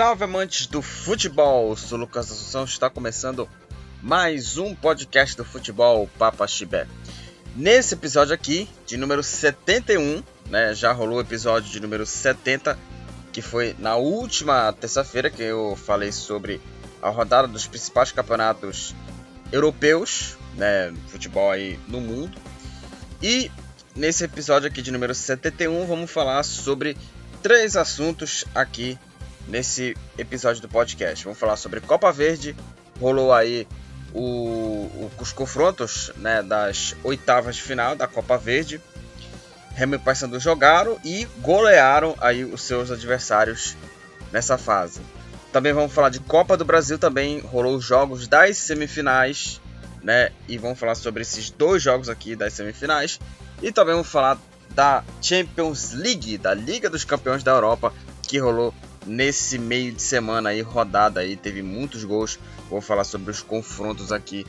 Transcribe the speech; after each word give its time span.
salve 0.00 0.24
amantes 0.24 0.66
do 0.66 0.80
futebol! 0.80 1.68
Eu 1.68 1.76
sou 1.76 1.98
Lucas 1.98 2.30
Assunção, 2.30 2.64
está 2.64 2.88
começando 2.88 3.46
mais 4.00 4.56
um 4.56 4.74
podcast 4.74 5.36
do 5.36 5.44
futebol 5.44 6.08
Papa 6.18 6.48
Chibé. 6.48 6.86
Nesse 7.54 7.92
episódio 7.92 8.32
aqui, 8.32 8.66
de 8.86 8.96
número 8.96 9.22
71, 9.22 10.22
né, 10.46 10.72
já 10.72 10.90
rolou 10.90 11.18
o 11.18 11.20
episódio 11.20 11.70
de 11.70 11.78
número 11.80 12.06
70, 12.06 12.78
que 13.30 13.42
foi 13.42 13.76
na 13.78 13.96
última 13.96 14.72
terça-feira 14.72 15.28
que 15.28 15.42
eu 15.42 15.76
falei 15.76 16.12
sobre 16.12 16.62
a 17.02 17.10
rodada 17.10 17.46
dos 17.46 17.66
principais 17.66 18.10
campeonatos 18.10 18.94
europeus, 19.52 20.34
né, 20.54 20.94
futebol 21.08 21.50
aí 21.50 21.78
no 21.86 22.00
mundo. 22.00 22.38
E 23.22 23.52
nesse 23.94 24.24
episódio 24.24 24.66
aqui 24.66 24.80
de 24.80 24.90
número 24.90 25.14
71, 25.14 25.84
vamos 25.86 26.10
falar 26.10 26.42
sobre 26.42 26.96
três 27.42 27.76
assuntos 27.76 28.46
aqui 28.54 28.98
nesse 29.50 29.96
episódio 30.16 30.62
do 30.62 30.68
podcast. 30.68 31.24
Vamos 31.24 31.38
falar 31.38 31.56
sobre 31.56 31.80
Copa 31.80 32.10
Verde, 32.12 32.56
rolou 32.98 33.32
aí 33.32 33.66
o, 34.14 34.20
o, 34.20 35.10
os 35.20 35.32
confrontos 35.32 36.12
né, 36.16 36.42
das 36.42 36.96
oitavas 37.02 37.56
de 37.56 37.62
final 37.62 37.96
da 37.96 38.06
Copa 38.06 38.38
Verde. 38.38 38.80
Remo 39.74 39.96
e 39.96 39.98
Paysandu 39.98 40.38
jogaram 40.38 40.98
e 41.04 41.26
golearam 41.38 42.14
aí 42.20 42.44
os 42.44 42.62
seus 42.62 42.90
adversários 42.90 43.76
nessa 44.32 44.56
fase. 44.56 45.00
Também 45.52 45.72
vamos 45.72 45.92
falar 45.92 46.10
de 46.10 46.20
Copa 46.20 46.56
do 46.56 46.64
Brasil, 46.64 46.98
também 46.98 47.40
rolou 47.40 47.76
os 47.76 47.84
jogos 47.84 48.28
das 48.28 48.56
semifinais, 48.56 49.60
né? 50.02 50.30
E 50.48 50.56
vamos 50.58 50.78
falar 50.78 50.94
sobre 50.94 51.22
esses 51.22 51.50
dois 51.50 51.82
jogos 51.82 52.08
aqui 52.08 52.36
das 52.36 52.52
semifinais. 52.52 53.18
E 53.60 53.72
também 53.72 53.94
vamos 53.94 54.08
falar 54.08 54.38
da 54.70 55.02
Champions 55.20 55.92
League, 55.92 56.38
da 56.38 56.54
Liga 56.54 56.88
dos 56.88 57.04
Campeões 57.04 57.42
da 57.42 57.50
Europa, 57.50 57.92
que 58.22 58.38
rolou 58.38 58.72
nesse 59.06 59.58
meio 59.58 59.92
de 59.92 60.02
semana 60.02 60.50
aí, 60.50 60.60
rodada 60.60 61.20
aí, 61.20 61.36
teve 61.36 61.62
muitos 61.62 62.04
gols. 62.04 62.38
Vou 62.68 62.80
falar 62.80 63.04
sobre 63.04 63.30
os 63.30 63.42
confrontos 63.42 64.12
aqui 64.12 64.46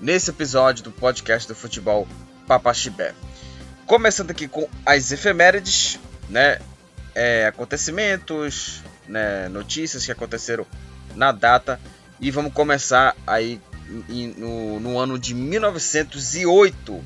nesse 0.00 0.30
episódio 0.30 0.84
do 0.84 0.90
podcast 0.90 1.46
do 1.46 1.54
futebol 1.54 2.06
Papaxibé. 2.46 3.14
Começando 3.86 4.30
aqui 4.30 4.48
com 4.48 4.68
as 4.84 5.12
efemérides, 5.12 5.98
né? 6.28 6.58
É, 7.14 7.46
acontecimentos, 7.46 8.82
né? 9.06 9.48
notícias 9.48 10.04
que 10.04 10.12
aconteceram 10.12 10.66
na 11.14 11.30
data. 11.30 11.80
E 12.20 12.30
vamos 12.30 12.52
começar 12.52 13.16
aí 13.26 13.60
no, 14.36 14.80
no 14.80 14.98
ano 14.98 15.18
de 15.18 15.34
1908, 15.34 17.04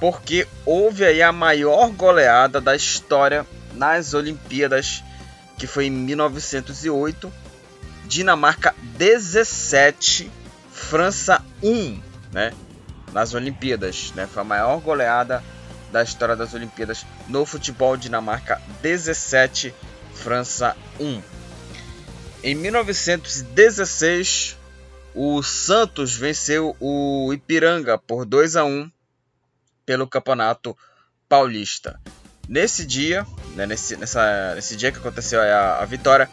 porque 0.00 0.46
houve 0.64 1.04
aí 1.04 1.22
a 1.22 1.30
maior 1.30 1.90
goleada 1.90 2.60
da 2.60 2.74
história 2.74 3.46
nas 3.74 4.14
Olimpíadas 4.14 5.02
que 5.62 5.66
foi 5.68 5.86
em 5.86 5.92
1908, 5.92 7.32
Dinamarca 8.04 8.74
17, 8.98 10.28
França 10.72 11.40
1, 11.62 12.02
né? 12.32 12.52
Nas 13.12 13.32
Olimpíadas, 13.32 14.10
né? 14.16 14.26
Foi 14.26 14.42
a 14.42 14.44
maior 14.44 14.80
goleada 14.80 15.40
da 15.92 16.02
história 16.02 16.34
das 16.34 16.52
Olimpíadas 16.52 17.06
no 17.28 17.46
futebol. 17.46 17.96
Dinamarca 17.96 18.60
17, 18.82 19.72
França 20.12 20.76
1. 20.98 21.22
Em 22.42 22.56
1916, 22.56 24.58
o 25.14 25.44
Santos 25.44 26.16
venceu 26.16 26.76
o 26.80 27.32
Ipiranga 27.32 27.96
por 27.96 28.24
2 28.24 28.56
a 28.56 28.64
1 28.64 28.90
pelo 29.86 30.08
Campeonato 30.08 30.76
Paulista. 31.28 32.00
Nesse 32.48 32.84
dia, 32.84 33.26
né, 33.54 33.66
nesse, 33.66 33.96
nessa, 33.96 34.54
nesse 34.54 34.76
dia 34.76 34.90
que 34.90 34.98
aconteceu 34.98 35.40
a, 35.40 35.78
a 35.78 35.84
vitória, 35.84 36.28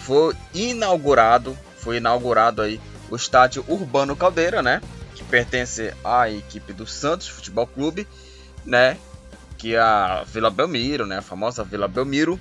foi 0.00 0.34
inaugurado, 0.52 1.56
foi 1.78 1.98
inaugurado 1.98 2.62
aí 2.62 2.80
o 3.08 3.16
estádio 3.16 3.64
Urbano 3.68 4.16
Caldeira, 4.16 4.62
né, 4.62 4.80
que 5.14 5.22
pertence 5.24 5.94
à 6.04 6.28
equipe 6.28 6.72
do 6.72 6.86
Santos 6.86 7.28
Futebol 7.28 7.66
Clube, 7.66 8.08
né, 8.64 8.96
que 9.56 9.74
é 9.74 9.78
a 9.78 10.24
Vila 10.26 10.50
Belmiro, 10.50 11.06
né, 11.06 11.18
a 11.18 11.22
famosa 11.22 11.62
Vila 11.62 11.86
Belmiro, 11.86 12.40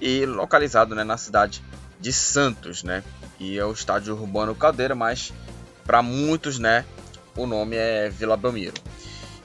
e 0.00 0.24
localizado, 0.24 0.94
né, 0.94 1.04
na 1.04 1.18
cidade 1.18 1.62
de 2.00 2.12
Santos, 2.12 2.82
né, 2.82 3.04
e 3.38 3.58
é 3.58 3.64
o 3.64 3.72
estádio 3.72 4.14
Urbano 4.14 4.54
Caldeira, 4.54 4.94
mas 4.94 5.32
para 5.84 6.02
muitos, 6.02 6.58
né, 6.58 6.84
o 7.36 7.46
nome 7.46 7.76
é 7.76 8.08
Vila 8.08 8.36
Belmiro. 8.36 8.74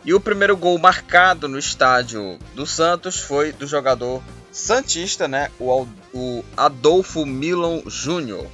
E 0.06 0.14
o 0.14 0.20
primeiro 0.20 0.56
gol 0.56 0.78
marcado 0.78 1.48
no 1.48 1.58
estádio 1.58 2.38
do 2.54 2.66
Santos 2.68 3.20
foi 3.20 3.52
do 3.52 3.66
jogador 3.66 4.22
santista, 4.52 5.28
né, 5.28 5.50
o, 5.60 6.44
Adolfo 6.56 7.26
Milon 7.26 7.82
Júnior. 7.88 8.48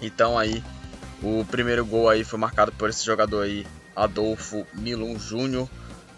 Então 0.00 0.36
aí 0.36 0.62
o 1.22 1.44
primeiro 1.44 1.86
gol 1.86 2.10
aí 2.10 2.24
foi 2.24 2.40
marcado 2.40 2.72
por 2.72 2.90
esse 2.90 3.04
jogador 3.06 3.42
aí, 3.42 3.64
Adolfo 3.94 4.66
Milon 4.74 5.16
Júnior. 5.16 5.68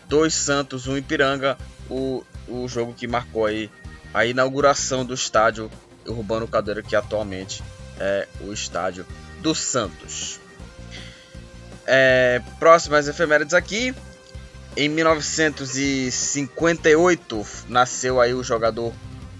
Dois 0.08 0.34
Santos, 0.34 0.86
um 0.86 0.96
Ipiranga. 0.96 1.58
O, 1.90 2.24
o 2.48 2.66
jogo 2.66 2.94
que 2.94 3.06
marcou 3.06 3.44
aí 3.44 3.70
a 4.14 4.24
inauguração 4.24 5.04
do 5.04 5.12
estádio 5.12 5.70
Urbano 6.06 6.48
Cadeira, 6.48 6.82
que 6.82 6.96
atualmente 6.96 7.62
é 8.00 8.26
o 8.40 8.52
estádio 8.54 9.06
do 9.40 9.54
Santos. 9.54 10.40
É, 11.86 12.40
próximas 12.58 13.06
efemérides 13.06 13.52
aqui. 13.52 13.94
Em 14.76 14.88
1958 14.88 17.46
nasceu 17.68 18.20
aí 18.20 18.34
o 18.34 18.42
jogador 18.42 18.92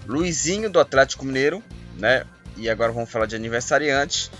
Luizinho 0.07 0.69
do 0.69 0.79
Atlético 0.79 1.25
Mineiro, 1.25 1.61
né? 1.97 2.23
E 2.55 2.69
agora 2.69 2.93
vamos 2.93 3.11
falar 3.11 3.25
de 3.25 3.35
aniversariantes. 3.35 4.31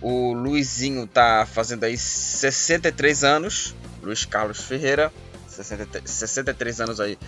O 0.00 0.32
Luizinho 0.34 1.06
tá 1.06 1.48
fazendo 1.50 1.84
aí 1.84 1.96
63 1.96 3.24
anos. 3.24 3.74
Luiz 4.02 4.26
Carlos 4.26 4.60
Ferreira, 4.60 5.10
63, 5.48 6.10
63 6.10 6.80
anos 6.82 7.00
aí 7.00 7.18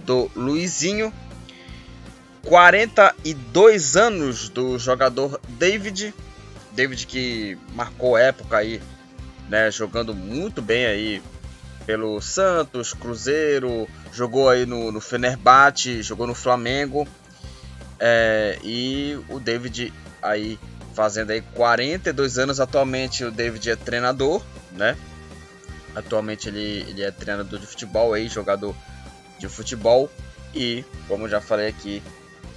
do 0.00 0.28
Luizinho. 0.34 1.12
42 2.42 3.96
anos 3.96 4.48
do 4.48 4.80
jogador 4.80 5.40
David. 5.48 6.12
David 6.72 7.06
que 7.06 7.56
marcou 7.72 8.18
época 8.18 8.56
aí, 8.56 8.82
né, 9.48 9.70
jogando 9.70 10.12
muito 10.12 10.60
bem 10.60 10.86
aí 10.86 11.22
pelo 11.88 12.20
Santos, 12.20 12.92
Cruzeiro, 12.92 13.88
jogou 14.12 14.50
aí 14.50 14.66
no, 14.66 14.92
no 14.92 15.00
Fenerbahçe, 15.00 16.02
jogou 16.02 16.26
no 16.26 16.34
Flamengo. 16.34 17.08
É, 17.98 18.58
e 18.62 19.18
o 19.30 19.40
David 19.40 19.90
aí 20.20 20.58
fazendo 20.92 21.30
aí 21.30 21.40
42 21.40 22.36
anos 22.36 22.60
atualmente 22.60 23.24
o 23.24 23.30
David 23.30 23.70
é 23.70 23.74
treinador, 23.74 24.42
né? 24.72 24.98
Atualmente 25.94 26.50
ele, 26.50 26.84
ele 26.90 27.02
é 27.02 27.10
treinador 27.10 27.58
de 27.58 27.66
futebol 27.66 28.12
aí, 28.12 28.28
jogador 28.28 28.76
de 29.38 29.48
futebol 29.48 30.10
e 30.54 30.84
como 31.08 31.26
já 31.26 31.40
falei 31.40 31.68
aqui, 31.68 32.02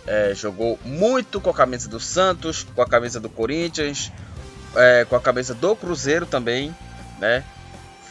é, 0.05 0.33
jogou 0.35 0.77
muito 0.83 1.39
com 1.39 1.51
a 1.51 1.53
camisa 1.53 1.87
do 1.87 2.01
Santos, 2.01 2.67
com 2.75 2.81
a 2.81 2.85
camisa 2.85 3.17
do 3.17 3.29
Corinthians, 3.29 4.11
é, 4.75 5.05
com 5.05 5.15
a 5.15 5.21
camisa 5.21 5.53
do 5.53 5.73
Cruzeiro 5.73 6.25
também, 6.25 6.75
né? 7.17 7.45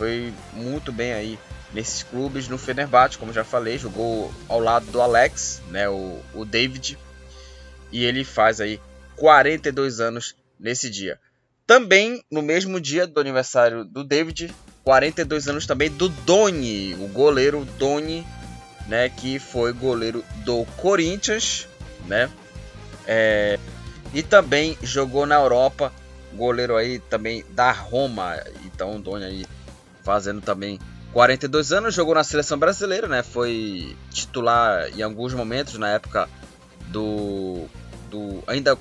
Foi 0.01 0.33
muito 0.55 0.91
bem 0.91 1.13
aí 1.13 1.39
nesses 1.75 2.03
clubes. 2.03 2.49
No 2.49 2.57
Fenerbahçe, 2.57 3.19
como 3.19 3.35
já 3.35 3.45
falei, 3.45 3.77
jogou 3.77 4.33
ao 4.49 4.59
lado 4.59 4.87
do 4.87 4.99
Alex, 4.99 5.61
né, 5.69 5.91
o, 5.91 6.19
o 6.33 6.47
David, 6.47 6.99
e 7.93 8.03
ele 8.03 8.25
faz 8.25 8.63
aí 8.63 8.81
42 9.17 10.01
anos 10.01 10.35
nesse 10.59 10.89
dia. 10.89 11.21
Também 11.67 12.25
no 12.33 12.41
mesmo 12.41 12.81
dia 12.81 13.07
do 13.07 13.21
aniversário 13.21 13.85
do 13.85 14.03
David, 14.03 14.51
42 14.85 15.49
anos 15.49 15.67
também 15.67 15.91
do 15.91 16.09
Doni, 16.09 16.95
o 16.95 17.07
goleiro 17.09 17.67
Doni, 17.79 18.27
né, 18.87 19.11
que 19.11 19.39
foi 19.39 19.71
goleiro 19.75 20.25
do 20.47 20.65
Corinthians, 20.79 21.69
né, 22.07 22.31
é, 23.07 23.59
e 24.15 24.23
também 24.23 24.79
jogou 24.83 25.27
na 25.27 25.35
Europa, 25.35 25.93
goleiro 26.33 26.75
aí 26.75 26.99
também 27.01 27.45
da 27.51 27.71
Roma. 27.71 28.43
Então, 28.65 28.99
Doni 28.99 29.25
aí 29.25 29.47
fazendo 30.11 30.41
também 30.41 30.77
42 31.13 31.73
anos, 31.73 31.95
jogou 31.95 32.17
na 32.17 32.25
seleção 32.25 32.59
brasileira, 32.59 33.07
né? 33.07 33.23
Foi 33.23 33.97
titular 34.11 34.89
em 34.89 35.03
alguns 35.03 35.33
momentos 35.33 35.79
na 35.79 35.91
época 35.91 36.29
do 36.89 37.69
do 38.11 38.43
ainda 38.49 38.77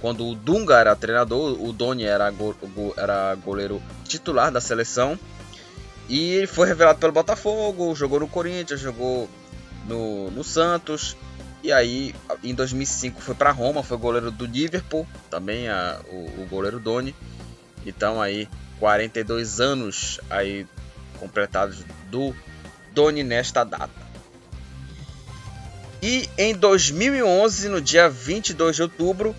quando 0.00 0.26
o 0.26 0.34
Dunga 0.34 0.74
era 0.74 0.96
treinador, 0.96 1.56
o 1.62 1.72
Doni 1.72 2.02
era 2.02 2.28
go, 2.32 2.56
era 2.96 3.32
goleiro 3.36 3.80
titular 4.04 4.50
da 4.50 4.60
seleção. 4.60 5.16
E 6.08 6.48
foi 6.48 6.66
revelado 6.66 6.98
pelo 6.98 7.12
Botafogo, 7.12 7.94
jogou 7.94 8.18
no 8.18 8.26
Corinthians, 8.26 8.80
jogou 8.80 9.30
no, 9.86 10.32
no 10.32 10.42
Santos. 10.42 11.16
E 11.62 11.70
aí, 11.70 12.12
em 12.42 12.56
2005, 12.56 13.22
foi 13.22 13.36
para 13.36 13.52
Roma, 13.52 13.84
foi 13.84 13.96
goleiro 13.96 14.32
do 14.32 14.44
Liverpool, 14.44 15.06
também 15.30 15.68
a, 15.68 16.00
o, 16.10 16.42
o 16.42 16.46
goleiro 16.50 16.80
Doni. 16.80 17.14
Então 17.86 18.20
aí 18.20 18.48
42 18.82 19.60
anos 19.60 20.20
aí 20.28 20.66
completados 21.20 21.84
do 22.10 22.34
Doni 22.90 23.22
nesta 23.22 23.62
data. 23.62 24.02
E 26.02 26.28
em 26.36 26.52
2011, 26.52 27.68
no 27.68 27.80
dia 27.80 28.10
22 28.10 28.74
de 28.74 28.82
outubro, 28.82 29.36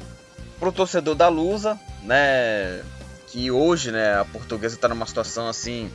pro 0.62 0.72
torcedor 0.72 1.16
da 1.16 1.28
Lusa, 1.28 1.78
né, 2.04 2.81
que 3.28 3.51
hoje, 3.51 3.92
né, 3.92 4.18
a 4.18 4.24
portuguesa 4.24 4.75
está 4.75 4.88
numa 4.88 5.06
situação 5.06 5.50
assim 5.50 5.92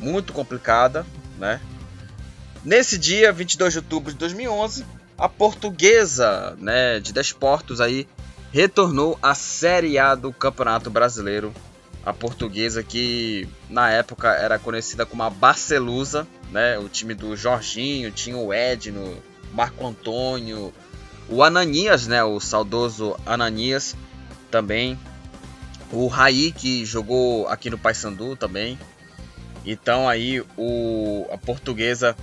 muito 0.00 0.32
complicada, 0.32 1.06
né? 1.38 1.60
Nesse 2.64 2.98
dia, 2.98 3.30
22 3.30 3.74
de 3.74 3.78
outubro 3.78 4.10
de 4.10 4.18
2011, 4.18 4.84
a 5.16 5.28
portuguesa, 5.28 6.56
né, 6.58 6.98
de 6.98 7.12
Desportos 7.12 7.80
aí 7.80 8.08
retornou 8.50 9.16
à 9.22 9.36
Série 9.36 10.00
A 10.00 10.16
do 10.16 10.32
Campeonato 10.32 10.90
Brasileiro. 10.90 11.54
A 12.08 12.12
portuguesa 12.14 12.82
que 12.82 13.46
na 13.68 13.90
época 13.90 14.28
era 14.28 14.58
conhecida 14.58 15.04
como 15.04 15.22
a 15.22 15.28
Barcelusa, 15.28 16.26
né? 16.50 16.78
O 16.78 16.88
time 16.88 17.12
do 17.12 17.36
Jorginho, 17.36 18.10
tinha 18.10 18.34
o 18.34 18.50
Edno, 18.50 19.22
Marco 19.52 19.86
Antônio, 19.86 20.72
o 21.28 21.42
Ananias, 21.42 22.06
né? 22.06 22.24
O 22.24 22.40
saudoso 22.40 23.14
Ananias 23.26 23.94
também. 24.50 24.98
O 25.92 26.06
Raí 26.06 26.50
que 26.50 26.82
jogou 26.86 27.46
aqui 27.46 27.68
no 27.68 27.76
Paysandu 27.76 28.34
também. 28.36 28.78
Então 29.62 30.08
aí 30.08 30.40
o, 30.56 31.26
a 31.30 31.36
portuguesa 31.36 32.16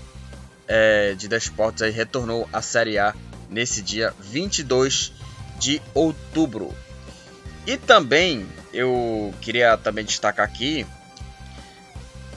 é, 0.67 1.13
de 1.13 1.27
Desportos 1.27 1.83
aí 1.83 1.91
retornou 1.91 2.49
à 2.51 2.59
Série 2.59 2.97
A 2.97 3.13
nesse 3.51 3.83
dia 3.83 4.15
22 4.19 5.13
de 5.59 5.79
outubro. 5.93 6.73
E 7.67 7.77
também 7.77 8.47
eu 8.75 9.33
queria 9.41 9.77
também 9.77 10.03
destacar 10.03 10.45
aqui 10.45 10.85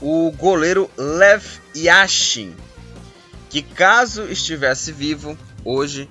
o 0.01 0.31
goleiro 0.31 0.89
Lev 0.97 1.45
Yashin, 1.77 2.55
que 3.51 3.61
caso 3.61 4.25
estivesse 4.31 4.93
vivo 4.93 5.37
hoje 5.65 6.09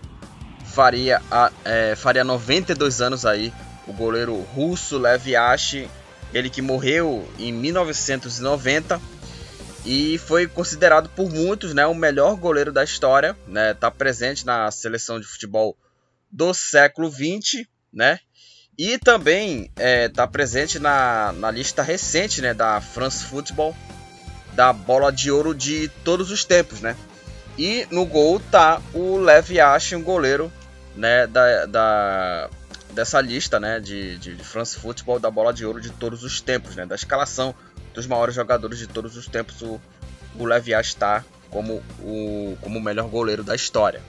faria, 0.66 1.22
é, 1.64 1.96
faria 1.96 2.24
92 2.24 3.02
anos 3.02 3.26
aí 3.26 3.54
o 3.88 3.94
goleiro 3.94 4.38
russo 4.42 4.98
Lev 4.98 5.28
Yashin, 5.28 5.88
ele 6.34 6.50
que 6.50 6.62
morreu 6.62 7.26
em 7.40 7.54
1990 7.54 9.00
e 9.86 10.18
foi 10.18 10.46
considerado 10.46 11.08
por 11.10 11.32
muitos 11.32 11.74
né, 11.74 11.88
o 11.88 11.96
melhor 11.96 12.36
goleiro 12.36 12.74
da 12.74 12.84
história, 12.84 13.38
né, 13.48 13.74
tá 13.74 13.90
presente 13.90 14.46
na 14.46 14.70
seleção 14.70 15.18
de 15.18 15.26
futebol 15.26 15.78
do 16.30 16.54
século 16.54 17.10
20, 17.10 17.66
né? 17.94 18.20
E 18.78 19.00
também 19.00 19.64
está 19.64 19.84
é, 19.84 20.08
tá 20.10 20.28
presente 20.28 20.78
na, 20.78 21.34
na 21.34 21.50
lista 21.50 21.82
recente 21.82 22.42
né, 22.42 22.54
da 22.54 22.80
France 22.80 23.24
Football 23.26 23.76
da 24.54 24.72
bola 24.72 25.12
de 25.12 25.32
ouro 25.32 25.54
de 25.54 25.88
todos 26.04 26.30
os 26.32 26.44
tempos, 26.44 26.82
né? 26.82 26.96
E 27.58 27.88
no 27.90 28.06
gol 28.06 28.40
tá 28.40 28.82
o 28.94 29.18
Lev 29.18 29.52
Yashin, 29.52 29.96
um 29.96 30.04
goleiro 30.04 30.52
né, 30.96 31.26
da, 31.28 31.66
da, 31.66 32.50
dessa 32.92 33.20
lista 33.22 33.60
né, 33.60 33.80
de, 33.80 34.18
de, 34.18 34.36
France 34.44 34.78
Football 34.78 35.20
da 35.20 35.30
bola 35.30 35.54
de 35.54 35.66
ouro 35.66 35.82
de 35.82 35.92
todos 35.92 36.24
os 36.24 36.42
tempos, 36.42 36.76
né? 36.76 36.86
Da 36.86 36.96
escalação 36.96 37.54
dos 37.94 38.06
maiores 38.06 38.36
jogadores 38.36 38.78
de 38.78 38.88
todos 38.88 39.18
os 39.18 39.28
tempos, 39.28 39.62
o, 39.62 39.82
o 40.38 40.46
Lev 40.46 40.68
Yashin 40.68 40.90
está 40.90 41.24
como 41.50 41.84
o, 42.00 42.58
como 42.62 42.78
o 42.78 42.82
melhor 42.82 43.08
goleiro 43.08 43.44
da 43.44 43.56
história. 43.56 44.02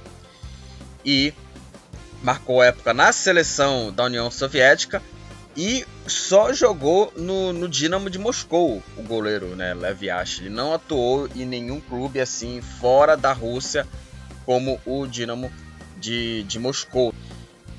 E 1.04 1.32
marcou 2.22 2.62
época 2.62 2.92
na 2.92 3.12
seleção 3.12 3.92
da 3.92 4.04
União 4.04 4.30
Soviética 4.30 5.02
e 5.56 5.84
só 6.06 6.52
jogou 6.52 7.12
no, 7.16 7.52
no 7.52 7.68
Dinamo 7.68 8.08
de 8.08 8.18
Moscou, 8.18 8.82
o 8.96 9.02
goleiro, 9.02 9.56
né, 9.56 9.74
Lev 9.74 10.04
Yashin. 10.04 10.42
Ele 10.42 10.54
não 10.54 10.72
atuou 10.72 11.28
em 11.34 11.44
nenhum 11.44 11.80
clube 11.80 12.20
assim 12.20 12.60
fora 12.60 13.16
da 13.16 13.32
Rússia 13.32 13.86
como 14.46 14.80
o 14.86 15.06
Dinamo 15.06 15.50
de, 15.96 16.44
de 16.44 16.58
Moscou. 16.58 17.12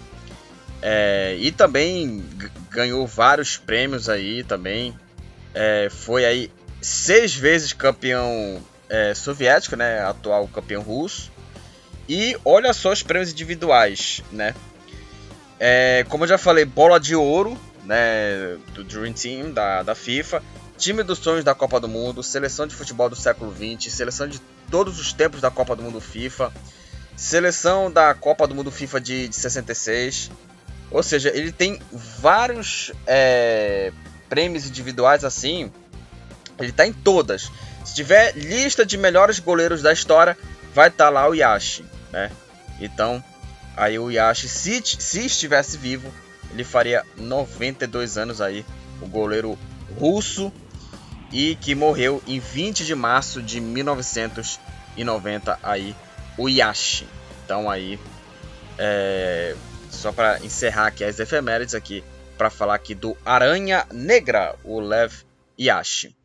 é, 0.86 1.38
e 1.40 1.50
também 1.50 2.22
ganhou 2.70 3.08
vários 3.08 3.56
prêmios 3.56 4.10
aí 4.10 4.44
também. 4.44 4.94
É, 5.54 5.88
foi 5.90 6.25
aí 6.25 6.52
seis 6.81 7.34
vezes 7.34 7.72
campeão 7.72 8.62
é, 8.90 9.14
soviético, 9.14 9.78
né? 9.78 10.02
Atual 10.02 10.46
campeão 10.50 10.81
russo. 10.81 11.31
E 12.08 12.38
olha 12.44 12.74
só 12.74 12.92
os 12.92 13.02
prêmios 13.02 13.31
individuais, 13.31 14.22
né? 14.30 14.54
É, 15.58 16.06
como 16.10 16.26
eu 16.26 16.28
já 16.28 16.38
falei, 16.38 16.66
bola 16.66 17.00
de 17.00 17.16
ouro, 17.16 17.58
né? 17.86 18.58
Do 18.74 18.84
Dream 18.84 19.14
Team 19.14 19.52
da, 19.52 19.84
da 19.84 19.96
FIFA. 19.96 20.44
Time 20.78 21.04
dos 21.04 21.20
sonhos 21.20 21.44
da 21.44 21.54
Copa 21.54 21.80
do 21.80 21.88
Mundo, 21.88 22.24
seleção 22.24 22.66
de 22.66 22.75
futebol 22.75 23.10
do 23.10 23.16
século 23.16 23.54
XX, 23.54 23.94
seleção 23.94 24.28
de 24.28 24.40
todos 24.70 25.00
os 25.00 25.14
tempos 25.14 25.40
da 25.40 25.52
Copa 25.52 25.75
do 25.75 25.84
Mundo 25.84 26.02
FIFA, 26.02 26.52
seleção 27.16 27.92
da 27.92 28.14
Copa 28.14 28.48
do 28.48 28.56
Mundo 28.56 28.72
FIFA 28.72 29.00
de, 29.00 29.28
de 29.28 29.36
66. 29.36 30.31
Ou 30.92 31.04
seja, 31.04 31.30
ele 31.34 31.52
tem 31.52 31.80
vários 31.92 32.92
é, 33.06 33.92
prêmios 34.28 34.68
individuais 34.68 35.24
assim. 35.24 35.72
Ele 36.60 36.70
está 36.70 36.86
em 36.86 36.94
todas. 36.94 37.52
Se 37.86 37.94
tiver 37.94 38.36
lista 38.36 38.86
de 38.86 38.98
melhores 38.98 39.40
goleiros 39.40 39.81
da 39.81 39.94
história, 39.94 40.38
vai 40.74 40.88
estar 40.88 41.06
tá 41.06 41.10
lá 41.10 41.30
o 41.30 41.36
Yashi, 41.36 41.86
né? 42.12 42.31
Então, 42.80 43.24
aí 43.78 44.00
o 44.00 44.10
Yashi, 44.10 44.50
se, 44.50 44.81
se 44.84 45.26
estivesse 45.26 45.78
vivo, 45.78 46.12
ele 46.52 46.64
faria 46.64 47.06
92 47.18 48.18
anos 48.18 48.42
aí, 48.42 48.66
o 49.02 49.08
goleiro 49.08 49.58
russo 50.00 50.52
e 51.33 51.56
que 51.56 51.74
morreu 51.74 52.21
em 52.27 52.39
20 52.39 52.85
de 52.85 52.94
março 52.94 53.41
de 53.41 53.59
1990 53.59 55.59
aí 55.63 55.95
o 56.38 56.47
Yashi. 56.47 57.07
Então 57.44 57.69
aí 57.69 58.00
é, 58.77 59.56
só 59.90 60.11
para 60.11 60.40
encerrar 60.45 60.87
aqui 60.87 61.04
as 61.04 61.19
efemérides 61.19 61.73
aqui 61.73 62.04
para 62.37 62.52
falar 62.52 62.75
aqui 62.75 62.94
do 62.94 63.18
Aranha 63.25 63.85
Negra, 63.92 64.56
o 64.63 64.80
Lev 64.80 65.11
Yashi. 65.59 66.16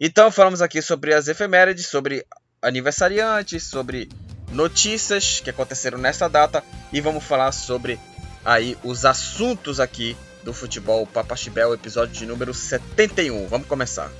Então 0.00 0.30
falamos 0.30 0.60
aqui 0.60 0.82
sobre 0.82 1.14
as 1.14 1.28
efemérides, 1.28 1.86
sobre 1.86 2.26
aniversariantes, 2.60 3.64
sobre 3.64 4.08
notícias 4.50 5.40
que 5.40 5.50
aconteceram 5.50 5.98
nessa 5.98 6.28
data 6.28 6.64
e 6.92 7.00
vamos 7.00 7.22
falar 7.22 7.52
sobre 7.52 8.00
aí 8.44 8.76
os 8.82 9.04
assuntos 9.04 9.78
aqui 9.78 10.16
do 10.42 10.52
futebol 10.52 11.06
Papaxibel, 11.06 11.74
episódio 11.74 12.14
de 12.14 12.26
número 12.26 12.54
71. 12.54 13.46
Vamos 13.46 13.68
começar. 13.68 14.10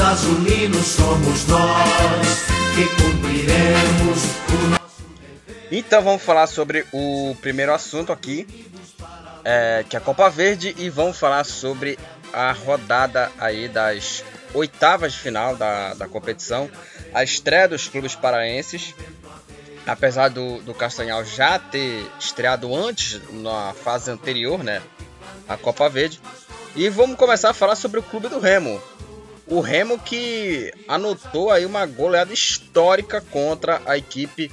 Azulinos 0.00 0.86
somos 0.86 1.46
nós 1.46 2.46
que 2.74 2.86
cumpriremos 3.02 4.24
o 4.48 4.66
nosso 4.68 5.02
Então 5.70 6.02
vamos 6.02 6.22
falar 6.22 6.46
sobre 6.46 6.86
o 6.92 7.36
primeiro 7.40 7.72
assunto 7.72 8.12
aqui, 8.12 8.46
é, 9.44 9.84
que 9.88 9.96
é 9.96 9.98
a 9.98 10.02
Copa 10.02 10.28
Verde, 10.30 10.74
e 10.78 10.88
vamos 10.88 11.18
falar 11.18 11.44
sobre 11.44 11.98
a 12.32 12.52
rodada 12.52 13.30
aí 13.38 13.68
das 13.68 14.24
oitavas 14.54 15.12
de 15.12 15.18
final 15.18 15.56
da, 15.56 15.94
da 15.94 16.08
competição, 16.08 16.70
a 17.12 17.22
estreia 17.22 17.68
dos 17.68 17.88
clubes 17.88 18.14
paraenses. 18.14 18.94
Apesar 19.86 20.28
do, 20.28 20.62
do 20.62 20.72
Castanhal 20.72 21.24
já 21.24 21.58
ter 21.58 22.06
estreado 22.18 22.74
antes, 22.74 23.20
na 23.32 23.74
fase 23.74 24.10
anterior, 24.10 24.62
né? 24.62 24.80
A 25.48 25.56
Copa 25.56 25.88
Verde. 25.88 26.20
E 26.76 26.88
vamos 26.88 27.16
começar 27.16 27.50
a 27.50 27.54
falar 27.54 27.74
sobre 27.74 27.98
o 27.98 28.02
clube 28.02 28.28
do 28.28 28.38
Remo. 28.38 28.80
O 29.46 29.60
Remo 29.60 29.98
que 29.98 30.72
anotou 30.88 31.50
aí 31.50 31.66
uma 31.66 31.84
goleada 31.84 32.32
histórica 32.32 33.20
contra 33.20 33.82
a 33.84 33.96
equipe 33.96 34.50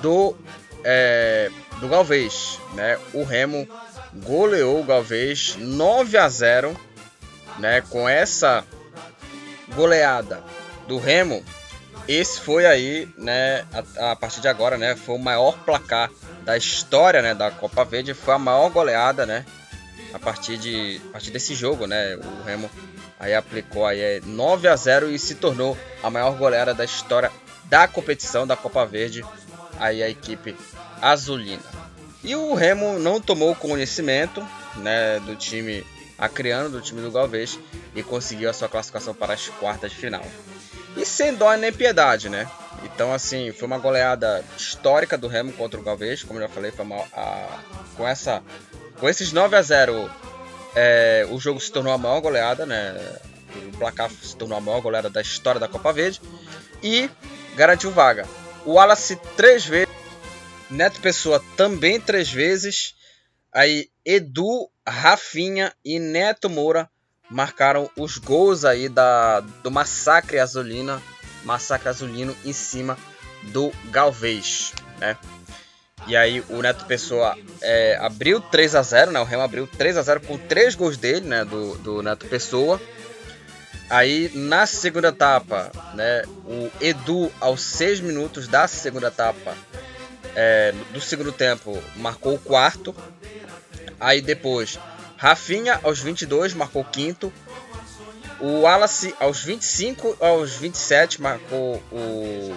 do, 0.00 0.36
é, 0.82 1.50
do 1.80 1.88
Galvez. 1.88 2.58
Né? 2.74 2.98
O 3.12 3.24
Remo 3.24 3.68
goleou 4.14 4.80
o 4.80 4.84
Galvez 4.84 5.56
9 5.58 6.16
a 6.16 6.28
0 6.28 6.76
né? 7.58 7.80
Com 7.82 8.08
essa 8.08 8.64
goleada 9.74 10.42
do 10.86 10.98
Remo, 10.98 11.42
esse 12.06 12.40
foi 12.40 12.66
aí, 12.66 13.08
né, 13.16 13.64
a, 13.72 14.12
a, 14.12 14.16
partir 14.16 14.40
de 14.40 14.48
agora, 14.48 14.76
né, 14.76 14.94
foi 14.94 15.14
o 15.14 15.18
maior 15.18 15.56
placar 15.64 16.10
da 16.44 16.56
história, 16.56 17.22
né, 17.22 17.34
da 17.34 17.50
Copa 17.50 17.84
Verde, 17.84 18.12
foi 18.12 18.34
a 18.34 18.38
maior 18.38 18.68
goleada, 18.70 19.24
né, 19.24 19.44
a 20.12 20.18
partir 20.18 20.58
de 20.58 21.00
a 21.08 21.12
partir 21.12 21.30
desse 21.30 21.54
jogo, 21.54 21.86
né, 21.86 22.16
o 22.16 22.44
Remo 22.44 22.70
Aí 23.24 23.34
aplicou 23.34 23.86
aí 23.86 24.20
9 24.22 24.68
é 24.68 24.70
a 24.70 24.76
0 24.76 25.10
e 25.10 25.18
se 25.18 25.36
tornou 25.36 25.78
a 26.02 26.10
maior 26.10 26.36
goleada 26.36 26.74
da 26.74 26.84
história 26.84 27.32
da 27.64 27.88
competição 27.88 28.46
da 28.46 28.54
Copa 28.54 28.84
Verde, 28.84 29.24
aí 29.78 30.02
a 30.02 30.10
equipe 30.10 30.54
azulina. 31.00 31.62
E 32.22 32.36
o 32.36 32.52
Remo 32.52 32.98
não 32.98 33.18
tomou 33.22 33.54
conhecimento, 33.54 34.46
né, 34.76 35.20
do 35.20 35.34
time 35.36 35.86
acriano 36.18 36.68
do 36.68 36.82
time 36.82 37.00
do 37.00 37.10
Galvez 37.10 37.58
e 37.94 38.02
conseguiu 38.02 38.50
a 38.50 38.52
sua 38.52 38.68
classificação 38.68 39.14
para 39.14 39.32
as 39.32 39.48
quartas 39.48 39.92
de 39.92 39.96
final. 39.96 40.24
E 40.94 41.06
sem 41.06 41.34
dó 41.34 41.50
nem 41.54 41.72
piedade, 41.72 42.28
né? 42.28 42.46
Então, 42.82 43.10
assim, 43.10 43.52
foi 43.52 43.66
uma 43.66 43.78
goleada 43.78 44.44
histórica 44.54 45.16
do 45.16 45.28
Remo 45.28 45.50
contra 45.54 45.80
o 45.80 45.82
Galvez, 45.82 46.22
como 46.22 46.40
já 46.40 46.48
falei, 46.50 46.70
foi 46.70 46.84
uma, 46.84 47.02
a, 47.14 47.58
com, 47.96 48.06
essa, 48.06 48.42
com 49.00 49.08
esses 49.08 49.32
9 49.32 49.56
a 49.56 49.62
0 49.62 50.10
é, 50.74 51.26
o 51.30 51.38
jogo 51.38 51.60
se 51.60 51.70
tornou 51.70 51.92
a 51.92 51.98
maior 51.98 52.20
goleada, 52.20 52.66
né? 52.66 52.94
O 53.72 53.76
placar 53.78 54.10
se 54.10 54.36
tornou 54.36 54.58
a 54.58 54.60
maior 54.60 54.80
goleada 54.80 55.08
da 55.08 55.20
história 55.20 55.60
da 55.60 55.68
Copa 55.68 55.92
Verde 55.92 56.20
e 56.82 57.08
garantiu 57.56 57.90
vaga. 57.90 58.26
O 58.64 58.72
Wallace 58.72 59.16
três 59.36 59.64
vezes, 59.64 59.94
Neto 60.70 61.00
Pessoa 61.00 61.42
também 61.56 62.00
três 62.00 62.30
vezes, 62.30 62.94
aí 63.52 63.88
Edu, 64.04 64.68
Rafinha 64.86 65.72
e 65.84 65.98
Neto 65.98 66.50
Moura 66.50 66.90
marcaram 67.30 67.88
os 67.96 68.18
gols 68.18 68.64
aí 68.64 68.88
da, 68.88 69.40
do 69.40 69.70
massacre 69.70 70.38
azulina, 70.38 71.00
massacre 71.44 71.88
azulino 71.88 72.36
em 72.44 72.52
cima 72.52 72.98
do 73.44 73.72
Galvez, 73.90 74.72
né? 74.98 75.16
E 76.06 76.16
aí 76.16 76.42
o 76.48 76.60
Neto 76.60 76.84
Pessoa 76.84 77.36
é, 77.62 77.96
abriu 78.00 78.40
3 78.40 78.74
a 78.74 78.82
0 78.82 79.10
né? 79.10 79.20
O 79.20 79.24
Remo 79.24 79.42
abriu 79.42 79.66
3 79.66 79.96
a 79.96 80.02
0 80.02 80.20
com 80.20 80.36
três 80.36 80.74
gols 80.74 80.96
dele, 80.96 81.26
né? 81.26 81.44
Do, 81.44 81.76
do 81.78 82.02
Neto 82.02 82.26
Pessoa. 82.26 82.80
Aí 83.88 84.30
na 84.34 84.66
segunda 84.66 85.08
etapa, 85.08 85.70
né? 85.94 86.22
O 86.44 86.70
Edu, 86.80 87.32
aos 87.40 87.62
6 87.62 88.00
minutos 88.00 88.48
da 88.48 88.66
segunda 88.68 89.08
etapa 89.08 89.54
é, 90.34 90.74
do 90.92 91.00
segundo 91.00 91.32
tempo, 91.32 91.82
marcou 91.96 92.34
o 92.34 92.38
quarto. 92.38 92.94
Aí 93.98 94.20
depois, 94.20 94.78
Rafinha, 95.16 95.80
aos 95.82 96.00
22, 96.00 96.54
marcou 96.54 96.82
o 96.82 96.84
quinto. 96.84 97.32
O 98.40 98.62
Wallace, 98.62 99.14
aos 99.20 99.42
25, 99.42 100.16
aos 100.20 100.54
27, 100.54 101.22
marcou 101.22 101.76
o, 101.90 102.52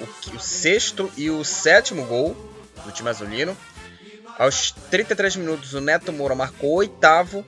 o, 0.00 0.36
o 0.36 0.40
sexto 0.40 1.10
e 1.16 1.30
o 1.30 1.44
sétimo 1.44 2.04
gol 2.04 2.36
do 2.84 2.92
time 2.92 3.08
azulino. 3.08 3.56
Aos 4.38 4.70
33 4.90 5.36
minutos, 5.36 5.72
o 5.72 5.80
Neto 5.80 6.12
Moura 6.12 6.34
marcou 6.34 6.70
o 6.70 6.76
oitavo. 6.76 7.44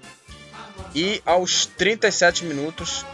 E 0.94 1.22
aos 1.26 1.66
37 1.66 2.44
minutos 2.44 3.04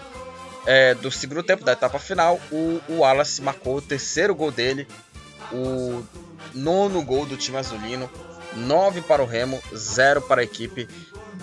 é, 0.67 0.95
do 0.95 1.11
segundo 1.11 1.43
tempo 1.43 1.65
da 1.65 1.73
etapa 1.73 1.99
final, 1.99 2.41
o, 2.53 2.81
o 2.89 2.99
Wallace 2.99 3.43
marcou 3.43 3.77
o 3.77 3.83
terceiro 3.83 4.35
gol 4.35 4.51
dele, 4.51 4.87
o 5.53 6.05
nono 6.55 7.03
gol 7.03 7.27
do 7.27 7.37
time 7.37 7.59
azulino. 7.59 8.09
9 8.55 9.01
para 9.03 9.21
o 9.21 9.27
Remo, 9.27 9.61
0 9.75 10.23
para 10.23 10.41
a 10.41 10.45
equipe 10.45 10.89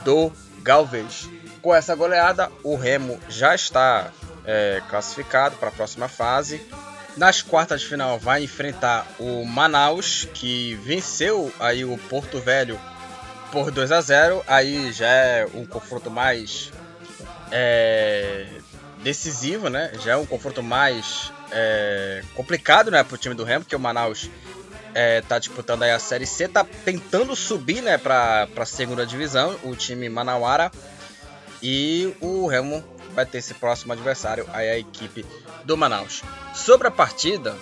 do 0.05 0.31
Galvez. 0.63 1.29
Com 1.61 1.75
essa 1.75 1.93
goleada, 1.93 2.49
o 2.63 2.77
Remo 2.77 3.19
já 3.27 3.53
está 3.53 4.11
é, 4.45 4.81
classificado 4.89 5.57
para 5.57 5.67
a 5.67 5.71
próxima 5.73 6.07
fase 6.07 6.65
nas 7.17 7.41
quartas 7.41 7.81
de 7.81 7.87
final 7.87 8.17
vai 8.17 8.43
enfrentar 8.43 9.07
o 9.19 9.45
Manaus, 9.45 10.27
que 10.33 10.75
venceu 10.75 11.51
aí 11.59 11.83
o 11.83 11.97
Porto 11.97 12.39
Velho 12.39 12.79
por 13.51 13.71
2 13.71 13.91
a 13.91 14.01
0. 14.01 14.43
Aí 14.47 14.91
já 14.91 15.07
é 15.07 15.47
um 15.53 15.65
confronto 15.65 16.09
mais 16.09 16.71
é, 17.51 18.47
decisivo, 19.03 19.69
né? 19.69 19.91
Já 20.03 20.13
é 20.13 20.15
um 20.15 20.25
confronto 20.25 20.63
mais 20.63 21.31
é, 21.51 22.23
complicado, 22.33 22.89
né, 22.89 23.03
para 23.03 23.15
o 23.15 23.17
time 23.17 23.35
do 23.35 23.43
Remo, 23.43 23.65
porque 23.65 23.75
o 23.75 23.79
Manaus 23.79 24.29
é, 24.93 25.21
tá 25.21 25.37
disputando 25.37 25.83
aí 25.83 25.91
a 25.91 25.99
Série 25.99 26.25
C, 26.25 26.47
tá 26.47 26.65
tentando 26.85 27.35
subir, 27.35 27.81
né, 27.81 27.97
para 27.97 28.47
a 28.55 28.65
segunda 28.65 29.05
divisão, 29.05 29.57
o 29.63 29.75
time 29.75 30.09
Manauara. 30.09 30.71
E 31.61 32.15
o 32.19 32.47
Remo 32.47 32.83
vai 33.11 33.25
ter 33.25 33.39
esse 33.39 33.53
próximo 33.53 33.93
adversário, 33.93 34.47
aí 34.51 34.69
a 34.69 34.77
equipe 34.77 35.25
do 35.63 35.77
Manaus. 35.77 36.21
Sobre 36.53 36.87
a 36.87 36.91
partida, 36.91 37.55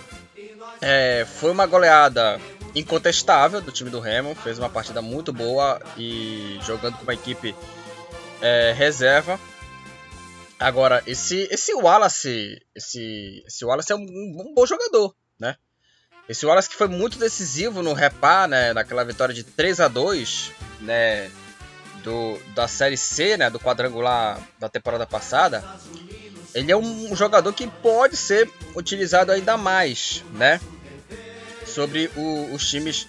é, 0.81 1.25
foi 1.25 1.51
uma 1.51 1.65
goleada 1.65 2.39
incontestável 2.75 3.61
do 3.61 3.71
time 3.71 3.89
do 3.89 3.99
Remo, 3.99 4.35
fez 4.35 4.57
uma 4.59 4.69
partida 4.69 5.01
muito 5.01 5.33
boa 5.33 5.81
e 5.97 6.59
jogando 6.63 6.97
com 6.97 7.03
uma 7.03 7.13
equipe 7.13 7.55
é, 8.41 8.73
reserva. 8.75 9.39
Agora, 10.59 11.01
esse, 11.07 11.47
esse 11.51 11.73
Wallace, 11.73 12.61
esse, 12.75 13.43
esse 13.47 13.65
Wallace 13.65 13.91
é 13.91 13.95
um, 13.95 14.01
um, 14.01 14.53
bom 14.53 14.65
jogador, 14.65 15.15
né? 15.39 15.55
Esse 16.27 16.45
Wallace 16.45 16.69
que 16.69 16.75
foi 16.75 16.87
muito 16.87 17.17
decisivo 17.17 17.81
no 17.81 17.93
repá, 17.93 18.45
né, 18.47 18.73
naquela 18.73 19.03
vitória 19.03 19.33
de 19.33 19.43
3 19.43 19.79
a 19.79 19.87
2, 19.87 20.51
né, 20.81 21.31
do, 22.09 22.39
da 22.55 22.67
Série 22.67 22.97
C, 22.97 23.37
né, 23.37 23.51
do 23.51 23.59
quadrangular 23.59 24.39
da 24.57 24.67
temporada 24.67 25.05
passada, 25.05 25.63
ele 26.55 26.71
é 26.71 26.75
um 26.75 27.15
jogador 27.15 27.53
que 27.53 27.67
pode 27.67 28.17
ser 28.17 28.49
utilizado 28.75 29.31
ainda 29.31 29.55
mais, 29.55 30.23
né, 30.33 30.59
sobre 31.67 32.09
o, 32.15 32.55
os 32.55 32.67
times 32.67 33.07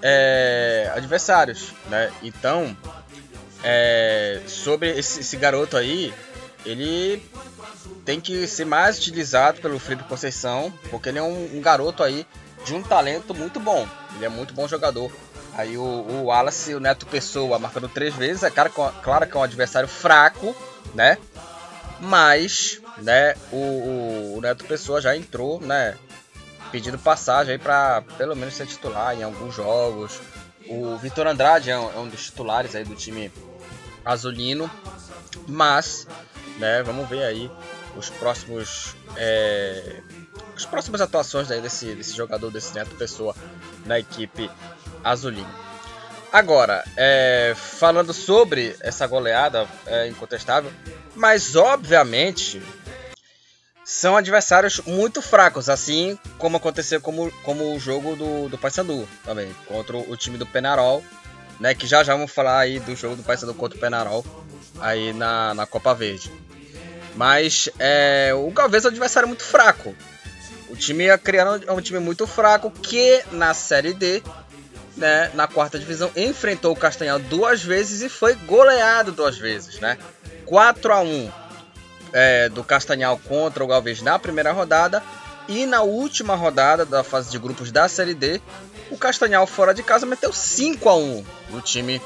é, 0.00 0.90
adversários, 0.94 1.74
né. 1.90 2.10
Então, 2.22 2.74
é, 3.62 4.40
sobre 4.46 4.98
esse, 4.98 5.20
esse, 5.20 5.36
garoto 5.36 5.76
aí, 5.76 6.12
ele 6.64 7.22
tem 8.06 8.18
que 8.18 8.46
ser 8.46 8.64
mais 8.64 8.96
utilizado 8.96 9.60
pelo 9.60 9.78
Felipe 9.78 10.08
Conceição, 10.08 10.72
porque 10.90 11.10
ele 11.10 11.18
é 11.18 11.22
um, 11.22 11.58
um 11.58 11.60
garoto 11.60 12.02
aí 12.02 12.26
de 12.64 12.74
um 12.74 12.82
talento 12.82 13.34
muito 13.34 13.60
bom. 13.60 13.86
Ele 14.16 14.24
é 14.24 14.28
muito 14.28 14.54
bom 14.54 14.66
jogador 14.66 15.12
Aí 15.54 15.76
o, 15.76 15.82
o 15.82 16.24
Wallace 16.24 16.74
o 16.74 16.80
Neto 16.80 17.06
Pessoa 17.06 17.58
marcando 17.58 17.88
três 17.88 18.14
vezes. 18.14 18.42
É 18.42 18.50
claro, 18.50 18.70
claro 19.02 19.26
que 19.26 19.36
é 19.36 19.40
um 19.40 19.42
adversário 19.42 19.88
fraco, 19.88 20.54
né? 20.94 21.18
Mas, 22.00 22.80
né, 22.98 23.34
o, 23.52 24.36
o 24.36 24.40
Neto 24.40 24.64
Pessoa 24.64 25.00
já 25.00 25.16
entrou, 25.16 25.60
né? 25.60 25.96
Pedindo 26.70 26.98
passagem 26.98 27.52
aí 27.52 27.58
pra 27.58 28.02
pelo 28.16 28.34
menos 28.34 28.54
ser 28.54 28.66
titular 28.66 29.14
em 29.14 29.22
alguns 29.22 29.54
jogos. 29.54 30.20
O 30.66 30.96
Vitor 30.96 31.26
Andrade 31.26 31.70
é 31.70 31.78
um, 31.78 31.92
é 31.92 31.98
um 31.98 32.08
dos 32.08 32.24
titulares 32.24 32.74
aí 32.74 32.84
do 32.84 32.94
time 32.94 33.30
azulino. 34.04 34.70
Mas, 35.46 36.06
né, 36.58 36.82
vamos 36.82 37.08
ver 37.08 37.24
aí 37.24 37.50
os 37.94 38.08
próximos. 38.08 38.96
É, 39.16 40.00
as 40.56 40.64
próximas 40.64 41.00
atuações 41.00 41.48
desse, 41.48 41.94
desse 41.94 42.16
jogador, 42.16 42.50
desse 42.50 42.74
Neto 42.74 42.94
Pessoa 42.96 43.34
na 43.84 43.98
equipe 43.98 44.50
azulino. 45.04 45.62
Agora, 46.32 46.82
é, 46.96 47.54
falando 47.54 48.14
sobre 48.14 48.74
essa 48.80 49.06
goleada 49.06 49.68
é, 49.86 50.08
incontestável, 50.08 50.72
mas 51.14 51.54
obviamente 51.54 52.62
são 53.84 54.16
adversários 54.16 54.80
muito 54.86 55.20
fracos, 55.20 55.68
assim 55.68 56.18
como 56.38 56.56
aconteceu 56.56 57.00
como, 57.00 57.30
como 57.42 57.74
o 57.74 57.78
jogo 57.78 58.16
do, 58.16 58.48
do 58.48 58.56
Paysandu 58.56 59.06
também, 59.24 59.54
contra 59.66 59.96
o 59.96 60.16
time 60.16 60.38
do 60.38 60.46
Penarol, 60.46 61.04
né, 61.60 61.74
que 61.74 61.86
já 61.86 62.02
já 62.02 62.14
vamos 62.14 62.32
falar 62.32 62.60
aí 62.60 62.80
do 62.80 62.96
jogo 62.96 63.16
do 63.16 63.22
Paysandu 63.22 63.52
contra 63.52 63.76
o 63.76 63.80
Penarol 63.80 64.24
aí 64.80 65.12
na, 65.12 65.52
na 65.52 65.66
Copa 65.66 65.94
Verde. 65.94 66.32
Mas 67.14 67.68
é, 67.78 68.32
o 68.34 68.50
Galvez 68.50 68.84
é 68.84 68.88
um 68.88 68.90
adversário 68.90 69.28
muito 69.28 69.44
fraco. 69.44 69.94
O 70.70 70.76
time 70.76 71.06
criando 71.18 71.62
é 71.68 71.72
um 71.72 71.80
time 71.80 71.98
muito 71.98 72.26
fraco 72.26 72.70
que 72.70 73.22
na 73.30 73.52
Série 73.52 73.92
D 73.92 74.22
né, 74.96 75.30
na 75.34 75.46
quarta 75.46 75.78
divisão, 75.78 76.10
enfrentou 76.16 76.72
o 76.72 76.76
Castanhal 76.76 77.18
duas 77.18 77.62
vezes 77.62 78.02
e 78.02 78.08
foi 78.08 78.34
goleado 78.34 79.12
duas 79.12 79.38
vezes, 79.38 79.80
né? 79.80 79.98
4 80.46 80.92
a 80.92 81.00
1 81.00 81.30
é, 82.12 82.48
do 82.48 82.62
Castanhal 82.62 83.18
contra 83.18 83.64
o 83.64 83.66
Galvez 83.66 84.02
na 84.02 84.18
primeira 84.18 84.52
rodada 84.52 85.02
e 85.48 85.66
na 85.66 85.82
última 85.82 86.34
rodada 86.34 86.84
da 86.84 87.02
fase 87.02 87.30
de 87.30 87.38
grupos 87.38 87.72
da 87.72 87.88
Série 87.88 88.14
D, 88.14 88.40
o 88.90 88.96
Castanhal 88.96 89.46
fora 89.46 89.74
de 89.74 89.82
casa 89.82 90.06
meteu 90.06 90.32
5 90.32 90.88
a 90.88 90.96
1 90.96 91.24
no 91.50 91.60
time 91.60 92.00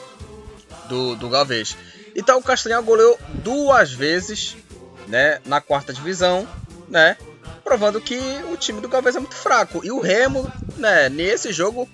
do, 0.88 1.16
do 1.16 1.28
Galvez. 1.28 1.76
Então 2.14 2.38
o 2.38 2.42
Castanhal 2.42 2.82
goleou 2.82 3.18
duas 3.34 3.92
vezes, 3.92 4.56
né, 5.06 5.40
na 5.44 5.60
quarta 5.60 5.92
divisão, 5.92 6.48
né? 6.88 7.16
Provando 7.62 8.00
que 8.00 8.18
o 8.50 8.56
time 8.56 8.80
do 8.80 8.88
Galvez 8.88 9.16
é 9.16 9.18
muito 9.18 9.34
fraco. 9.34 9.84
E 9.84 9.90
o 9.90 10.00
Remo, 10.00 10.50
né, 10.76 11.08
nesse 11.08 11.52
jogo 11.52 11.88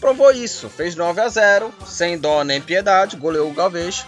provou 0.00 0.30
isso. 0.30 0.68
Fez 0.68 0.94
9 0.94 1.20
a 1.20 1.28
0 1.28 1.72
sem 1.86 2.18
dó 2.18 2.44
nem 2.44 2.60
piedade, 2.60 3.16
goleou 3.16 3.50
o 3.50 3.54
Galvez 3.54 4.06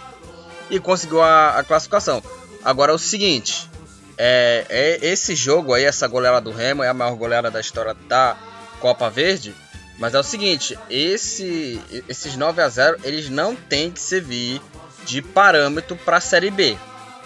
e 0.69 0.79
conseguiu 0.79 1.21
a, 1.21 1.57
a 1.57 1.63
classificação. 1.63 2.21
Agora 2.63 2.91
é 2.91 2.95
o 2.95 2.99
seguinte: 2.99 3.69
é, 4.17 4.65
é, 4.69 4.99
esse 5.01 5.35
jogo 5.35 5.73
aí, 5.73 5.83
essa 5.83 6.07
goleada 6.07 6.41
do 6.41 6.51
Remo, 6.51 6.83
é 6.83 6.89
a 6.89 6.93
maior 6.93 7.15
goleada 7.15 7.49
da 7.49 7.59
história 7.59 7.95
da 8.07 8.37
Copa 8.79 9.09
Verde. 9.09 9.55
Mas 9.97 10.13
é 10.13 10.19
o 10.19 10.23
seguinte: 10.23 10.77
esse, 10.89 11.81
esses 12.07 12.35
9 12.35 12.61
a 12.61 12.69
0 12.69 12.99
eles 13.03 13.29
não 13.29 13.55
têm 13.55 13.91
que 13.91 13.99
servir 13.99 14.61
de 15.05 15.21
parâmetro 15.21 15.95
para 15.95 16.17
a 16.17 16.21
Série 16.21 16.51
B, 16.51 16.77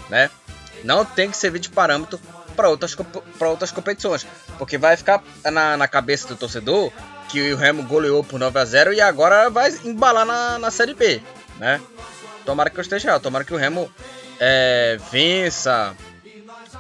né? 0.09 0.29
Não 0.83 1.05
tem 1.05 1.29
que 1.29 1.37
servir 1.37 1.59
de 1.59 1.69
parâmetro 1.69 2.19
para 2.55 2.69
outras, 2.69 2.95
outras 3.39 3.71
competições, 3.71 4.25
porque 4.57 4.77
vai 4.77 4.95
ficar 4.95 5.23
na, 5.43 5.75
na 5.75 5.87
cabeça 5.87 6.27
do 6.27 6.35
torcedor 6.35 6.91
que 7.29 7.53
o 7.53 7.57
Remo 7.57 7.83
goleou 7.83 8.23
por 8.23 8.39
9 8.39 8.59
a 8.59 8.65
0 8.65 8.93
e 8.93 9.01
agora 9.01 9.49
vai 9.49 9.71
embalar 9.83 10.25
na, 10.25 10.59
na 10.59 10.71
Série 10.71 10.93
B, 10.93 11.21
né? 11.57 11.81
tomara 12.45 12.69
que 12.69 12.77
eu 12.77 12.81
esteja 12.81 13.19
tomara 13.19 13.43
que 13.43 13.53
o 13.53 13.57
Remo 13.57 13.89
é, 14.39 14.97
vença 15.11 15.95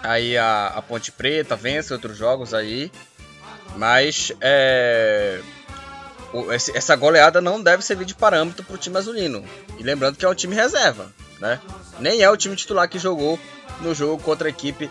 aí 0.01 0.37
a, 0.37 0.67
a 0.67 0.81
Ponte 0.81 1.11
Preta, 1.11 1.55
vença 1.55 1.93
outros 1.93 2.17
jogos 2.17 2.53
aí, 2.53 2.91
mas 3.75 4.31
é, 4.41 5.39
essa 6.73 6.95
goleada 6.95 7.39
não 7.39 7.61
deve 7.61 7.83
servir 7.83 8.05
de 8.05 8.15
parâmetro 8.15 8.63
para 8.63 8.75
o 8.75 8.77
time 8.77 8.97
azulino. 8.97 9.43
E 9.79 9.83
lembrando 9.83 10.17
que 10.17 10.25
é 10.25 10.29
um 10.29 10.35
time 10.35 10.55
reserva, 10.55 11.11
né? 11.39 11.59
Nem 11.99 12.21
é 12.21 12.29
o 12.29 12.37
time 12.37 12.55
titular 12.55 12.89
que 12.89 12.99
jogou 12.99 13.39
no 13.81 13.95
jogo 13.95 14.21
contra 14.21 14.47
a 14.47 14.49
equipe 14.49 14.89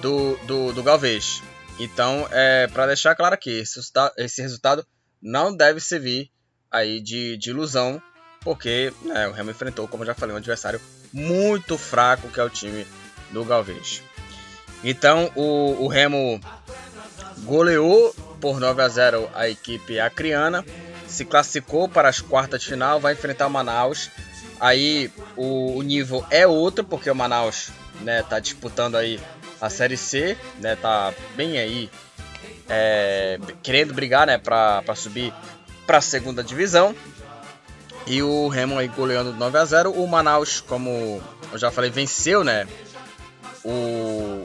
do, 0.00 0.36
do, 0.44 0.72
do 0.72 0.82
Galvez. 0.82 1.42
Então, 1.78 2.28
é 2.30 2.66
para 2.68 2.86
deixar 2.86 3.14
claro 3.14 3.34
aqui, 3.34 3.50
esse, 3.50 3.80
esse 4.18 4.42
resultado 4.42 4.86
não 5.20 5.54
deve 5.54 5.80
servir 5.80 6.30
aí 6.70 7.00
de, 7.00 7.36
de 7.36 7.50
ilusão, 7.50 8.00
porque 8.40 8.92
né, 9.02 9.28
o 9.28 9.32
Remo 9.32 9.50
enfrentou, 9.50 9.88
como 9.88 10.04
já 10.04 10.14
falei, 10.14 10.34
um 10.34 10.38
adversário 10.38 10.80
muito 11.12 11.76
fraco 11.78 12.28
que 12.28 12.40
é 12.40 12.44
o 12.44 12.50
time 12.50 12.86
do 13.30 13.44
Galvez. 13.44 14.02
Então, 14.82 15.30
o, 15.36 15.84
o 15.84 15.88
Remo 15.88 16.40
goleou 17.44 18.14
por 18.40 18.58
9 18.58 18.82
a 18.82 18.88
0 18.88 19.30
a 19.34 19.48
equipe 19.48 20.00
acriana, 20.00 20.64
se 21.06 21.24
classificou 21.24 21.88
para 21.88 22.08
as 22.08 22.20
quartas 22.20 22.62
de 22.62 22.68
final, 22.68 22.98
vai 22.98 23.12
enfrentar 23.12 23.46
o 23.46 23.50
Manaus. 23.50 24.10
Aí 24.58 25.10
o, 25.36 25.76
o 25.76 25.82
nível 25.82 26.24
é 26.30 26.46
outro, 26.46 26.84
porque 26.84 27.10
o 27.10 27.14
Manaus 27.14 27.70
né, 28.00 28.22
tá 28.22 28.40
disputando 28.40 28.96
aí 28.96 29.20
a 29.62 29.70
Série 29.70 29.96
C, 29.96 30.36
né, 30.58 30.74
tá 30.74 31.14
bem 31.36 31.56
aí 31.56 31.88
é, 32.68 33.38
querendo 33.62 33.94
brigar 33.94 34.26
né, 34.26 34.36
para 34.36 34.82
subir 34.96 35.32
para 35.86 35.98
a 35.98 36.00
segunda 36.00 36.42
divisão. 36.42 36.92
E 38.04 38.20
o 38.20 38.48
Remo 38.48 38.76
aí 38.76 38.88
goleando 38.88 39.32
9 39.32 39.58
a 39.58 39.64
0 39.64 39.92
O 39.92 40.04
Manaus, 40.08 40.60
como 40.60 41.22
eu 41.52 41.58
já 41.58 41.70
falei, 41.70 41.88
venceu, 41.88 42.42
né? 42.42 42.66
O, 43.64 44.44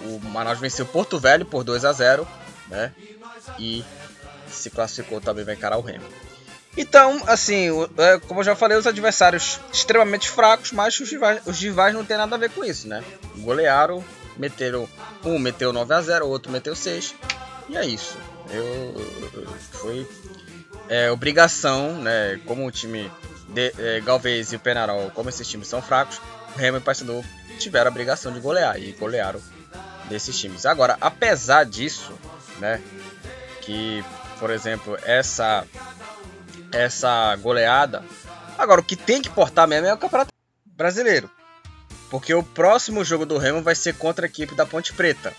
o 0.00 0.20
Manaus 0.24 0.58
venceu 0.58 0.84
Porto 0.84 1.16
Velho 1.20 1.46
por 1.46 1.62
2 1.62 1.84
a 1.84 1.92
0 1.92 2.26
né? 2.66 2.92
E 3.60 3.84
se 4.48 4.68
classificou 4.70 5.20
também 5.20 5.44
vai 5.44 5.54
encarar 5.54 5.76
o 5.76 5.82
Remo. 5.82 6.04
Então, 6.76 7.22
assim, 7.28 7.68
é, 7.98 8.18
como 8.26 8.40
eu 8.40 8.44
já 8.44 8.56
falei, 8.56 8.76
os 8.76 8.86
adversários 8.88 9.60
extremamente 9.72 10.28
fracos, 10.28 10.72
mas 10.72 10.98
os 10.98 11.08
rivais, 11.08 11.40
os 11.46 11.60
rivais 11.60 11.94
não 11.94 12.04
tem 12.04 12.16
nada 12.16 12.34
a 12.34 12.38
ver 12.38 12.50
com 12.50 12.64
isso, 12.64 12.88
né? 12.88 13.04
Golearam, 13.36 14.04
meteram. 14.38 14.88
Um 15.24 15.38
meteu 15.38 15.72
9 15.72 15.94
a 15.94 16.00
0 16.00 16.26
o 16.26 16.28
outro 16.28 16.52
meteu 16.52 16.74
6. 16.76 17.14
E 17.68 17.76
é 17.76 17.84
isso. 17.84 18.16
Eu, 18.50 18.94
foi 19.72 20.06
é, 20.88 21.10
obrigação, 21.10 22.00
né? 22.00 22.40
Como 22.46 22.66
o 22.66 22.70
time 22.70 23.10
de 23.48 23.72
é, 23.78 24.00
Galvez 24.00 24.52
e 24.52 24.56
o 24.56 24.60
Penarol, 24.60 25.10
como 25.10 25.28
esses 25.28 25.48
times 25.48 25.68
são 25.68 25.82
fracos, 25.82 26.20
o 26.54 26.58
Remo 26.58 26.78
e 26.78 26.80
o 26.80 26.82
Paysandu 26.82 27.24
tiveram 27.58 27.88
a 27.88 27.90
obrigação 27.90 28.32
de 28.32 28.40
golear 28.40 28.80
e 28.80 28.92
golearam 28.92 29.40
desses 30.08 30.38
times. 30.38 30.66
Agora, 30.66 30.96
apesar 31.00 31.64
disso, 31.64 32.12
né? 32.58 32.80
Que, 33.62 34.04
por 34.38 34.50
exemplo, 34.50 34.96
essa 35.04 35.66
essa 36.72 37.34
goleada. 37.36 38.04
Agora, 38.58 38.80
o 38.80 38.84
que 38.84 38.96
tem 38.96 39.20
que 39.20 39.30
portar 39.30 39.66
mesmo 39.66 39.86
é 39.86 39.94
o 39.94 39.98
Campeonato 39.98 40.32
Brasileiro. 40.64 41.30
Porque 42.10 42.32
o 42.34 42.42
próximo 42.42 43.04
jogo 43.04 43.26
do 43.26 43.38
Remo 43.38 43.62
vai 43.62 43.74
ser 43.74 43.94
contra 43.94 44.26
a 44.26 44.28
equipe 44.28 44.54
da 44.54 44.66
Ponte 44.66 44.92
Preta. 44.92 45.32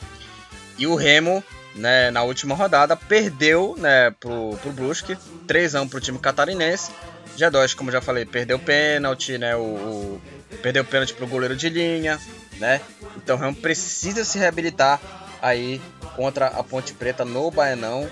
E 0.78 0.86
o 0.86 0.96
Remo, 0.96 1.44
né, 1.76 2.12
na 2.12 2.24
última 2.24 2.54
rodada, 2.56 2.96
perdeu 2.96 3.76
né, 3.78 4.12
pro, 4.12 4.58
pro 4.58 4.72
Brusque, 4.72 5.18
3x1 5.48 5.90
pro 5.90 6.02
time 6.02 6.20
catarinense. 6.20 6.92
G2, 7.38 7.76
como 7.76 7.92
já 7.92 8.02
falei, 8.02 8.26
perdeu 8.26 8.58
pênalti, 8.58 9.38
né? 9.38 9.56
O, 9.56 9.62
o, 9.62 10.22
perdeu 10.64 10.84
pênalti 10.84 11.14
pro 11.14 11.28
goleiro 11.28 11.56
de 11.56 11.70
linha, 11.70 12.20
né? 12.58 12.82
Então 13.16 13.36
o 13.36 13.40
Remo 13.40 13.56
precisa 13.56 14.26
se 14.26 14.40
reabilitar 14.40 15.00
aí 15.40 15.80
contra 16.16 16.48
a 16.48 16.64
Ponte 16.64 16.94
Preta 16.94 17.24
no 17.24 17.52
Baianão, 17.52 18.10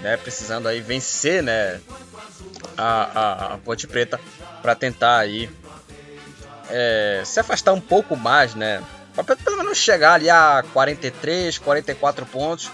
né? 0.00 0.16
Precisando 0.16 0.66
aí 0.66 0.80
vencer, 0.80 1.42
né? 1.42 1.80
A, 2.76 3.20
a, 3.20 3.54
a 3.54 3.58
Ponte 3.58 3.86
Preta 3.86 4.20
para 4.60 4.74
tentar 4.74 5.18
aí 5.18 5.48
é, 6.70 7.22
se 7.24 7.40
afastar 7.40 7.72
um 7.72 7.80
pouco 7.80 8.16
mais, 8.16 8.54
né? 8.54 8.82
Pelo 9.44 9.56
menos 9.56 9.78
chegar 9.78 10.14
ali 10.14 10.28
a 10.28 10.64
43, 10.72 11.58
44 11.58 12.26
pontos 12.26 12.70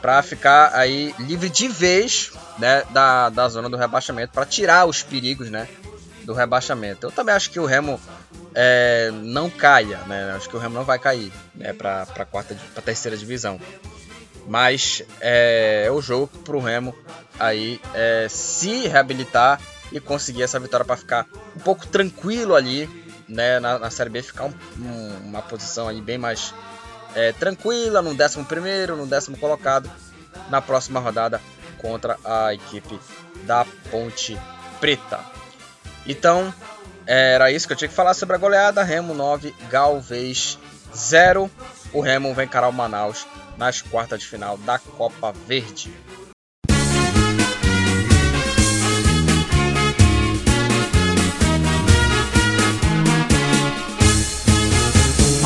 para 0.00 0.22
ficar 0.22 0.72
aí 0.74 1.14
livre 1.18 1.48
de 1.48 1.66
vez 1.68 2.30
né, 2.58 2.84
da, 2.90 3.28
da 3.28 3.48
zona 3.48 3.68
do 3.68 3.76
rebaixamento, 3.76 4.32
para 4.32 4.46
tirar 4.46 4.86
os 4.86 5.02
perigos 5.02 5.50
né, 5.50 5.68
do 6.24 6.32
rebaixamento. 6.32 7.06
Eu 7.06 7.10
também 7.10 7.34
acho 7.34 7.50
que 7.50 7.58
o 7.58 7.66
Remo 7.66 8.00
é, 8.54 9.10
não 9.12 9.50
caia, 9.50 9.98
né? 10.06 10.32
Acho 10.36 10.48
que 10.48 10.56
o 10.56 10.58
Remo 10.58 10.74
não 10.74 10.84
vai 10.84 10.98
cair 10.98 11.32
né, 11.54 11.72
para 11.72 12.06
quarta, 12.30 12.56
para 12.72 12.82
terceira 12.82 13.16
divisão. 13.16 13.60
Mas 14.46 15.02
é, 15.20 15.84
é 15.86 15.90
o 15.90 16.00
jogo 16.00 16.26
para 16.44 16.56
o 16.56 16.60
Remo 16.60 16.94
aí 17.38 17.80
é, 17.94 18.26
se 18.28 18.86
reabilitar 18.88 19.60
e 19.92 20.00
conseguir 20.00 20.42
essa 20.42 20.58
vitória 20.58 20.84
para 20.84 20.96
ficar 20.96 21.26
um 21.56 21.60
pouco 21.60 21.86
tranquilo 21.86 22.54
ali 22.54 22.88
né, 23.28 23.60
na, 23.60 23.78
na 23.78 23.90
Série 23.90 24.10
B, 24.10 24.22
ficar 24.22 24.44
um, 24.44 24.54
um, 24.80 25.16
uma 25.26 25.42
posição 25.42 25.88
aí 25.88 26.00
bem 26.00 26.18
mais 26.18 26.54
é, 27.14 27.32
tranquila, 27.32 28.00
no 28.00 28.10
11 28.10 28.44
primeiro, 28.44 28.96
no 28.96 29.06
décimo 29.06 29.36
colocado, 29.36 29.90
na 30.50 30.60
próxima 30.60 31.00
rodada 31.00 31.40
contra 31.78 32.18
a 32.24 32.54
equipe 32.54 32.98
da 33.44 33.64
Ponte 33.90 34.38
Preta. 34.80 35.20
Então, 36.06 36.52
era 37.06 37.50
isso 37.50 37.66
que 37.66 37.72
eu 37.72 37.76
tinha 37.76 37.88
que 37.88 37.94
falar 37.94 38.14
sobre 38.14 38.36
a 38.36 38.38
goleada. 38.38 38.82
Remo 38.82 39.14
9, 39.14 39.54
Galvez 39.70 40.58
0. 40.94 41.50
O 41.92 42.00
Remo 42.00 42.34
vai 42.34 42.44
encarar 42.44 42.68
o 42.68 42.72
Manaus 42.72 43.26
nas 43.56 43.80
quartas 43.80 44.20
de 44.20 44.26
final 44.26 44.56
da 44.58 44.78
Copa 44.78 45.32
Verde. 45.46 45.92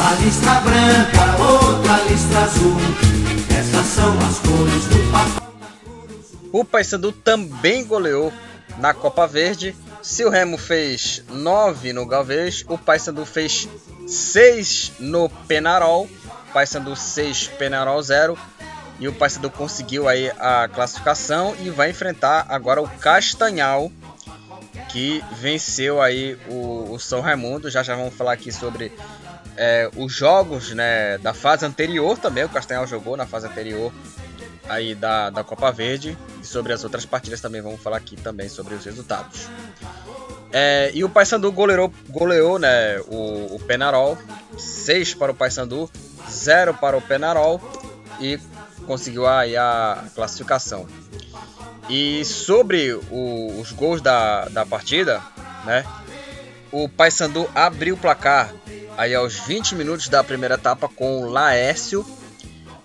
Uma 0.03 0.15
listra 0.15 0.55
branca, 0.63 1.43
outra 1.45 2.03
listra 2.11 2.41
azul. 2.41 2.77
Essas 3.57 3.87
são 3.87 4.19
as 4.19 4.39
cores 4.41 4.87
do 4.87 5.13
papel. 5.13 5.53
O 6.53 6.65
Paysandu 6.65 7.13
também 7.13 7.85
goleou 7.85 8.33
na 8.79 8.93
Copa 8.93 9.29
Verde. 9.29 9.77
Se 10.03 10.25
o 10.25 10.29
Remo 10.29 10.59
fez 10.59 11.23
9 11.29 11.93
no 11.93 12.05
Galvez, 12.05 12.65
o 12.69 12.77
Paysandu 12.77 13.25
fez 13.25 13.69
6 14.09 14.95
no 14.99 15.29
Penarol. 15.29 16.11
Paysandu 16.53 16.97
6, 16.97 17.47
Penarol 17.57 18.03
0. 18.03 18.37
E 18.99 19.07
o 19.07 19.13
Paysandu 19.13 19.51
conseguiu 19.51 20.09
aí 20.09 20.33
a 20.37 20.67
classificação 20.67 21.55
e 21.61 21.71
vai 21.71 21.91
enfrentar 21.91 22.45
agora 22.49 22.83
o 22.83 22.89
Castanhal, 22.89 23.93
que 24.89 25.23
venceu 25.39 26.03
aí 26.03 26.37
o, 26.49 26.93
o 26.93 26.99
São 26.99 27.21
Raimundo. 27.21 27.71
Já 27.71 27.85
já 27.85 27.95
vamos 27.95 28.15
falar 28.15 28.33
aqui 28.33 28.51
sobre 28.51 28.91
é, 29.57 29.91
os 29.97 30.13
jogos 30.13 30.73
né, 30.73 31.19
da 31.19 31.35
fase 31.35 31.65
anterior 31.67 32.19
também, 32.19 32.45
o 32.45 32.49
Castanhal 32.49 32.87
jogou 32.87 33.17
na 33.17 33.27
fase 33.27 33.47
anterior 33.47 33.93
aí 34.69 34.95
da, 34.95 35.31
da 35.31 35.45
Copa 35.45 35.71
Verde 35.71 36.17
e 36.41 36.47
sobre 36.47 36.73
as 36.73 36.85
outras 36.85 37.05
partidas 37.05 37.41
também 37.41 37.61
vamos 37.61 37.81
falar 37.83 37.99
aqui 37.99 38.17
também 38.17 38.49
sobre 38.49 38.75
os 38.75 38.85
resultados. 38.85 39.49
É, 40.53 40.91
e 40.95 41.03
o 41.03 41.09
Paysandu 41.09 41.51
goleou, 41.51 41.93
goleou 42.09 42.59
né, 42.59 42.99
o, 43.09 43.57
o 43.57 43.61
Penarol, 43.67 44.19
6 44.57 45.15
para 45.15 45.33
o 45.33 45.35
Paysandu, 45.35 45.91
0 46.31 46.75
para 46.75 46.97
o 46.97 47.03
Penarol 47.03 47.61
e 48.21 48.39
conseguiu 48.87 49.27
aí 49.27 49.57
a 49.57 50.05
classificação. 50.15 50.87
E 51.89 52.25
sobre 52.25 52.93
o, 52.93 53.61
os 53.61 53.73
gols 53.73 54.01
da, 54.01 54.47
da 54.47 54.65
partida, 54.65 55.21
né, 55.65 55.85
o 56.71 56.89
Paysandu 56.89 57.49
abriu 57.55 57.95
o 57.95 57.99
placar 57.99 58.53
aí 58.97 59.15
aos 59.15 59.39
20 59.41 59.75
minutos 59.75 60.09
da 60.09 60.23
primeira 60.23 60.55
etapa 60.55 60.89
com 60.89 61.23
o 61.23 61.31
Laércio. 61.31 62.05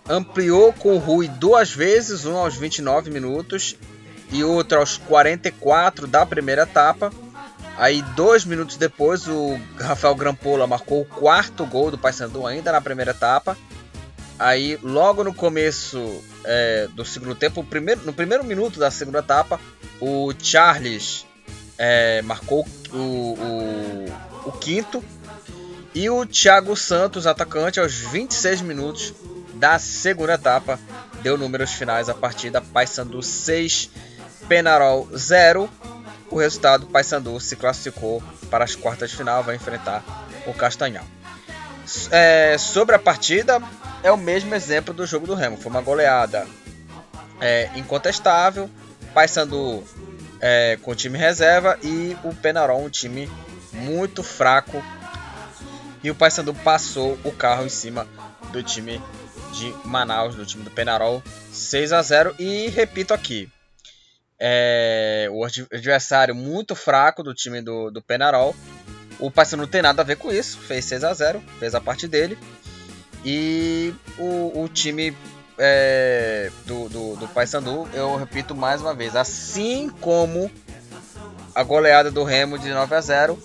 Ampliou 0.10 0.72
com 0.72 0.96
o 0.96 1.00
Rui 1.00 1.28
duas 1.28 1.72
vezes, 1.72 2.26
um 2.26 2.38
aos 2.38 2.56
29 2.56 3.12
minutos 3.12 3.76
e 4.32 4.44
outro 4.44 4.80
aos 4.80 4.98
44 4.98 6.08
da 6.08 6.26
primeira 6.26 6.64
etapa. 6.64 7.12
Aí, 7.78 8.02
dois 8.16 8.44
minutos 8.44 8.78
depois, 8.78 9.28
o 9.28 9.60
Rafael 9.80 10.16
Grampola 10.16 10.66
marcou 10.66 11.02
o 11.02 11.06
quarto 11.06 11.66
gol 11.66 11.92
do 11.92 11.98
Paysandu 11.98 12.48
ainda 12.48 12.72
na 12.72 12.82
primeira 12.82 13.12
etapa. 13.12 13.56
Aí, 14.40 14.80
logo 14.82 15.24
no 15.24 15.34
começo 15.34 16.22
é, 16.44 16.88
do 16.94 17.04
segundo 17.06 17.36
tempo, 17.36 17.64
primeiro, 17.64 18.02
no 18.04 18.14
primeiro 18.14 18.44
minuto 18.44 18.80
da 18.80 18.90
segunda 18.90 19.20
etapa, 19.20 19.60
o 20.00 20.32
Charles 20.40 21.26
é, 21.78 22.22
marcou 22.24 22.68
o, 22.92 22.98
o, 22.98 24.06
o 24.46 24.52
quinto 24.54 25.04
e 25.98 26.12
o 26.12 26.28
Thiago 26.28 26.76
Santos, 26.76 27.26
atacante, 27.26 27.80
aos 27.80 27.96
26 27.96 28.62
minutos 28.62 29.16
da 29.56 29.80
segunda 29.80 30.36
etapa, 30.36 30.80
deu 31.24 31.36
números 31.40 31.74
finais 31.74 32.08
a 32.08 32.14
partida 32.14 32.62
Paysandu 32.62 33.24
6, 33.24 33.90
Penarol 34.48 35.10
0. 35.18 35.68
o 36.30 36.38
resultado, 36.38 36.86
Paysandu 36.86 37.40
se 37.40 37.56
classificou 37.56 38.22
para 38.48 38.64
as 38.64 38.76
quartas 38.76 39.10
de 39.10 39.18
final, 39.18 39.42
vai 39.42 39.56
enfrentar 39.56 40.04
o 40.46 40.54
Castanhal. 40.54 41.04
É, 42.12 42.56
sobre 42.60 42.94
a 42.94 43.00
partida, 43.00 43.60
é 44.04 44.12
o 44.12 44.18
mesmo 44.18 44.54
exemplo 44.54 44.94
do 44.94 45.04
jogo 45.04 45.26
do 45.26 45.34
Remo. 45.34 45.58
Foi 45.58 45.72
uma 45.72 45.82
goleada 45.82 46.46
é, 47.42 47.72
incontestável. 47.76 48.70
Paysandu 49.16 49.84
é, 50.40 50.78
com 50.80 50.94
time 50.94 51.18
reserva 51.18 51.76
e 51.82 52.16
o 52.24 52.36
Penarol 52.36 52.84
um 52.84 52.90
time 52.90 53.28
muito 53.74 54.22
fraco. 54.22 54.84
E 56.04 56.12
o 56.12 56.16
Paysandu 56.16 56.54
passou 56.54 57.18
o 57.24 57.32
carro 57.32 57.66
em 57.66 57.70
cima 57.70 58.08
do 58.52 58.62
time 58.62 59.02
de 59.54 59.74
Manaus, 59.86 60.36
do 60.36 60.46
time 60.46 60.64
do 60.64 60.72
Penarol, 60.72 61.24
6 61.52 61.94
a 61.94 62.02
0 62.02 62.36
E 62.38 62.70
repito 62.70 63.14
aqui, 63.14 63.50
é, 64.40 65.28
o 65.32 65.44
adversário 65.44 66.36
muito 66.36 66.76
fraco 66.76 67.24
do 67.24 67.34
time 67.34 67.62
do, 67.62 67.90
do 67.90 68.02
Penarol. 68.02 68.56
O 69.20 69.32
Paysandu 69.32 69.64
não 69.64 69.70
tem 69.70 69.82
nada 69.82 70.02
a 70.02 70.06
ver 70.06 70.18
com 70.18 70.32
isso, 70.32 70.60
fez 70.60 70.86
6 70.86 71.04
a 71.04 71.14
0 71.14 71.44
fez 71.60 71.74
a 71.74 71.82
parte 71.82 72.08
dele. 72.08 72.38
E 73.26 73.94
o, 74.18 74.64
o 74.64 74.70
time 74.70 75.16
é, 75.58 76.52
do, 76.66 76.88
do, 76.88 77.16
do 77.16 77.28
Paysandu, 77.30 77.88
eu 77.94 78.16
repito 78.16 78.56
mais 78.56 78.80
uma 78.82 78.94
vez, 78.94 79.16
assim 79.16 79.90
como 80.00 80.52
a 81.56 81.64
goleada 81.64 82.12
do 82.12 82.24
Remo 82.24 82.60
de 82.60 82.70
9 82.70 82.96
a 82.96 83.02
0 83.02 83.40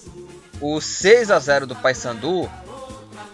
o 0.63 0.81
6 0.81 1.31
a 1.33 1.39
0 1.41 1.67
do 1.67 1.75
Paysandu, 1.75 2.49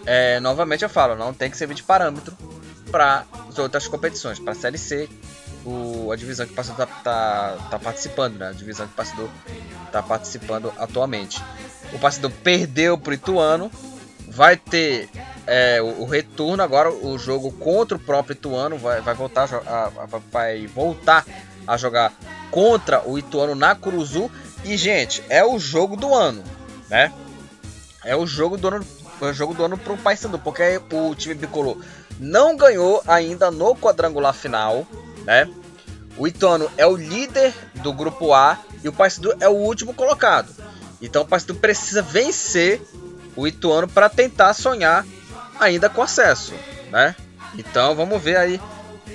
é, 0.05 0.39
novamente 0.39 0.83
eu 0.83 0.89
falo, 0.89 1.15
não 1.15 1.31
tem 1.31 1.49
que 1.51 1.55
servir 1.55 1.75
de 1.75 1.83
parâmetro 1.83 2.35
para 2.91 3.23
as 3.47 3.59
outras 3.59 3.87
competições, 3.87 4.39
para 4.39 4.53
a 4.53 4.55
Série 4.55 4.79
C, 4.79 5.07
o, 5.63 6.11
a 6.11 6.15
divisão 6.15 6.47
que 6.47 6.53
o 6.53 6.55
Paysandu 6.55 6.81
está 6.81 7.03
tá, 7.03 7.57
tá 7.69 7.79
participando, 7.79 8.37
né? 8.37 8.49
a 8.49 8.51
divisão 8.51 8.87
que 8.87 8.93
o 8.93 8.95
Paysandu 8.95 9.29
está 9.85 10.01
participando 10.01 10.73
atualmente. 10.79 11.39
O 11.93 11.99
Paysandu 11.99 12.31
perdeu 12.31 12.97
para 12.97 13.11
o 13.11 13.13
Ituano, 13.13 13.71
vai 14.27 14.57
ter 14.57 15.07
é, 15.45 15.79
o, 15.81 16.01
o, 16.01 16.05
retorno 16.05 16.63
agora, 16.63 16.91
o 16.91 17.15
jogo 17.19 17.51
contra 17.51 17.95
o 17.95 17.99
próprio 17.99 18.33
Ituano 18.33 18.75
vai, 18.77 19.01
vai, 19.01 19.13
voltar 19.13 19.47
a, 19.67 19.85
a, 19.85 20.05
vai 20.31 20.65
voltar 20.65 21.25
a 21.67 21.77
jogar 21.77 22.11
contra 22.49 23.07
o 23.07 23.19
Ituano 23.19 23.53
na 23.53 23.75
Curuzu. 23.75 24.31
E, 24.65 24.75
gente, 24.75 25.23
é 25.29 25.45
o 25.45 25.59
jogo 25.59 25.95
do 25.95 26.13
ano, 26.13 26.43
né? 26.89 27.13
É 28.03 28.15
o 28.15 28.25
jogo 28.25 28.57
do 28.57 28.67
ano, 28.67 28.85
é 29.21 29.25
o 29.25 29.33
jogo 29.33 29.53
do 29.53 29.63
ano 29.63 29.77
pro 29.77 29.97
Paysandu, 29.97 30.39
porque 30.39 30.81
o 30.91 31.13
time 31.15 31.35
bicolor 31.35 31.77
não 32.19 32.55
ganhou 32.57 33.01
ainda 33.07 33.51
no 33.51 33.75
quadrangular 33.75 34.33
final, 34.33 34.85
né? 35.23 35.49
O 36.17 36.27
Ituano 36.27 36.69
é 36.77 36.85
o 36.85 36.95
líder 36.95 37.53
do 37.75 37.93
grupo 37.93 38.33
A 38.33 38.57
e 38.83 38.89
o 38.89 38.93
Paysandu 38.93 39.33
é 39.39 39.47
o 39.47 39.53
último 39.53 39.93
colocado. 39.93 40.53
Então 41.01 41.21
o 41.21 41.25
Paysandu 41.25 41.55
precisa 41.55 42.01
vencer 42.01 42.81
o 43.35 43.47
Ituano 43.47 43.87
para 43.87 44.09
tentar 44.09 44.53
sonhar 44.53 45.05
ainda 45.59 45.89
com 45.89 46.01
acesso, 46.01 46.53
né? 46.91 47.15
Então 47.57 47.95
vamos 47.95 48.21
ver 48.21 48.37
aí 48.37 48.61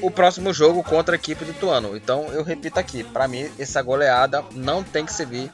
o 0.01 0.11
próximo 0.11 0.53
jogo 0.53 0.83
contra 0.83 1.15
a 1.15 1.17
equipe 1.17 1.45
do 1.45 1.51
Ituano. 1.51 1.97
Então 1.97 2.27
eu 2.33 2.43
repito 2.43 2.79
aqui, 2.79 3.05
para 3.05 3.29
mim 3.29 3.51
essa 3.59 3.83
goleada 3.83 4.45
não 4.53 4.83
tem 4.83 5.05
que 5.05 5.13
servir 5.13 5.51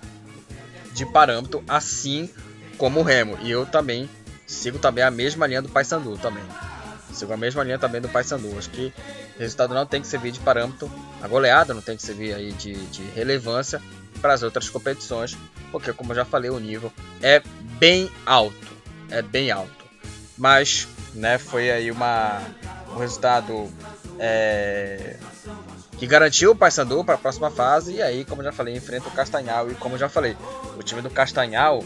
de 0.93 1.07
parâmetro, 1.07 1.63
assim 1.69 2.29
como 2.77 3.01
o 3.01 3.03
Remo. 3.03 3.39
E 3.43 3.51
eu 3.51 3.67
também 3.67 4.09
sigo 4.47 4.79
também 4.79 5.05
a 5.05 5.11
mesma 5.11 5.47
linha 5.47 5.63
do 5.63 5.69
Paysandu 5.69 6.17
também. 6.19 6.43
Sigo 7.13 7.33
a 7.33 7.37
mesma 7.37 7.63
linha 7.63 7.79
também 7.79 8.01
do 8.01 8.09
Paysandu. 8.09 8.57
Acho 8.59 8.71
que 8.71 8.93
o 9.37 9.39
resultado 9.39 9.75
não 9.75 9.87
tem 9.87 10.01
que 10.01 10.07
servir 10.07 10.33
de 10.33 10.41
parâmetro, 10.41 10.91
a 11.23 11.29
goleada 11.29 11.75
não 11.75 11.83
tem 11.83 11.97
que 11.97 12.03
servir 12.03 12.35
aí 12.35 12.53
de, 12.53 12.75
de 12.87 13.03
relevância 13.15 13.81
para 14.21 14.35
as 14.35 14.43
outras 14.43 14.69
competições, 14.69 15.37
porque 15.73 15.93
como 15.93 16.13
eu 16.13 16.17
já 16.17 16.25
falei, 16.25 16.51
o 16.51 16.59
nível 16.59 16.93
é 17.23 17.43
bem 17.79 18.11
alto. 18.27 18.71
É 19.11 19.23
bem 19.23 19.51
alto 19.51 19.81
mas 20.41 20.89
né, 21.15 21.37
foi 21.37 21.71
aí 21.71 21.91
uma, 21.91 22.41
um 22.95 22.97
resultado 22.97 23.71
é, 24.19 25.19
que 26.01 26.07
garantiu 26.07 26.53
o 26.53 26.57
Paysandu 26.57 27.05
para 27.05 27.17
a 27.17 27.19
próxima 27.19 27.51
fase 27.51 27.97
e 27.97 28.03
aí, 28.03 28.25
como 28.25 28.43
já 28.43 28.51
falei, 28.51 28.75
enfrenta 28.75 29.11
o 29.11 29.13
Castanhal 29.13 29.71
e 29.71 29.75
como 29.75 29.99
já 29.99 30.09
falei, 30.09 30.35
o 30.79 30.83
time 30.83 31.03
do 31.03 31.11
Castanhal 31.11 31.85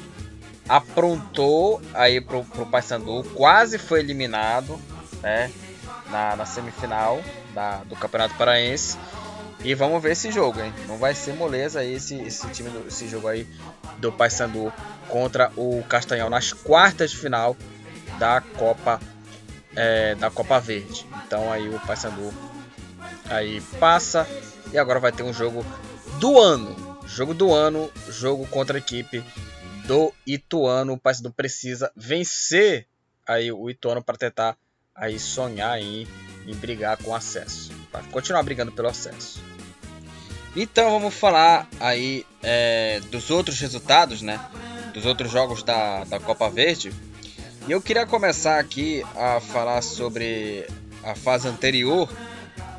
aprontou 0.69 1.83
aí 1.93 2.21
pro, 2.21 2.45
pro 2.45 2.65
Paysandu, 2.65 3.25
quase 3.35 3.77
foi 3.77 3.99
eliminado, 3.99 4.81
né, 5.21 5.51
na, 6.13 6.37
na 6.37 6.47
semifinal 6.47 7.21
da, 7.53 7.79
do 7.79 7.97
Campeonato 7.97 8.37
Paraense. 8.37 8.97
E 9.65 9.75
vamos 9.75 10.01
ver 10.01 10.13
esse 10.13 10.31
jogo, 10.31 10.61
hein? 10.61 10.73
Não 10.87 10.97
vai 10.97 11.13
ser 11.15 11.33
moleza 11.33 11.81
aí 11.81 11.95
esse, 11.95 12.15
esse 12.21 12.47
time, 12.51 12.71
esse 12.87 13.09
jogo 13.09 13.27
aí 13.27 13.49
do 13.99 14.13
Paysandu 14.13 14.73
contra 15.09 15.51
o 15.57 15.83
Castanhal 15.89 16.31
nas 16.31 16.53
quartas 16.53 17.11
de 17.11 17.17
final 17.17 17.57
da 18.19 18.41
Copa 18.41 19.01
é, 19.75 20.15
da 20.15 20.31
Copa 20.31 20.61
Verde. 20.61 21.05
Então 21.27 21.51
aí 21.51 21.69
o 21.69 21.81
Paysandu 21.81 22.33
aí 23.35 23.61
passa 23.79 24.27
e 24.73 24.79
agora 24.79 25.01
vai 25.01 25.13
ter 25.13 25.23
um 25.23 25.33
jogo 25.33 25.65
do 26.19 26.41
ano, 26.41 26.99
jogo 27.07 27.35
do 27.35 27.53
ano, 27.53 27.91
jogo 28.09 28.47
contra 28.47 28.77
a 28.77 28.81
equipe 28.81 29.23
do 29.87 30.13
Ituano. 30.27 30.95
O 30.95 30.99
Paysandu 30.99 31.31
precisa 31.31 31.93
vencer 31.97 32.87
aí 33.27 33.51
o 33.53 33.69
Ituano 33.69 34.03
para 34.03 34.17
tentar 34.17 34.57
aí 34.95 35.19
sonhar 35.19 35.79
em, 35.79 36.07
em 36.47 36.55
brigar 36.55 36.97
com 36.99 37.15
acesso, 37.15 37.73
para 37.91 38.03
continuar 38.05 38.43
brigando 38.43 38.73
pelo 38.73 38.89
acesso. 38.89 39.43
Então 40.57 40.91
vamos 40.91 41.15
falar 41.15 41.69
aí 41.81 42.25
é, 42.43 43.01
dos 43.11 43.31
outros 43.31 43.59
resultados, 43.59 44.23
né? 44.23 44.41
Dos 44.93 45.05
outros 45.05 45.31
jogos 45.31 45.65
da, 45.65 46.05
da 46.05 46.21
Copa 46.21 46.49
Verde. 46.49 46.93
E 47.67 47.73
eu 47.73 47.83
queria 47.83 48.07
começar 48.07 48.61
aqui 48.61 49.03
a 49.17 49.41
falar 49.41 49.83
sobre 49.83 50.67
a 51.03 51.15
fase 51.15 51.49
anterior, 51.49 52.09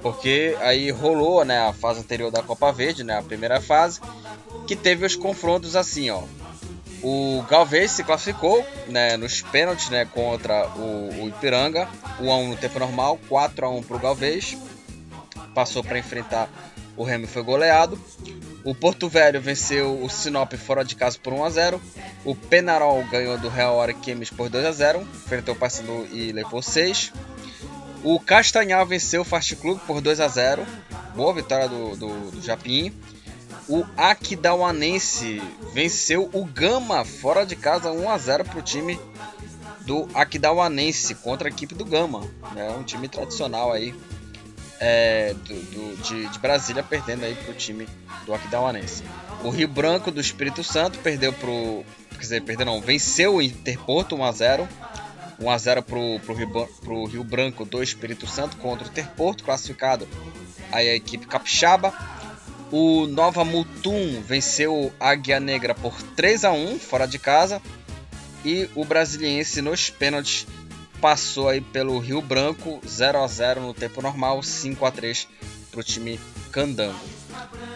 porque 0.05 0.55
aí 0.61 0.91
rolou, 0.91 1.43
né, 1.43 1.67
a 1.67 1.73
fase 1.73 2.01
anterior 2.01 2.29
da 2.29 2.43
Copa 2.43 2.71
Verde, 2.71 3.03
né, 3.03 3.17
a 3.17 3.23
primeira 3.23 3.59
fase, 3.59 3.99
que 4.67 4.75
teve 4.75 5.03
os 5.03 5.15
confrontos 5.15 5.75
assim, 5.75 6.11
ó. 6.11 6.21
O 7.01 7.43
Galvez 7.49 7.89
se 7.89 8.03
classificou, 8.03 8.63
né, 8.87 9.17
nos 9.17 9.41
pênaltis, 9.41 9.89
né, 9.89 10.05
contra 10.05 10.67
o, 10.75 11.23
o 11.23 11.27
Ipiranga, 11.29 11.89
1 12.19 12.31
a 12.31 12.37
1 12.37 12.49
no 12.49 12.55
tempo 12.55 12.77
normal, 12.77 13.19
4 13.27 13.65
a 13.65 13.69
1 13.71 13.81
para 13.81 13.97
o 13.97 13.99
Galvez. 13.99 14.55
Passou 15.55 15.83
para 15.83 15.97
enfrentar 15.97 16.51
o 16.95 17.03
Remo 17.03 17.25
foi 17.25 17.41
goleado. 17.41 17.99
O 18.63 18.75
Porto 18.75 19.09
Velho 19.09 19.41
venceu 19.41 20.03
o 20.03 20.07
Sinop 20.07 20.53
fora 20.53 20.85
de 20.85 20.95
casa 20.95 21.17
por 21.17 21.33
1 21.33 21.43
a 21.43 21.49
0. 21.49 21.81
O 22.23 22.35
Penarol 22.35 23.03
ganhou 23.05 23.39
do 23.39 23.49
Real 23.49 23.81
Ariquemes 23.81 24.29
por 24.29 24.49
2 24.49 24.65
a 24.65 24.71
0. 24.71 25.01
Enfrentou 25.01 25.55
o 25.55 25.57
Paysandu 25.57 26.07
e 26.11 26.31
levou 26.31 26.61
6. 26.61 27.11
O 28.05 28.19
Castanhal 28.19 28.85
venceu 28.85 29.21
o 29.21 29.25
Fast 29.25 29.55
Club 29.55 29.79
por 29.79 29.99
2 29.99 30.19
a 30.19 30.27
0. 30.27 30.63
Boa 31.15 31.33
vitória 31.33 31.67
do, 31.67 31.95
do, 31.95 32.29
do 32.29 32.39
Japim. 32.39 32.93
O 33.67 33.83
Aquidauanense 33.97 35.41
venceu 35.73 36.29
o 36.31 36.45
Gama 36.45 37.03
fora 37.03 37.43
de 37.43 37.55
casa 37.55 37.91
1 37.91 38.07
a 38.07 38.15
0 38.15 38.45
para 38.45 38.59
o 38.59 38.61
time 38.61 38.99
do 39.87 40.07
Aquidauanense 40.13 41.15
contra 41.15 41.47
a 41.47 41.51
equipe 41.51 41.73
do 41.73 41.83
Gama. 41.83 42.21
É 42.55 42.69
um 42.69 42.83
time 42.83 43.07
tradicional 43.07 43.73
aí 43.73 43.95
é, 44.79 45.33
do, 45.33 45.55
do, 45.55 46.03
de, 46.03 46.27
de, 46.27 46.37
Brasília 46.37 46.83
perdendo 46.83 47.25
aí 47.25 47.33
para 47.33 47.53
o 47.53 47.55
time 47.55 47.87
do 48.23 48.35
Aquidauanense. 48.35 49.03
O 49.43 49.49
Rio 49.49 49.67
Branco 49.67 50.11
do 50.11 50.21
Espírito 50.21 50.63
Santo 50.63 50.99
perdeu 50.99 51.33
pro. 51.33 51.83
Quer 52.11 52.19
dizer, 52.19 52.43
perdeu 52.43 52.67
não, 52.67 52.79
venceu 52.79 53.37
o 53.37 53.41
Interporto 53.41 54.15
1x0. 54.15 54.67
1x0 55.41 55.81
pro, 55.81 56.19
pro, 56.19 56.33
Rio, 56.35 56.67
pro 56.81 57.05
Rio 57.05 57.23
Branco 57.23 57.65
do 57.65 57.81
Espírito 57.81 58.27
Santo 58.27 58.57
contra 58.57 58.87
o 58.87 58.89
Interporto, 58.89 59.43
classificado 59.43 60.07
aí 60.71 60.89
a 60.89 60.95
equipe 60.95 61.27
capixaba. 61.27 61.93
O 62.71 63.05
Nova 63.07 63.45
Mutum 63.45 64.21
venceu 64.21 64.91
a 64.99 65.11
Águia 65.11 65.39
Negra 65.39 65.73
por 65.73 66.01
3 66.15 66.45
a 66.45 66.51
1 66.51 66.79
fora 66.79 67.05
de 67.05 67.19
casa. 67.19 67.61
E 68.43 68.69
o 68.75 68.83
Brasiliense 68.83 69.61
nos 69.61 69.89
pênaltis 69.89 70.45
passou 70.99 71.49
aí 71.49 71.61
pelo 71.61 71.99
Rio 71.99 72.21
Branco 72.21 72.81
0 72.85 73.23
a 73.23 73.27
0 73.27 73.61
no 73.61 73.73
tempo 73.73 74.01
normal, 74.01 74.41
5 74.41 74.85
a 74.85 74.91
3 74.91 75.27
para 75.71 75.79
o 75.79 75.83
time 75.83 76.19
Candango. 76.51 76.99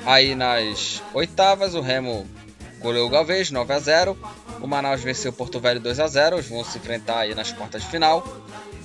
Aí 0.05 0.35
nas 0.35 1.01
oitavas 1.13 1.75
o 1.75 1.81
Remo 1.81 2.27
goleou 2.81 3.07
o 3.07 3.09
Galvez 3.09 3.51
9 3.51 3.73
a 3.73 3.79
0. 3.79 4.17
O 4.61 4.67
Manaus 4.67 5.01
venceu 5.01 5.31
o 5.31 5.33
Porto 5.33 5.59
Velho 5.59 5.79
2 5.79 5.99
a 5.99 6.07
0. 6.07 6.35
Eles 6.37 6.47
vão 6.47 6.63
se 6.63 6.77
enfrentar 6.77 7.19
aí 7.19 7.35
nas 7.35 7.51
quartas 7.51 7.83
de 7.83 7.89
final. 7.89 8.25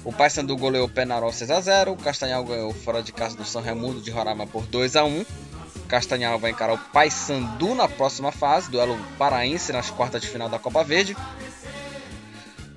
O 0.05 0.13
Paysandu 0.13 0.57
goleou 0.57 0.87
o 0.87 0.91
Penarol 0.91 1.33
6 1.33 1.51
a 1.51 1.61
0. 1.61 1.93
O 1.93 1.97
Castanhal 1.97 2.45
ganhou 2.45 2.73
fora 2.73 3.03
de 3.03 3.13
casa 3.13 3.37
do 3.37 3.45
São 3.45 3.63
Raimundo 3.63 4.01
de 4.01 4.11
Roraima 4.11 4.47
por 4.47 4.67
2 4.67 4.97
a 4.97 5.05
1. 5.05 5.25
Castanhal 5.89 6.39
vai 6.39 6.51
encarar 6.51 6.75
o 6.75 6.79
Paysandu 6.79 7.75
na 7.75 7.89
próxima 7.89 8.33
fase, 8.33 8.71
duelo 8.71 8.99
paraense 9.19 9.73
nas 9.73 9.91
quartas 9.91 10.23
de 10.23 10.29
final 10.29 10.49
da 10.49 10.59
Copa 10.59 10.83
Verde. 10.83 11.17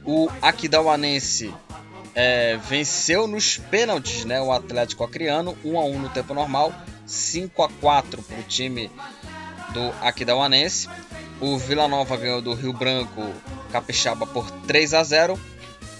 O 0.06 0.30
Aquidauanense 0.42 1.54
é, 2.16 2.58
venceu 2.58 3.28
nos 3.28 3.58
pênaltis 3.58 4.26
né, 4.26 4.42
o 4.42 4.52
Atlético 4.52 5.04
Acreano, 5.04 5.58
1 5.64 5.80
a 5.80 5.84
1 5.86 6.00
no 6.00 6.10
tempo 6.10 6.34
normal, 6.34 6.74
5 7.06 7.64
a 7.64 7.70
4 7.70 8.22
para 8.22 8.40
o 8.40 8.44
time 8.44 8.92
do 9.74 9.92
Aquidauanense. 10.02 10.88
O 11.40 11.58
Vila 11.58 11.88
Nova 11.88 12.18
ganhou 12.18 12.42
do 12.42 12.54
Rio 12.54 12.74
Branco 12.74 13.22
Capixaba 13.72 14.26
por 14.26 14.50
3 14.50 14.94
a 14.94 15.04
0. 15.04 15.40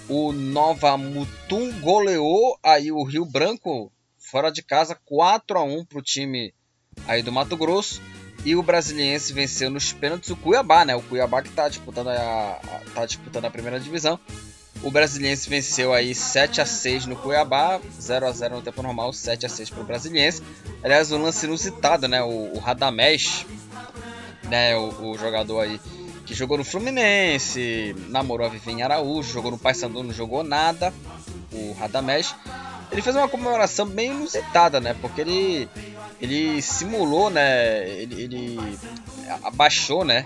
O 0.10 0.32
Nova 0.32 0.98
Mutum 0.98 1.80
goleou 1.80 2.58
aí 2.64 2.92
o 2.92 3.04
Rio 3.04 3.26
Branco 3.26 3.92
fora 4.18 4.50
de 4.50 4.62
casa 4.62 4.98
4 5.06 5.58
a 5.58 5.64
1 5.64 5.86
para 5.86 6.00
o 6.00 6.02
time 6.02 6.54
aí 7.06 7.22
do 7.22 7.32
Mato 7.32 7.56
Grosso. 7.56 8.02
E 8.46 8.56
o 8.56 8.64
Brasiliense 8.64 9.34
venceu 9.34 9.70
nos 9.70 9.92
pênaltis 9.92 10.30
o 10.30 10.36
Cuiabá, 10.36 10.86
né? 10.86 10.96
O 10.96 11.02
Cuiabá 11.02 11.42
que 11.42 11.50
está 11.50 11.68
disputando 11.68 12.10
a, 12.10 12.62
tá 12.94 13.06
disputando 13.06 13.46
a 13.46 13.52
primeira 13.52 13.80
divisão. 13.80 14.20
O 14.84 14.92
Brasiliense 14.92 15.50
venceu 15.50 15.94
aí 15.94 16.14
7 16.14 16.62
a 16.62 16.66
6 16.66 17.08
no 17.08 17.16
Cuiabá, 17.16 17.80
0 18.00 18.28
a 18.28 18.32
0 18.32 18.56
no 18.58 18.62
tempo 18.62 18.82
normal, 18.84 19.12
7 19.12 19.46
a 19.46 19.50
6 19.50 19.70
para 19.72 19.82
o 19.82 19.86
Brasiliense. 19.86 20.42
Aliás, 20.84 21.12
um 21.12 21.22
lance 21.22 21.46
inusitado, 21.46 22.08
né? 22.08 22.22
O, 22.22 22.54
o 22.56 22.60
Radamés, 22.60 23.46
né? 24.44 24.76
O, 24.78 25.12
o, 25.12 25.18
jogador 25.18 25.62
aí 25.62 25.80
que 26.26 26.34
jogou 26.34 26.58
no 26.58 26.64
Fluminense, 26.64 27.96
namorou 28.10 28.46
a 28.46 28.50
Vivinha 28.50 28.86
Araújo, 28.86 29.32
jogou 29.32 29.50
no 29.50 29.58
Paysandu, 29.58 30.04
não 30.04 30.14
jogou 30.14 30.44
nada. 30.44 30.94
O 31.52 31.74
Radamés, 31.80 32.36
ele 32.92 33.02
fez 33.02 33.16
uma 33.16 33.30
comemoração 33.30 33.86
bem 33.86 34.12
inusitada, 34.12 34.80
né? 34.80 34.96
Porque 35.02 35.22
ele 35.22 35.70
ele 36.22 36.62
simulou, 36.62 37.30
né? 37.30 37.88
Ele, 37.88 38.22
ele 38.22 38.80
abaixou, 39.44 40.04
né? 40.04 40.26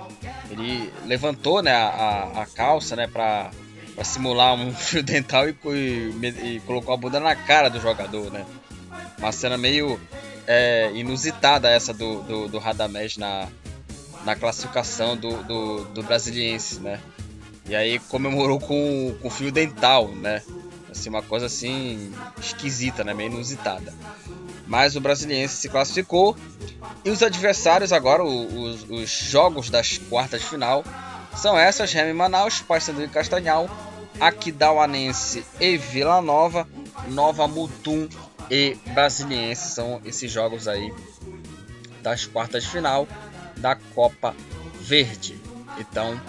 Ele 0.50 0.92
levantou, 1.06 1.62
né? 1.62 1.74
A, 1.74 2.42
a 2.42 2.46
calça, 2.46 2.96
né? 2.96 3.08
Para 3.08 3.52
para 3.96 4.04
simular 4.04 4.54
um 4.54 4.74
fio 4.76 5.04
dental 5.04 5.48
e, 5.48 5.56
e, 5.74 6.56
e, 6.56 6.60
colocou 6.62 6.94
a 6.94 6.98
bunda 6.98 7.20
na 7.20 7.36
cara 7.36 7.70
do 7.70 7.80
jogador, 7.80 8.32
né? 8.32 8.46
Uma 9.18 9.32
cena 9.32 9.58
meio 9.58 10.00
é, 10.48 10.92
inusitada 10.94 11.70
essa 11.70 11.94
do, 11.94 12.22
do, 12.24 12.48
do 12.48 12.60
Radamés 12.60 13.18
na, 13.18 13.48
na 14.26 14.36
classificação 14.36 15.16
do, 15.16 15.44
do, 15.44 15.86
do 15.86 16.04
Brasiliense, 16.04 16.80
né? 16.80 17.00
E 17.68 17.76
aí 17.76 18.00
comemorou 18.00 18.60
com, 18.60 19.16
com 19.22 19.30
fio 19.30 19.52
dental, 19.52 20.08
né? 20.10 20.42
Assim, 20.90 21.10
uma 21.10 21.22
coisa 21.22 21.46
assim 21.46 22.12
esquisita, 22.40 23.04
né? 23.04 23.14
Meio 23.14 23.32
inusitada. 23.32 23.94
Mas 24.68 24.96
o 24.96 25.02
Brasiliense 25.02 25.56
se 25.56 25.70
classificou. 25.70 26.36
E 27.06 27.10
os 27.10 27.24
adversários 27.24 27.94
agora, 27.94 28.24
os, 28.24 28.90
os 28.90 29.10
jogos 29.10 29.70
das 29.70 29.98
quartas 29.98 30.42
de 30.42 30.48
final, 30.48 30.84
são 31.36 31.58
essas, 31.58 31.92
Remy 31.92 32.14
Manaus, 32.14 32.62
Paysandu 32.62 33.04
e 33.04 33.08
Castanhal, 33.08 33.70
Aquidauanense 34.20 35.46
e 35.60 35.78
Vila 35.78 36.22
Nova, 36.22 36.68
Nova 37.08 37.48
Mutum 37.48 38.08
e 38.50 38.78
Brasiliense. 38.94 39.74
São 39.74 40.02
esses 40.06 40.32
jogos 40.32 40.68
aí 40.68 40.94
das 42.02 42.26
quartas 42.26 42.64
de 42.64 42.70
final 42.70 43.08
da 43.58 43.76
Copa 43.76 44.36
Verde. 44.80 45.40
Então, 45.80 46.20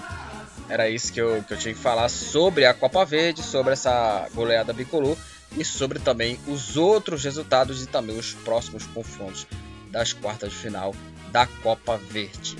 era 0.68 0.88
isso 0.88 1.12
que 1.12 1.20
eu, 1.20 1.42
que 1.42 1.52
eu 1.52 1.58
tinha 1.58 1.74
que 1.74 1.80
falar 1.80 2.08
sobre 2.08 2.64
a 2.64 2.72
Copa 2.72 3.04
Verde, 3.04 3.42
sobre 3.42 3.72
essa 3.72 4.28
goleada 4.34 4.72
bicolor 4.72 5.16
e 5.56 5.64
sobre 5.64 5.98
também 5.98 6.38
os 6.46 6.76
outros 6.76 7.24
resultados 7.24 7.82
e 7.82 7.86
também 7.86 8.18
os 8.18 8.32
próximos 8.32 8.86
confrontos 8.86 9.46
das 9.90 10.12
quartas 10.12 10.50
de 10.50 10.56
final 10.56 10.94
da 11.30 11.46
Copa 11.46 11.98
Verde. 11.98 12.56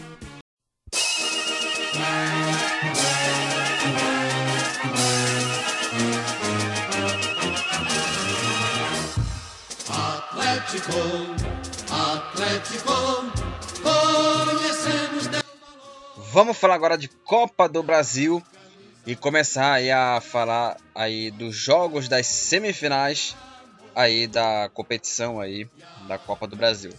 Atlético, 9.90 10.92
Atlético, 11.90 12.94
conhecemos. 13.82 15.28
Vamos 16.32 16.56
falar 16.56 16.76
agora 16.76 16.96
de 16.96 17.08
Copa 17.08 17.68
do 17.68 17.82
Brasil 17.82 18.42
e 19.06 19.14
começar 19.14 19.74
aí 19.74 19.90
a 19.90 20.18
falar 20.22 20.78
aí 20.94 21.30
dos 21.30 21.54
jogos 21.54 22.08
das 22.08 22.26
semifinais 22.26 23.36
aí 23.94 24.26
da 24.26 24.70
competição 24.72 25.38
aí 25.38 25.68
da 26.08 26.16
Copa 26.16 26.46
do 26.46 26.56
Brasil. 26.56 26.94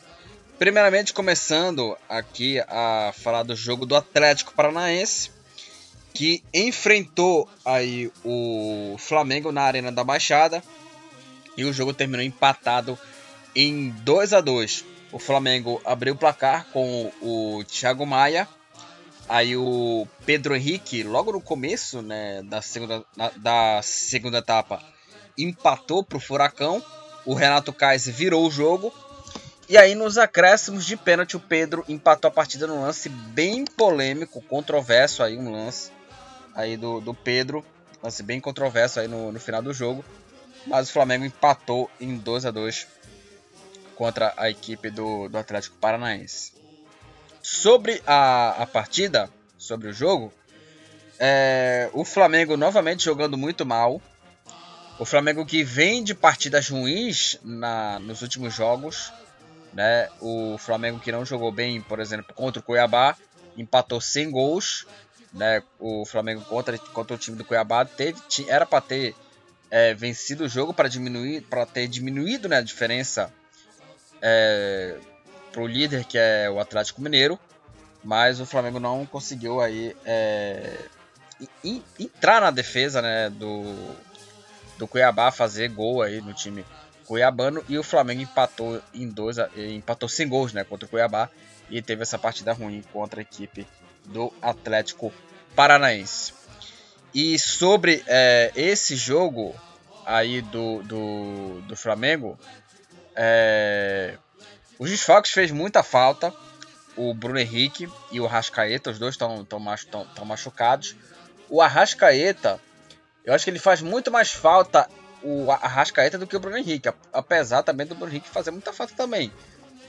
Primeiramente 0.63 1.11
começando 1.11 1.97
aqui 2.07 2.57
a 2.69 3.11
falar 3.17 3.43
do 3.43 3.53
jogo 3.53 3.85
do 3.85 3.97
Atlético 3.97 4.53
Paranaense 4.53 5.29
que 6.13 6.41
enfrentou 6.53 7.49
aí 7.65 8.09
o 8.23 8.95
Flamengo 8.97 9.51
na 9.51 9.63
Arena 9.63 9.91
da 9.91 10.05
Baixada 10.05 10.63
e 11.57 11.65
o 11.65 11.73
jogo 11.73 11.93
terminou 11.93 12.25
empatado 12.25 12.97
em 13.53 13.89
2 13.89 14.31
a 14.31 14.39
2. 14.39 14.85
O 15.11 15.19
Flamengo 15.19 15.81
abriu 15.83 16.13
o 16.13 16.17
placar 16.17 16.65
com 16.71 17.11
o 17.21 17.61
Thiago 17.65 18.05
Maia 18.05 18.47
Aí 19.27 19.57
o 19.57 20.07
Pedro 20.25 20.55
Henrique, 20.55 21.03
logo 21.03 21.33
no 21.33 21.41
começo 21.41 22.01
né, 22.01 22.41
da, 22.43 22.61
segunda, 22.61 23.05
da 23.35 23.81
segunda 23.83 24.37
etapa, 24.37 24.81
empatou 25.37 26.05
para 26.05 26.17
o 26.17 26.21
Furacão. 26.21 26.81
O 27.25 27.33
Renato 27.33 27.73
Kaiser 27.73 28.13
virou 28.13 28.47
o 28.47 28.51
jogo. 28.51 28.93
E 29.73 29.77
aí, 29.79 29.95
nos 29.95 30.19
acréscimos 30.19 30.85
de 30.85 30.95
pênalti, 30.95 31.35
o 31.35 31.39
Pedro 31.39 31.83
empatou 31.89 32.27
a 32.27 32.31
partida 32.31 32.67
num 32.67 32.83
lance 32.83 33.09
bem 33.09 33.65
polêmico, 33.65 34.39
controverso 34.39 35.23
aí, 35.23 35.35
um 35.35 35.51
lance 35.51 35.89
aí 36.53 36.77
do, 36.77 37.01
do 37.01 37.11
Pedro. 37.11 37.65
Lance 38.03 38.21
bem 38.21 38.39
controverso 38.39 38.99
aí 38.99 39.07
no, 39.07 39.31
no 39.31 39.39
final 39.39 39.63
do 39.63 39.73
jogo. 39.73 40.05
Mas 40.67 40.89
o 40.89 40.93
Flamengo 40.93 41.25
empatou 41.25 41.89
em 41.99 42.15
2 42.15 42.45
a 42.45 42.51
2 42.51 42.87
contra 43.95 44.31
a 44.37 44.47
equipe 44.47 44.91
do, 44.91 45.27
do 45.27 45.39
Atlético 45.39 45.75
Paranaense. 45.77 46.53
Sobre 47.41 47.99
a, 48.05 48.61
a 48.61 48.67
partida, 48.67 49.27
sobre 49.57 49.87
o 49.87 49.93
jogo, 49.93 50.31
é, 51.17 51.89
o 51.93 52.05
Flamengo 52.05 52.55
novamente 52.55 53.05
jogando 53.05 53.39
muito 53.39 53.65
mal. 53.65 53.99
O 54.99 55.03
Flamengo 55.05 55.43
que 55.43 55.63
vem 55.63 56.03
de 56.03 56.13
partidas 56.13 56.69
ruins 56.69 57.39
na, 57.41 57.97
nos 57.97 58.21
últimos 58.21 58.53
jogos. 58.53 59.11
Né? 59.73 60.07
O 60.21 60.57
Flamengo 60.57 60.99
que 60.99 61.11
não 61.11 61.25
jogou 61.25 61.51
bem, 61.51 61.81
por 61.81 61.99
exemplo, 61.99 62.33
contra 62.33 62.59
o 62.59 62.63
Cuiabá, 62.63 63.15
empatou 63.57 63.99
sem 63.99 64.29
gols. 64.29 64.85
Né? 65.33 65.63
O 65.79 66.05
Flamengo 66.05 66.41
contra, 66.45 66.77
contra 66.77 67.15
o 67.15 67.19
time 67.19 67.37
do 67.37 67.45
Cuiabá 67.45 67.83
teve, 67.83 68.19
era 68.47 68.65
para 68.65 68.81
ter 68.81 69.15
é, 69.71 69.93
vencido 69.95 70.43
o 70.43 70.47
jogo 70.47 70.73
para 70.73 70.87
diminuir, 70.87 71.41
para 71.41 71.65
ter 71.65 71.87
diminuído 71.87 72.47
né, 72.47 72.57
a 72.57 72.61
diferença 72.61 73.33
é, 74.21 74.95
para 75.51 75.61
o 75.61 75.67
líder, 75.67 76.05
que 76.05 76.17
é 76.17 76.47
o 76.47 76.59
Atlético 76.59 77.01
Mineiro, 77.01 77.39
mas 78.03 78.39
o 78.39 78.45
Flamengo 78.45 78.79
não 78.79 79.03
conseguiu 79.05 79.59
aí 79.59 79.95
é, 80.05 80.77
entrar 81.99 82.39
na 82.39 82.51
defesa 82.51 83.01
né, 83.01 83.31
do, 83.31 83.95
do 84.77 84.87
Cuiabá, 84.87 85.31
fazer 85.31 85.69
gol 85.69 86.03
aí 86.03 86.21
no 86.21 86.33
time 86.33 86.63
cuiabano 87.05 87.63
e 87.69 87.77
o 87.77 87.83
Flamengo 87.83 88.21
empatou 88.21 88.81
em 88.93 89.07
dois, 89.07 89.37
empatou 89.55 90.09
sem 90.09 90.27
gols 90.27 90.53
né, 90.53 90.63
contra 90.63 90.85
o 90.85 90.89
Cuiabá 90.89 91.29
e 91.69 91.81
teve 91.81 92.03
essa 92.03 92.17
partida 92.17 92.53
ruim 92.53 92.83
contra 92.91 93.19
a 93.19 93.23
equipe 93.23 93.67
do 94.05 94.33
Atlético 94.41 95.13
Paranaense. 95.55 96.33
E 97.13 97.37
sobre 97.37 98.03
é, 98.07 98.51
esse 98.55 98.95
jogo 98.95 99.55
aí 100.05 100.41
do, 100.41 100.81
do, 100.83 101.61
do 101.61 101.75
Flamengo, 101.75 102.37
é, 103.15 104.17
os 104.79 104.89
desfalques 104.89 105.31
fez 105.31 105.51
muita 105.51 105.83
falta. 105.83 106.33
O 106.95 107.13
Bruno 107.13 107.39
Henrique 107.39 107.89
e 108.11 108.19
o 108.19 108.25
Arrascaeta, 108.25 108.91
os 108.91 108.99
dois 108.99 109.15
estão 109.15 109.43
tão, 109.45 109.59
machucados. 110.25 110.95
O 111.49 111.61
Arrascaeta, 111.61 112.59
eu 113.25 113.33
acho 113.33 113.45
que 113.45 113.49
ele 113.49 113.59
faz 113.59 113.81
muito 113.81 114.11
mais 114.11 114.31
falta 114.31 114.87
o 115.23 115.51
Arrascaeta 115.51 116.17
do 116.17 116.27
que 116.27 116.35
o 116.35 116.39
Bruno 116.39 116.57
Henrique. 116.57 116.89
Apesar 117.11 117.63
também 117.63 117.87
do 117.87 117.95
Bruno 117.95 118.11
Henrique 118.11 118.29
fazer 118.29 118.51
muita 118.51 118.73
falta 118.73 118.93
também. 118.95 119.31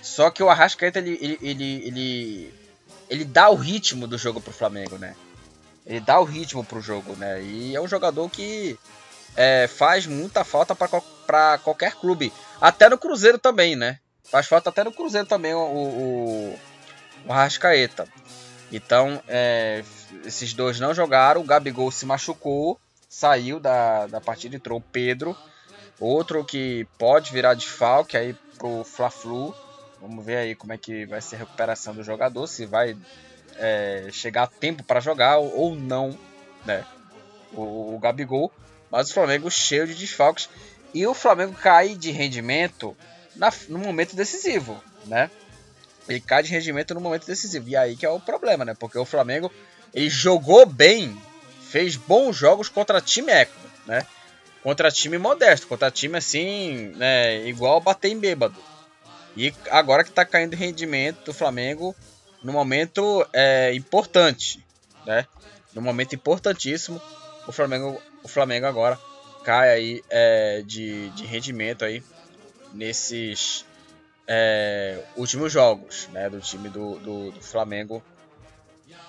Só 0.00 0.30
que 0.30 0.42
o 0.42 0.50
Arrascaeta, 0.50 0.98
ele, 0.98 1.18
ele, 1.20 1.38
ele, 1.42 1.86
ele, 1.86 2.54
ele 3.08 3.24
dá 3.24 3.48
o 3.48 3.54
ritmo 3.54 4.06
do 4.06 4.18
jogo 4.18 4.40
pro 4.40 4.52
Flamengo, 4.52 4.98
né? 4.98 5.14
Ele 5.86 6.00
dá 6.00 6.20
o 6.20 6.24
ritmo 6.24 6.64
pro 6.64 6.80
jogo, 6.80 7.14
né? 7.16 7.42
E 7.42 7.74
é 7.74 7.80
um 7.80 7.88
jogador 7.88 8.28
que 8.30 8.78
é, 9.36 9.66
faz 9.66 10.06
muita 10.06 10.44
falta 10.44 10.74
para 10.74 11.58
qualquer 11.58 11.94
clube. 11.94 12.32
Até 12.60 12.88
no 12.88 12.98
Cruzeiro 12.98 13.38
também, 13.38 13.76
né? 13.76 13.98
Faz 14.24 14.46
falta 14.46 14.70
até 14.70 14.84
no 14.84 14.92
Cruzeiro 14.92 15.26
também 15.26 15.54
o, 15.54 15.58
o, 15.58 16.58
o 17.26 17.32
Arrascaeta. 17.32 18.06
Então, 18.72 19.22
é, 19.28 19.84
esses 20.24 20.52
dois 20.52 20.80
não 20.80 20.94
jogaram. 20.94 21.40
O 21.40 21.44
Gabigol 21.44 21.90
se 21.90 22.06
machucou, 22.06 22.80
saiu 23.14 23.60
da, 23.60 24.06
da 24.06 24.20
partida, 24.20 24.56
entrou 24.56 24.78
o 24.78 24.82
Pedro. 24.82 25.36
Outro 26.00 26.44
que 26.44 26.86
pode 26.98 27.32
virar 27.32 27.54
de 27.54 27.66
falque 27.66 28.16
aí 28.16 28.34
pro 28.58 28.82
Fla-Flu. 28.84 29.54
Vamos 30.00 30.24
ver 30.24 30.38
aí 30.38 30.54
como 30.54 30.72
é 30.72 30.78
que 30.78 31.06
vai 31.06 31.20
ser 31.20 31.36
a 31.36 31.38
recuperação 31.38 31.94
do 31.94 32.02
jogador, 32.02 32.46
se 32.46 32.66
vai 32.66 32.96
é, 33.56 34.08
chegar 34.10 34.42
a 34.42 34.46
tempo 34.48 34.82
para 34.82 35.00
jogar 35.00 35.38
ou 35.38 35.76
não, 35.76 36.18
né? 36.66 36.84
O, 37.52 37.94
o 37.94 37.98
Gabigol. 38.00 38.52
Mas 38.90 39.10
o 39.10 39.14
Flamengo 39.14 39.50
cheio 39.50 39.86
de 39.86 39.94
desfalques. 39.94 40.48
E 40.92 41.06
o 41.06 41.14
Flamengo 41.14 41.54
cai 41.54 41.94
de 41.94 42.10
rendimento 42.10 42.96
na, 43.36 43.52
no 43.68 43.78
momento 43.78 44.14
decisivo, 44.14 44.82
né? 45.06 45.30
ele 46.08 46.20
cai 46.20 46.42
de 46.42 46.50
rendimento 46.50 46.94
no 46.94 47.00
momento 47.00 47.26
decisivo. 47.26 47.68
E 47.68 47.76
aí 47.76 47.96
que 47.96 48.04
é 48.04 48.10
o 48.10 48.20
problema, 48.20 48.64
né? 48.64 48.74
Porque 48.78 48.98
o 48.98 49.04
Flamengo 49.04 49.50
ele 49.92 50.10
jogou 50.10 50.66
bem, 50.66 51.16
fez 51.74 51.96
bons 51.96 52.36
jogos 52.36 52.68
contra 52.68 53.00
time 53.00 53.32
eco, 53.32 53.58
né? 53.84 54.06
Contra 54.62 54.92
time 54.92 55.18
modesto, 55.18 55.66
contra 55.66 55.90
time 55.90 56.16
assim, 56.16 56.92
né? 56.94 57.44
Igual 57.48 57.80
bater 57.80 58.12
em 58.12 58.16
bêbado. 58.16 58.54
E 59.36 59.52
agora 59.72 60.04
que 60.04 60.12
tá 60.12 60.24
caindo 60.24 60.54
rendimento 60.54 61.24
do 61.24 61.34
Flamengo 61.34 61.92
no 62.44 62.52
momento 62.52 63.26
é, 63.32 63.74
importante, 63.74 64.64
né? 65.04 65.26
No 65.74 65.82
momento 65.82 66.14
importantíssimo, 66.14 67.02
o 67.44 67.50
Flamengo, 67.50 68.00
o 68.22 68.28
Flamengo 68.28 68.66
agora 68.66 68.96
cai 69.42 69.70
aí 69.70 70.04
é, 70.08 70.62
de, 70.64 71.10
de 71.10 71.26
rendimento 71.26 71.84
aí 71.84 72.04
nesses 72.72 73.66
é, 74.28 75.02
últimos 75.16 75.52
jogos, 75.52 76.08
né? 76.12 76.30
Do 76.30 76.38
time 76.40 76.68
do, 76.68 77.00
do, 77.00 77.32
do 77.32 77.40
Flamengo, 77.40 78.00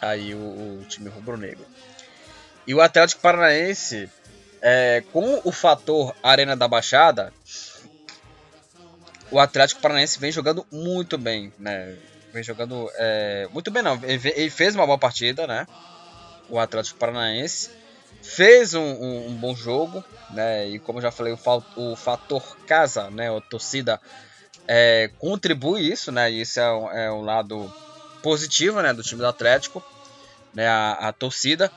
aí 0.01 0.33
o, 0.33 0.79
o 0.81 0.85
time 0.89 1.09
rubro-negro. 1.09 1.63
E 2.67 2.73
o 2.73 2.81
Atlético 2.81 3.21
Paranaense, 3.21 4.09
é, 4.61 5.03
com 5.13 5.41
o 5.43 5.51
fator 5.51 6.15
Arena 6.23 6.55
da 6.55 6.67
Baixada, 6.67 7.31
o 9.29 9.39
Atlético 9.39 9.81
Paranaense 9.81 10.19
vem 10.19 10.31
jogando 10.31 10.65
muito 10.71 11.17
bem, 11.17 11.53
né? 11.59 11.95
Vem 12.33 12.43
jogando 12.43 12.89
é, 12.95 13.47
muito 13.53 13.71
bem, 13.71 13.83
não. 13.83 13.99
Ele 14.03 14.49
fez 14.49 14.75
uma 14.75 14.85
boa 14.85 14.97
partida, 14.97 15.47
né? 15.47 15.67
O 16.49 16.59
Atlético 16.59 16.99
Paranaense 16.99 17.69
fez 18.21 18.73
um, 18.73 18.81
um, 18.81 19.27
um 19.27 19.35
bom 19.35 19.55
jogo, 19.55 20.03
né? 20.31 20.67
E 20.67 20.79
como 20.79 21.01
já 21.01 21.11
falei, 21.11 21.33
o, 21.33 21.91
o 21.91 21.95
fator 21.95 22.57
casa, 22.65 23.09
né? 23.11 23.35
A 23.35 23.41
torcida 23.41 24.01
é, 24.67 25.09
contribui 25.19 25.91
isso, 25.91 26.11
né? 26.11 26.31
E 26.31 26.41
isso 26.41 26.59
é 26.59 26.71
um, 26.71 26.91
é 26.91 27.11
um 27.11 27.21
lado 27.21 27.71
positivo, 28.23 28.81
né? 28.81 28.93
Do 28.93 29.03
time 29.03 29.21
do 29.21 29.27
Atlético, 29.27 29.83
né? 30.53 30.67
A, 30.67 30.93
a 30.93 31.13
torcida 31.13 31.71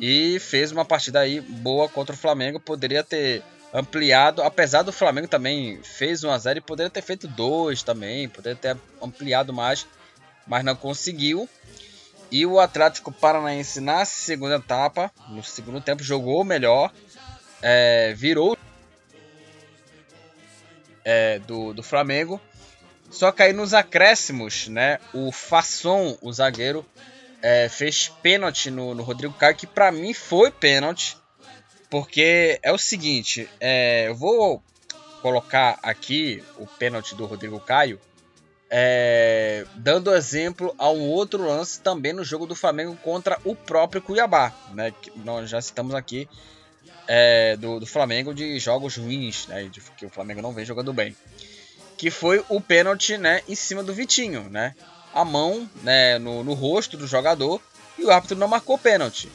e 0.00 0.38
fez 0.40 0.72
uma 0.72 0.84
partida 0.84 1.20
aí 1.20 1.40
boa 1.40 1.88
contra 1.88 2.14
o 2.14 2.18
Flamengo. 2.18 2.60
Poderia 2.60 3.02
ter 3.02 3.42
ampliado, 3.72 4.42
apesar 4.42 4.82
do 4.82 4.92
Flamengo 4.92 5.26
também 5.26 5.80
fez 5.82 6.22
1 6.22 6.30
a 6.30 6.38
0 6.38 6.58
e 6.58 6.62
poderia 6.62 6.90
ter 6.90 7.02
feito 7.02 7.26
2 7.26 7.82
também, 7.82 8.28
poderia 8.28 8.56
ter 8.56 8.76
ampliado 9.02 9.52
mais, 9.52 9.86
mas 10.46 10.64
não 10.64 10.76
conseguiu. 10.76 11.48
E 12.30 12.46
o 12.46 12.60
Atlético 12.60 13.12
Paranaense 13.12 13.80
na 13.80 14.04
segunda 14.04 14.56
etapa, 14.56 15.10
no 15.28 15.42
segundo 15.42 15.80
tempo, 15.80 16.02
jogou 16.02 16.44
melhor, 16.44 16.92
é, 17.60 18.12
virou 18.16 18.56
é, 21.04 21.38
do, 21.40 21.72
do 21.72 21.82
Flamengo. 21.82 22.40
Só 23.10 23.30
que 23.30 23.42
aí 23.42 23.52
nos 23.52 23.74
acréscimos, 23.74 24.68
né, 24.68 24.98
o 25.12 25.30
Fasson, 25.30 26.18
o 26.20 26.32
zagueiro, 26.32 26.84
é, 27.44 27.68
fez 27.68 28.08
pênalti 28.22 28.70
no, 28.70 28.94
no 28.94 29.02
Rodrigo 29.02 29.34
Caio, 29.34 29.54
que 29.54 29.66
para 29.66 29.92
mim 29.92 30.14
foi 30.14 30.50
pênalti. 30.50 31.18
Porque 31.90 32.58
é 32.62 32.72
o 32.72 32.78
seguinte, 32.78 33.48
é, 33.60 34.08
eu 34.08 34.14
vou 34.14 34.62
colocar 35.20 35.78
aqui 35.82 36.42
o 36.56 36.66
pênalti 36.66 37.14
do 37.14 37.26
Rodrigo 37.26 37.60
Caio, 37.60 38.00
é, 38.70 39.66
dando 39.76 40.14
exemplo 40.14 40.74
a 40.78 40.88
um 40.90 41.02
outro 41.02 41.46
lance 41.46 41.80
também 41.80 42.14
no 42.14 42.24
jogo 42.24 42.46
do 42.46 42.56
Flamengo 42.56 42.96
contra 42.96 43.38
o 43.44 43.54
próprio 43.54 44.00
Cuiabá, 44.00 44.52
né? 44.72 44.90
Que 44.90 45.12
nós 45.18 45.48
já 45.48 45.60
citamos 45.60 45.94
aqui 45.94 46.26
é, 47.06 47.56
do, 47.56 47.78
do, 47.78 47.86
Flamengo 47.86 48.34
de 48.34 48.58
jogos 48.58 48.96
ruins, 48.96 49.46
né? 49.48 49.64
De, 49.64 49.82
que 49.82 50.06
o 50.06 50.10
Flamengo 50.10 50.40
não 50.40 50.52
vem 50.52 50.64
jogando 50.64 50.94
bem, 50.94 51.14
que 51.98 52.10
foi 52.10 52.42
o 52.48 52.58
pênalti, 52.58 53.18
né? 53.18 53.42
Em 53.46 53.54
cima 53.54 53.84
do 53.84 53.92
Vitinho, 53.92 54.48
né? 54.48 54.74
A 55.14 55.24
mão, 55.24 55.70
né? 55.82 56.18
No, 56.18 56.44
no 56.44 56.52
rosto 56.52 56.96
do 56.96 57.06
jogador 57.06 57.62
e 57.98 58.04
o 58.04 58.10
árbitro 58.10 58.36
não 58.36 58.48
marcou 58.48 58.76
pênalti. 58.76 59.30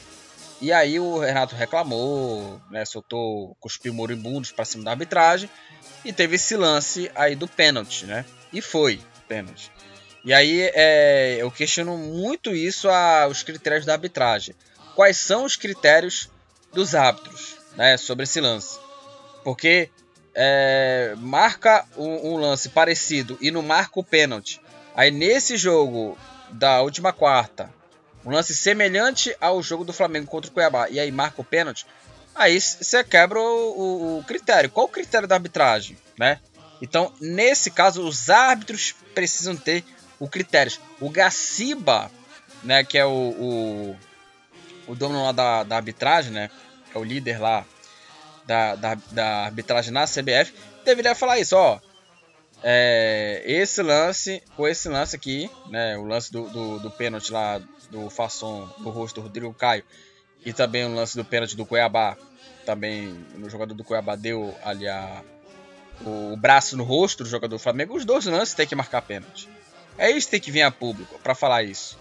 E 0.60 0.72
aí 0.72 1.00
o 1.00 1.18
Renato 1.18 1.56
reclamou, 1.56 2.60
né, 2.70 2.84
soltou, 2.84 3.56
cuspiu 3.58 3.94
moribundos 3.94 4.52
para 4.52 4.66
cima 4.66 4.84
da 4.84 4.90
arbitragem 4.90 5.48
e 6.04 6.12
teve 6.12 6.36
esse 6.36 6.54
lance 6.54 7.10
aí 7.14 7.34
do 7.34 7.48
pênalti, 7.48 8.04
né? 8.04 8.26
E 8.52 8.60
foi 8.60 9.00
pênalti. 9.26 9.72
E 10.22 10.34
aí 10.34 10.70
é, 10.74 11.38
eu 11.40 11.50
questiono 11.50 11.96
muito 11.96 12.54
isso 12.54 12.90
aos 12.90 13.42
critérios 13.42 13.86
da 13.86 13.94
arbitragem. 13.94 14.54
Quais 14.94 15.16
são 15.16 15.44
os 15.44 15.56
critérios 15.56 16.28
dos 16.74 16.94
árbitros, 16.94 17.56
né, 17.74 17.96
sobre 17.96 18.24
esse 18.24 18.38
lance? 18.38 18.78
Porque 19.42 19.88
é, 20.34 21.14
marca 21.16 21.86
um, 21.96 22.34
um 22.34 22.36
lance 22.36 22.68
parecido 22.68 23.38
e 23.40 23.50
não 23.50 23.62
marca 23.62 23.98
o 23.98 24.04
pênalti. 24.04 24.60
Aí 24.94 25.10
nesse 25.10 25.56
jogo 25.56 26.16
da 26.50 26.80
última 26.82 27.12
quarta 27.12 27.72
um 28.24 28.30
lance 28.30 28.54
semelhante 28.54 29.34
ao 29.40 29.62
jogo 29.62 29.84
do 29.84 29.92
Flamengo 29.92 30.26
contra 30.26 30.50
o 30.50 30.52
Cuiabá, 30.52 30.88
e 30.90 31.00
aí 31.00 31.10
marca 31.10 31.40
o 31.40 31.44
pênalti, 31.44 31.86
aí 32.34 32.60
você 32.60 33.02
quebra 33.02 33.40
o, 33.40 34.18
o, 34.18 34.24
critério. 34.24 34.70
Qual 34.70 34.86
o 34.86 34.90
critério 34.90 35.26
da 35.26 35.36
arbitragem, 35.36 35.96
né? 36.18 36.38
Então, 36.82 37.12
nesse 37.20 37.70
caso, 37.70 38.06
os 38.06 38.30
árbitros 38.30 38.94
precisam 39.14 39.56
ter 39.56 39.84
o 40.18 40.28
critério. 40.28 40.72
O 41.00 41.10
Gaciba, 41.10 42.10
né, 42.62 42.84
que 42.84 42.96
é 42.96 43.04
o, 43.04 43.08
o, 43.08 43.96
o 44.86 44.94
dono 44.94 45.22
lá 45.22 45.32
da, 45.32 45.62
da 45.62 45.76
arbitragem, 45.76 46.32
né, 46.32 46.50
é 46.94 46.98
o 46.98 47.04
líder 47.04 47.38
lá 47.38 47.64
da, 48.46 48.74
da, 48.74 48.94
da 49.10 49.26
arbitragem 49.44 49.92
na 49.92 50.04
CBF, 50.06 50.54
deveria 50.84 51.14
falar 51.14 51.38
isso, 51.38 51.56
ó. 51.56 51.78
É, 52.62 53.42
esse 53.46 53.82
lance, 53.82 54.42
com 54.56 54.68
esse 54.68 54.88
lance 54.88 55.16
aqui, 55.16 55.50
né, 55.68 55.96
o 55.96 56.04
lance 56.04 56.30
do, 56.30 56.48
do, 56.48 56.78
do 56.78 56.90
pênalti 56.90 57.32
lá 57.32 57.60
do 57.90 58.10
Fasson 58.10 58.68
no 58.78 58.90
rosto 58.90 59.16
do 59.16 59.22
Rodrigo 59.22 59.52
Caio 59.54 59.82
e 60.44 60.52
também 60.52 60.84
o 60.84 60.94
lance 60.94 61.16
do 61.16 61.24
pênalti 61.24 61.56
do 61.56 61.66
Cuiabá, 61.66 62.16
também 62.64 63.08
no 63.34 63.48
jogador 63.48 63.74
do 63.74 63.84
Cuiabá 63.84 64.14
deu 64.14 64.54
ali 64.62 64.86
a, 64.86 65.22
o, 66.04 66.32
o 66.32 66.36
braço 66.36 66.76
no 66.76 66.84
rosto 66.84 67.24
do 67.24 67.30
jogador 67.30 67.56
do 67.56 67.62
Flamengo, 67.62 67.96
os 67.96 68.04
dois 68.04 68.26
lances 68.26 68.54
tem 68.54 68.66
que 68.66 68.74
marcar 68.74 69.02
pênalti. 69.02 69.48
É 69.96 70.10
isso 70.10 70.26
que 70.26 70.32
tem 70.32 70.40
que 70.40 70.50
vir 70.50 70.62
a 70.62 70.70
público 70.70 71.18
para 71.22 71.34
falar 71.34 71.62
isso. 71.62 71.98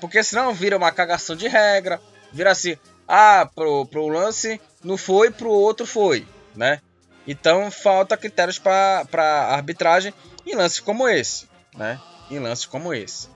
Porque 0.00 0.22
senão 0.22 0.52
vira 0.52 0.76
uma 0.76 0.92
cagação 0.92 1.36
de 1.36 1.48
regra, 1.48 2.00
vira 2.32 2.50
assim, 2.50 2.76
ah, 3.06 3.48
pro, 3.54 3.86
pro 3.86 4.08
lance 4.08 4.60
não 4.82 4.96
foi, 4.96 5.30
pro 5.30 5.50
outro 5.50 5.86
foi, 5.86 6.26
né? 6.54 6.80
Então 7.26 7.70
falta 7.70 8.16
critérios 8.16 8.58
para 8.58 9.06
arbitragem 9.50 10.12
em 10.46 10.54
lances 10.54 10.80
como 10.80 11.08
esse, 11.08 11.48
né? 11.76 12.00
Em 12.30 12.38
lances 12.38 12.66
como 12.66 12.92
esse. 12.92 13.28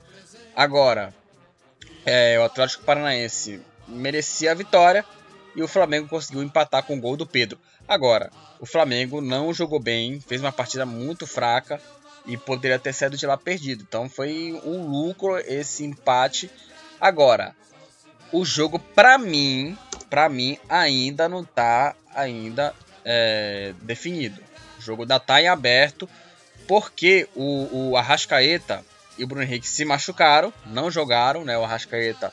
Agora, 0.54 1.14
é, 2.04 2.38
o 2.38 2.44
Atlético 2.44 2.84
Paranaense 2.84 3.60
merecia 3.86 4.52
a 4.52 4.54
vitória 4.54 5.04
e 5.54 5.62
o 5.62 5.68
Flamengo 5.68 6.08
conseguiu 6.08 6.42
empatar 6.42 6.82
com 6.82 6.96
o 6.96 7.00
gol 7.00 7.16
do 7.16 7.26
Pedro. 7.26 7.58
Agora, 7.86 8.30
o 8.58 8.66
Flamengo 8.66 9.20
não 9.20 9.54
jogou 9.54 9.78
bem, 9.78 10.20
fez 10.20 10.40
uma 10.40 10.52
partida 10.52 10.84
muito 10.84 11.26
fraca 11.26 11.80
e 12.26 12.36
poderia 12.36 12.78
ter 12.78 12.92
saído 12.92 13.16
de 13.16 13.26
lá 13.26 13.36
perdido. 13.36 13.84
Então 13.86 14.08
foi 14.08 14.60
um 14.64 14.86
lucro 14.86 15.38
esse 15.38 15.84
empate. 15.84 16.50
Agora, 17.00 17.54
o 18.32 18.44
jogo 18.44 18.78
para 18.78 19.16
mim, 19.16 19.78
para 20.10 20.28
mim 20.28 20.58
ainda 20.68 21.28
não 21.28 21.44
tá 21.44 21.94
ainda 22.14 22.74
é, 23.06 23.72
definido. 23.82 24.42
O 24.76 24.82
jogo 24.82 25.02
ainda 25.02 25.20
tá 25.20 25.40
em 25.40 25.46
aberto 25.46 26.08
porque 26.66 27.28
o, 27.36 27.90
o 27.90 27.96
Arrascaeta 27.96 28.84
e 29.16 29.22
o 29.22 29.26
Bruno 29.26 29.44
Henrique 29.44 29.68
se 29.68 29.84
machucaram, 29.84 30.52
não 30.66 30.90
jogaram, 30.90 31.44
né? 31.44 31.56
O 31.56 31.64
Arrascaeta 31.64 32.32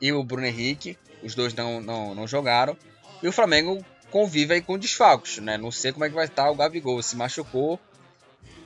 e 0.00 0.12
o 0.12 0.22
Bruno 0.24 0.46
Henrique, 0.46 0.98
os 1.22 1.34
dois 1.34 1.54
não, 1.54 1.80
não, 1.80 2.14
não 2.14 2.26
jogaram. 2.26 2.76
E 3.22 3.28
o 3.28 3.32
Flamengo 3.32 3.84
convive 4.10 4.54
aí 4.54 4.60
com 4.60 4.76
desfalques, 4.76 5.38
né? 5.38 5.56
Não 5.56 5.70
sei 5.70 5.92
como 5.92 6.04
é 6.04 6.08
que 6.08 6.14
vai 6.14 6.26
estar 6.26 6.50
o 6.50 6.54
Gabigol, 6.56 7.00
se 7.02 7.16
machucou 7.16 7.78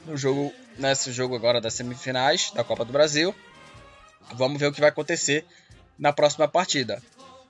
no 0.06 0.16
jogo, 0.16 0.52
nesse 0.78 1.12
jogo 1.12 1.36
agora 1.36 1.60
das 1.60 1.74
semifinais 1.74 2.50
da 2.52 2.64
Copa 2.64 2.84
do 2.84 2.92
Brasil. 2.92 3.34
Vamos 4.32 4.58
ver 4.58 4.68
o 4.68 4.72
que 4.72 4.80
vai 4.80 4.88
acontecer 4.88 5.44
na 5.98 6.12
próxima 6.12 6.48
partida. 6.48 7.02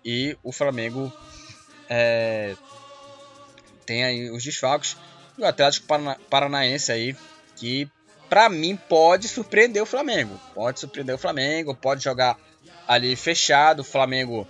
E 0.04 0.36
o 0.42 0.52
Flamengo 0.52 1.12
é, 1.88 2.56
tem 3.84 4.04
aí 4.04 4.30
os 4.30 4.42
desfalques. 4.42 4.96
E 5.36 5.42
o 5.42 5.46
Atlético 5.46 5.86
Paranaense 6.30 6.92
aí, 6.92 7.16
que 7.56 7.88
para 8.28 8.48
mim 8.48 8.76
pode 8.76 9.28
surpreender 9.28 9.82
o 9.82 9.86
Flamengo. 9.86 10.40
Pode 10.54 10.80
surpreender 10.80 11.14
o 11.14 11.18
Flamengo, 11.18 11.74
pode 11.74 12.02
jogar 12.02 12.36
ali 12.86 13.14
fechado, 13.16 13.80
o 13.80 13.84
Flamengo 13.84 14.46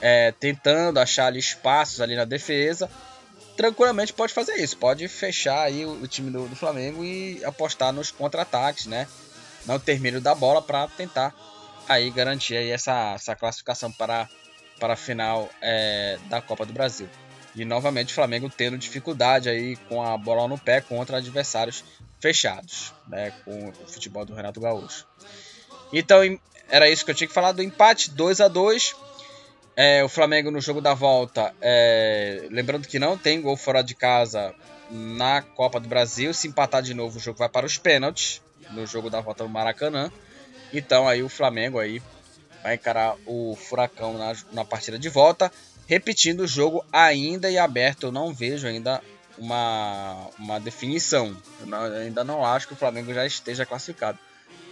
é, 0.00 0.32
tentando 0.32 0.98
achar 0.98 1.26
ali 1.26 1.38
espaços 1.38 2.00
ali 2.00 2.14
na 2.14 2.24
defesa. 2.24 2.90
Tranquilamente 3.56 4.12
pode 4.12 4.34
fazer 4.34 4.56
isso, 4.56 4.76
pode 4.76 5.08
fechar 5.08 5.62
aí 5.62 5.84
o, 5.86 6.02
o 6.02 6.06
time 6.06 6.30
do, 6.30 6.46
do, 6.46 6.54
Flamengo 6.54 7.02
e 7.02 7.42
apostar 7.44 7.92
nos 7.92 8.10
contra-ataques, 8.10 8.86
né? 8.86 9.08
Não 9.64 9.78
ter 9.78 9.98
medo 9.98 10.20
da 10.20 10.34
bola 10.34 10.60
para 10.60 10.86
tentar 10.88 11.34
aí 11.88 12.10
garantir 12.10 12.56
aí 12.56 12.70
essa, 12.70 13.14
essa 13.14 13.34
classificação 13.34 13.90
para, 13.90 14.28
para 14.78 14.92
a 14.92 14.96
final 14.96 15.48
é, 15.62 16.18
da 16.28 16.42
Copa 16.42 16.66
do 16.66 16.72
Brasil. 16.72 17.08
E 17.56 17.64
novamente 17.64 18.12
o 18.12 18.14
Flamengo 18.14 18.50
tendo 18.54 18.76
dificuldade 18.76 19.48
aí 19.48 19.76
com 19.88 20.02
a 20.02 20.16
bola 20.16 20.46
no 20.46 20.58
pé 20.58 20.82
contra 20.82 21.16
adversários 21.16 21.82
fechados, 22.20 22.92
né, 23.08 23.32
com 23.44 23.70
o 23.70 23.72
futebol 23.86 24.24
do 24.24 24.34
Renato 24.34 24.60
Gaúcho. 24.60 25.06
Então 25.92 26.20
era 26.68 26.88
isso 26.88 27.04
que 27.04 27.10
eu 27.10 27.14
tinha 27.14 27.26
que 27.26 27.34
falar 27.34 27.52
do 27.52 27.62
empate, 27.62 28.10
2 28.10 28.40
a 28.40 28.48
2 28.48 28.94
é, 29.76 30.02
O 30.04 30.08
Flamengo 30.08 30.50
no 30.50 30.60
jogo 30.60 30.80
da 30.80 30.94
volta, 30.94 31.54
é, 31.60 32.46
lembrando 32.50 32.86
que 32.86 32.98
não 32.98 33.16
tem 33.16 33.40
gol 33.40 33.56
fora 33.56 33.82
de 33.82 33.94
casa 33.94 34.54
na 34.90 35.42
Copa 35.42 35.80
do 35.80 35.88
Brasil. 35.88 36.32
Se 36.32 36.48
empatar 36.48 36.82
de 36.82 36.94
novo, 36.94 37.18
o 37.18 37.20
jogo 37.20 37.38
vai 37.38 37.48
para 37.48 37.66
os 37.66 37.78
pênaltis 37.78 38.42
no 38.70 38.86
jogo 38.86 39.10
da 39.10 39.20
volta 39.20 39.44
no 39.44 39.50
Maracanã. 39.50 40.10
Então 40.72 41.08
aí 41.08 41.22
o 41.22 41.28
Flamengo 41.28 41.78
aí 41.78 42.02
vai 42.62 42.74
encarar 42.74 43.16
o 43.26 43.56
Furacão 43.56 44.18
na, 44.18 44.34
na 44.52 44.64
partida 44.64 44.98
de 44.98 45.08
volta. 45.08 45.52
Repetindo 45.86 46.40
o 46.40 46.48
jogo 46.48 46.84
ainda 46.92 47.50
e 47.50 47.58
aberto, 47.58 48.04
eu 48.04 48.12
não 48.12 48.34
vejo 48.34 48.66
ainda 48.66 49.00
uma, 49.38 50.28
uma 50.38 50.58
definição. 50.58 51.36
Eu 51.60 51.66
não, 51.66 51.86
eu 51.86 52.02
ainda 52.02 52.24
não 52.24 52.44
acho 52.44 52.66
que 52.66 52.72
o 52.72 52.76
Flamengo 52.76 53.14
já 53.14 53.24
esteja 53.24 53.64
classificado. 53.64 54.18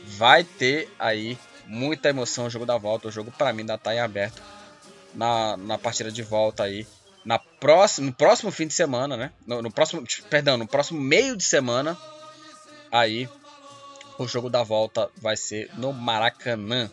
Vai 0.05 0.45
ter 0.45 0.89
aí 0.99 1.39
muita 1.67 2.09
emoção 2.09 2.47
o 2.47 2.51
jogo 2.51 2.67
da 2.67 2.77
volta. 2.77 3.09
O 3.09 3.12
jogo 3.12 3.31
para 3.31 3.53
mim 3.53 3.61
ainda 3.61 3.75
está 3.75 3.95
em 3.95 4.01
aberto 4.01 4.43
na, 5.15 5.57
na 5.57 5.79
partida 5.79 6.11
de 6.11 6.23
volta 6.23 6.65
aí. 6.65 6.87
Na 7.25 7.39
próxima, 7.39 8.09
no 8.09 8.12
próximo 8.12 8.51
fim 8.51 8.67
de 8.67 8.75
semana, 8.75 9.17
né? 9.17 9.33
No, 9.47 9.62
no 9.62 9.71
próximo, 9.71 10.05
perdão, 10.29 10.59
no 10.59 10.67
próximo 10.67 11.01
meio 11.01 11.37
de 11.37 11.45
semana, 11.45 11.97
aí 12.93 13.29
o 14.19 14.27
jogo 14.27 14.51
da 14.51 14.62
volta 14.62 15.09
vai 15.17 15.37
ser 15.37 15.71
no 15.75 15.93
Maracanã. 15.93 16.91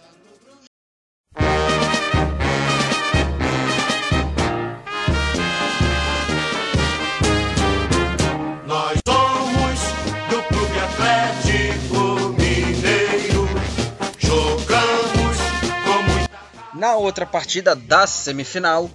Na 16.82 16.96
outra 16.96 17.28
partida 17.28 17.76
da 17.76 18.08
semifinal, 18.08 18.90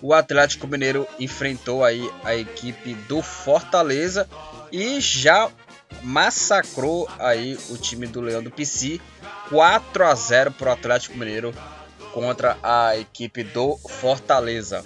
o 0.00 0.14
Atlético 0.14 0.68
Mineiro 0.68 1.08
enfrentou 1.18 1.82
aí 1.82 2.08
a 2.22 2.36
equipe 2.36 2.94
do 2.94 3.20
Fortaleza 3.20 4.28
e 4.70 5.00
já 5.00 5.50
massacrou 6.04 7.10
aí 7.18 7.58
o 7.68 7.76
time 7.76 8.06
do 8.06 8.20
Leão 8.20 8.44
do 8.44 8.50
PC 8.52 9.00
4 9.48 10.04
a 10.06 10.14
0 10.14 10.52
para 10.52 10.70
o 10.70 10.72
Atlético 10.72 11.18
Mineiro 11.18 11.52
contra 12.12 12.56
a 12.62 12.96
equipe 12.96 13.42
do 13.42 13.76
Fortaleza. 13.88 14.84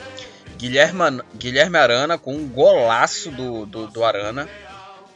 Guilherme, 0.56 1.22
Guilherme 1.34 1.76
Arana 1.76 2.16
com 2.16 2.34
um 2.34 2.48
golaço 2.48 3.30
do, 3.32 3.66
do, 3.66 3.86
do 3.88 4.02
Arana. 4.02 4.48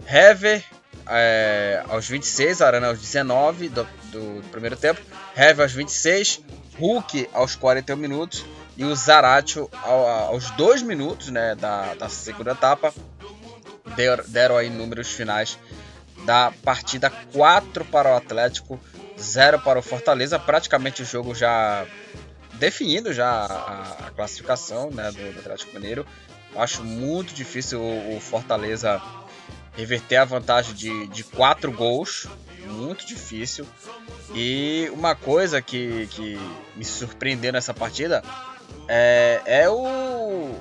Hever 0.06 0.62
é, 1.06 1.82
aos 1.88 2.06
26, 2.06 2.60
Arana 2.60 2.88
aos 2.88 3.00
19 3.00 3.70
do, 3.70 3.88
do, 4.12 4.42
primeiro 4.50 4.76
tempo. 4.76 5.00
Hever 5.34 5.62
aos 5.62 5.72
26, 5.72 6.42
Hulk 6.78 7.28
aos 7.32 7.54
41 7.56 7.96
minutos 7.96 8.44
e 8.76 8.84
o 8.84 8.94
Zaratio 8.94 9.68
aos 9.82 10.50
2 10.52 10.82
minutos 10.82 11.28
né, 11.28 11.54
da, 11.54 11.94
da 11.94 12.08
segunda 12.08 12.52
etapa 12.52 12.94
deram, 13.94 14.24
deram 14.26 14.56
aí 14.56 14.70
números 14.70 15.08
finais 15.12 15.58
da 16.24 16.52
partida 16.62 17.10
4 17.10 17.84
para 17.84 18.12
o 18.12 18.16
Atlético, 18.16 18.80
0 19.18 19.60
para 19.60 19.78
o 19.78 19.82
Fortaleza, 19.82 20.38
praticamente 20.38 21.02
o 21.02 21.04
jogo 21.04 21.34
já 21.34 21.86
definindo 22.54 23.12
já 23.12 23.46
a, 23.46 24.10
classificação 24.14 24.90
né, 24.90 25.10
do, 25.10 25.32
do, 25.32 25.40
Atlético 25.40 25.74
Mineiro. 25.74 26.06
Acho 26.56 26.82
muito 26.84 27.32
difícil 27.32 27.80
o, 27.80 28.16
o 28.16 28.20
Fortaleza 28.20 29.00
reverter 29.76 30.16
a 30.16 30.24
vantagem 30.24 30.74
de, 30.74 31.06
de 31.08 31.24
4 31.24 31.72
gols 31.72 32.26
muito 32.70 33.06
difícil. 33.06 33.66
E 34.34 34.90
uma 34.92 35.14
coisa 35.14 35.60
que, 35.60 36.06
que 36.08 36.38
me 36.76 36.84
surpreendeu 36.84 37.52
nessa 37.52 37.74
partida 37.74 38.22
é, 38.88 39.40
é, 39.44 39.68
o, 39.68 40.54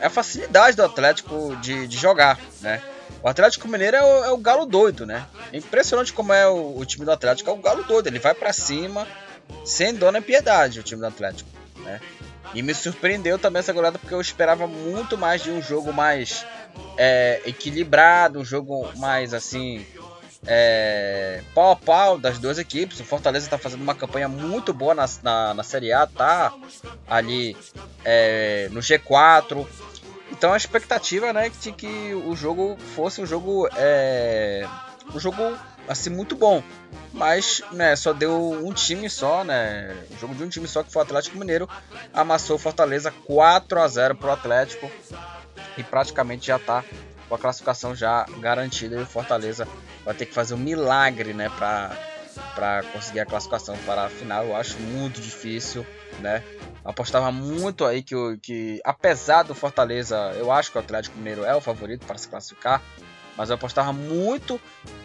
é 0.00 0.06
a 0.06 0.10
facilidade 0.10 0.76
do 0.76 0.84
Atlético 0.84 1.56
de, 1.56 1.86
de 1.86 1.96
jogar, 1.96 2.38
né? 2.60 2.82
O 3.22 3.28
Atlético 3.28 3.68
Mineiro 3.68 3.96
é 3.96 4.02
o, 4.02 4.24
é 4.24 4.30
o, 4.32 4.36
galo 4.36 4.66
doido, 4.66 5.06
né? 5.06 5.26
É 5.52 5.56
impressionante 5.56 6.12
como 6.12 6.32
é 6.32 6.48
o, 6.48 6.76
o, 6.76 6.84
time 6.84 7.04
do 7.04 7.12
Atlético, 7.12 7.50
é 7.50 7.52
o 7.52 7.56
galo 7.56 7.84
doido. 7.84 8.08
Ele 8.08 8.18
vai 8.18 8.34
para 8.34 8.52
cima 8.52 9.06
sem 9.64 9.94
dona 9.94 10.20
piedade, 10.20 10.80
o 10.80 10.82
time 10.82 11.00
do 11.00 11.06
Atlético, 11.06 11.48
né? 11.84 12.00
E 12.54 12.62
me 12.62 12.74
surpreendeu 12.74 13.38
também 13.38 13.60
essa 13.60 13.72
goleada 13.72 13.98
porque 13.98 14.14
eu 14.14 14.20
esperava 14.20 14.66
muito 14.66 15.16
mais 15.16 15.42
de 15.42 15.50
um 15.50 15.62
jogo 15.62 15.92
mais 15.92 16.44
é, 16.98 17.40
equilibrado, 17.46 18.40
um 18.40 18.44
jogo 18.44 18.90
mais 18.96 19.32
assim 19.32 19.86
é, 20.46 21.42
pau 21.54 21.72
a 21.72 21.76
pau 21.76 22.18
das 22.18 22.38
duas 22.38 22.58
equipes. 22.58 22.98
O 23.00 23.04
Fortaleza 23.04 23.46
está 23.46 23.58
fazendo 23.58 23.82
uma 23.82 23.94
campanha 23.94 24.28
muito 24.28 24.72
boa 24.72 24.94
na, 24.94 25.06
na, 25.22 25.54
na 25.54 25.62
Série 25.62 25.92
A, 25.92 26.06
tá 26.06 26.52
ali 27.08 27.56
é, 28.04 28.68
no 28.70 28.80
G4. 28.80 29.66
Então 30.30 30.52
a 30.52 30.56
expectativa 30.56 31.32
né, 31.32 31.50
de 31.60 31.72
que 31.72 32.14
o 32.14 32.34
jogo 32.34 32.76
fosse 32.94 33.20
um 33.20 33.26
jogo, 33.26 33.68
é, 33.76 34.66
um 35.14 35.20
jogo 35.20 35.56
assim 35.86 36.10
muito 36.10 36.34
bom. 36.34 36.62
Mas 37.12 37.62
né, 37.72 37.94
só 37.94 38.12
deu 38.12 38.52
um 38.64 38.72
time 38.72 39.08
só, 39.08 39.44
né? 39.44 39.94
O 40.10 40.18
jogo 40.18 40.34
de 40.34 40.42
um 40.42 40.48
time 40.48 40.66
só 40.66 40.82
que 40.82 40.90
foi 40.90 41.02
o 41.02 41.04
Atlético 41.04 41.38
Mineiro. 41.38 41.68
Amassou 42.12 42.56
o 42.56 42.58
Fortaleza 42.58 43.12
4 43.26 43.80
a 43.80 43.86
0 43.86 44.14
para 44.16 44.28
o 44.28 44.32
Atlético. 44.32 44.90
E 45.76 45.82
praticamente 45.82 46.46
já 46.46 46.56
está 46.56 46.82
com 47.28 47.34
a 47.34 47.38
classificação 47.38 47.94
já 47.94 48.24
garantida. 48.40 48.96
E 48.96 49.02
o 49.02 49.06
Fortaleza 49.06 49.68
vai 50.04 50.14
ter 50.14 50.26
que 50.26 50.34
fazer 50.34 50.54
um 50.54 50.58
milagre, 50.58 51.32
né, 51.32 51.48
para 51.50 51.96
para 52.54 52.82
conseguir 52.84 53.20
a 53.20 53.26
classificação 53.26 53.76
para 53.84 54.04
a 54.04 54.08
final. 54.08 54.46
Eu 54.46 54.56
acho 54.56 54.78
muito 54.78 55.20
difícil, 55.20 55.86
né? 56.20 56.42
Eu 56.84 56.90
apostava 56.90 57.30
muito 57.30 57.84
aí 57.84 58.02
que, 58.02 58.14
que, 58.42 58.80
apesar 58.84 59.42
do 59.42 59.54
Fortaleza, 59.54 60.16
eu 60.36 60.50
acho 60.50 60.70
que 60.70 60.78
o 60.78 60.80
Atlético 60.80 61.16
Mineiro 61.18 61.44
é 61.44 61.54
o 61.54 61.60
favorito 61.60 62.06
para 62.06 62.18
se 62.18 62.28
classificar, 62.28 62.82
mas 63.36 63.50
eu 63.50 63.54
apostava 63.54 63.92
muito 63.92 64.60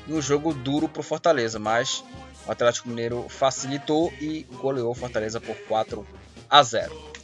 no 0.07 0.21
jogo 0.21 0.53
duro 0.53 0.89
para 0.89 0.99
o 0.99 1.03
Fortaleza, 1.03 1.59
mas 1.59 2.03
o 2.45 2.51
Atlético 2.51 2.89
Mineiro 2.89 3.27
facilitou 3.29 4.11
e 4.19 4.43
goleou 4.53 4.91
o 4.91 4.95
Fortaleza 4.95 5.39
por 5.39 5.55
4 5.67 6.07
a 6.49 6.63
0. 6.63 7.16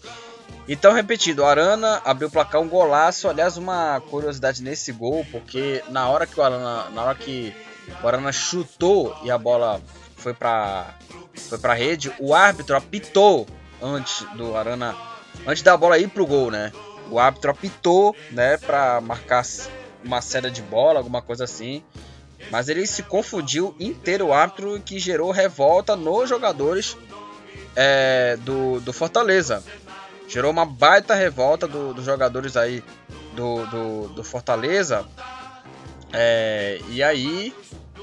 Então, 0.68 0.93
repetido, 0.93 1.41
o 1.41 1.45
Arana 1.45 2.01
abriu 2.06 2.30
o 2.30 2.32
placar 2.32 2.62
um 2.62 2.70
golaço. 2.70 3.28
Aliás, 3.28 3.58
uma 3.58 4.01
curiosidade 4.10 4.64
nesse 4.64 4.91
gol, 4.91 5.26
porque 5.32 5.84
na 5.89 6.08
hora 6.08 6.26
que 6.26 6.39
o 6.39 6.43
Arana, 6.43 6.89
na 6.91 7.04
hora 7.04 7.16
que 7.16 7.54
o 8.01 8.08
Arana 8.08 8.32
chutou 8.32 9.16
e 9.24 9.32
a 9.32 9.38
bola 9.38 9.82
foi 10.16 10.34
para 10.34 10.95
foi 11.36 11.58
para 11.58 11.74
rede, 11.74 12.14
o 12.20 12.34
árbitro 12.34 12.78
apitou 12.78 13.45
antes 13.82 14.26
do 14.36 14.56
Arana, 14.56 14.95
antes 15.45 15.64
da 15.64 15.76
bola 15.76 15.97
ir 15.97 16.08
pro 16.08 16.26
gol, 16.26 16.49
né? 16.49 16.72
O 17.10 17.20
árbitro 17.20 17.51
apitou, 17.51 18.16
né, 18.32 18.58
para 18.58 19.01
marcar 19.01 19.43
uma 20.04 20.22
série 20.22 20.49
de 20.49 20.62
bola, 20.62 20.99
alguma 20.99 21.22
coisa 21.22 21.43
assim. 21.43 21.84
Mas 22.49 22.70
ele 22.70 22.86
se 22.88 23.04
confundiu 23.04 23.76
inteiro 23.80 24.28
o 24.28 24.34
árbitro 24.34 24.80
que 24.80 24.99
gerou 24.99 25.32
revolta 25.32 25.95
nos 25.95 26.30
jogadores 26.30 26.95
é, 27.76 28.38
do, 28.41 28.80
do 28.80 28.93
Fortaleza 28.93 29.64
gerou 30.28 30.51
uma 30.51 30.65
baita 30.65 31.13
revolta 31.13 31.67
dos 31.67 31.95
do 31.95 32.03
jogadores 32.03 32.55
aí 32.57 32.84
do, 33.34 33.65
do, 33.67 34.07
do 34.09 34.24
Fortaleza. 34.24 35.05
É, 36.11 36.80
e 36.89 37.01
aí, 37.01 37.53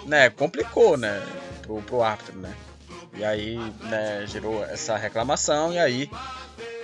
né, 0.06 0.30
complicou, 0.30 0.96
né, 0.96 1.22
pro, 1.62 1.80
pro 1.82 2.02
árbitro, 2.02 2.38
né. 2.38 2.54
E 3.14 3.24
aí, 3.24 3.58
né, 3.80 4.24
gerou 4.26 4.64
essa 4.64 4.96
reclamação 4.96 5.72
e 5.72 5.78
aí 5.78 6.10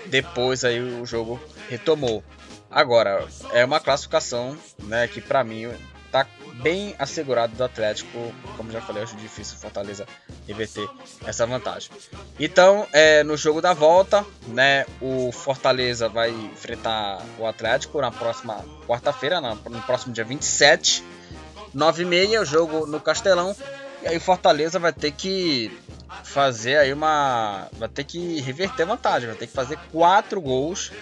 depois 0.07 0.65
aí 0.65 0.81
o 0.81 1.07
jogo 1.07 1.41
retomou. 1.69 2.23
Agora, 2.71 3.27
é 3.53 3.65
uma 3.65 3.81
classificação, 3.81 4.57
né, 4.83 5.07
que 5.09 5.21
para 5.21 5.43
mim 5.45 5.69
tá 6.11 6.27
bem 6.63 6.95
assegurado 6.99 7.55
do 7.55 7.65
Atlético. 7.65 8.33
Como 8.57 8.71
já 8.71 8.81
falei, 8.81 9.03
acho 9.03 9.17
difícil 9.17 9.57
o 9.57 9.61
Fortaleza 9.61 10.07
reverter 10.47 10.89
essa 11.25 11.47
vantagem. 11.47 11.91
Então, 12.39 12.87
é, 12.93 13.23
no 13.23 13.37
jogo 13.37 13.61
da 13.61 13.73
volta, 13.73 14.25
né, 14.49 14.87
o 15.01 15.31
Fortaleza 15.33 16.09
vai 16.09 16.31
enfrentar 16.31 17.23
o 17.39 17.47
Atlético 17.47 18.01
na 18.01 18.11
próxima 18.11 18.65
quarta-feira, 18.87 19.41
no 19.41 19.83
próximo 19.83 20.13
dia 20.13 20.25
27, 20.25 21.05
9h30, 21.75 22.41
o 22.41 22.45
jogo 22.45 22.87
no 22.87 23.01
Castelão. 23.01 23.55
E 24.03 24.09
aí 24.09 24.17
o 24.17 24.21
Fortaleza 24.21 24.79
vai 24.79 24.93
ter 24.93 25.13
que 25.13 25.77
fazer 26.25 26.77
aí 26.79 26.93
uma. 26.93 27.69
Vai 27.73 27.89
ter 27.89 28.05
que 28.05 28.41
reverter 28.41 28.85
a 28.85 28.87
vantagem, 28.87 29.29
vai 29.29 29.37
ter 29.37 29.47
que 29.47 29.53
fazer 29.53 29.79
quatro 29.91 30.41
gols 30.41 30.93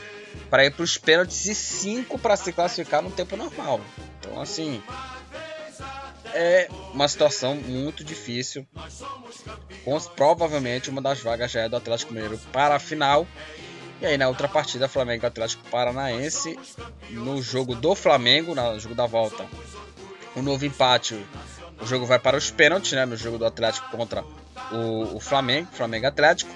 para 0.51 0.65
ir 0.65 0.71
para 0.71 0.83
os 0.83 0.97
pênaltis 0.97 1.47
e 1.47 1.55
cinco 1.55 2.19
para 2.19 2.37
se 2.37 2.53
classificar 2.53 3.03
no 3.03 3.11
tempo 3.11 3.37
normal. 3.37 3.81
Então, 4.19 4.41
assim, 4.41 4.83
é 6.35 6.68
uma 6.93 7.09
situação 7.09 7.55
muito 7.55 8.03
difícil. 8.05 8.66
Com, 9.85 9.99
provavelmente 10.01 10.91
uma 10.91 11.01
das 11.01 11.20
vagas 11.20 11.51
já 11.51 11.62
é 11.62 11.68
do 11.68 11.76
Atlético 11.76 12.12
Mineiro 12.12 12.39
para 12.53 12.74
a 12.74 12.78
final. 12.78 13.26
E 14.01 14.07
aí 14.07 14.18
na 14.18 14.28
outra 14.28 14.49
partida, 14.49 14.89
Flamengo 14.89 15.24
Atlético 15.24 15.66
Paranaense, 15.70 16.59
no 17.11 17.41
jogo 17.41 17.74
do 17.74 17.95
Flamengo, 17.95 18.55
no 18.55 18.78
jogo 18.78 18.95
da 18.95 19.07
volta, 19.07 19.47
um 20.37 20.43
novo 20.43 20.66
empate, 20.66 21.14
o 21.80 21.87
jogo 21.87 22.05
vai 22.05 22.18
para 22.18 22.37
os 22.37 22.51
pênaltis, 22.51 22.93
né, 22.93 23.07
no 23.07 23.16
jogo 23.16 23.39
do 23.39 23.47
Atlético 23.47 23.89
contra 23.91 24.24
o, 24.72 25.16
o 25.16 25.20
Flamengo, 25.20 25.68
Flamengo 25.72 26.07
Atlético. 26.07 26.51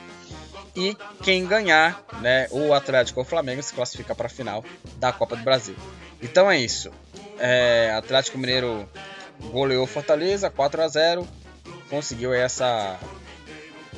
E 0.76 0.96
quem 1.22 1.46
ganhar, 1.46 2.04
né, 2.20 2.48
o 2.50 2.72
Atlético 2.72 3.20
ou 3.20 3.26
o 3.26 3.28
Flamengo 3.28 3.62
se 3.62 3.72
classifica 3.72 4.14
para 4.14 4.26
a 4.26 4.30
final 4.30 4.64
da 4.96 5.12
Copa 5.12 5.36
do 5.36 5.42
Brasil. 5.42 5.74
Então 6.20 6.50
é 6.50 6.58
isso. 6.58 6.90
É, 7.38 7.94
Atlético 7.96 8.36
Mineiro 8.36 8.88
goleou 9.50 9.86
Fortaleza 9.86 10.50
4 10.50 10.82
a 10.82 10.88
0 10.88 11.28
conseguiu 11.88 12.32
essa 12.32 12.98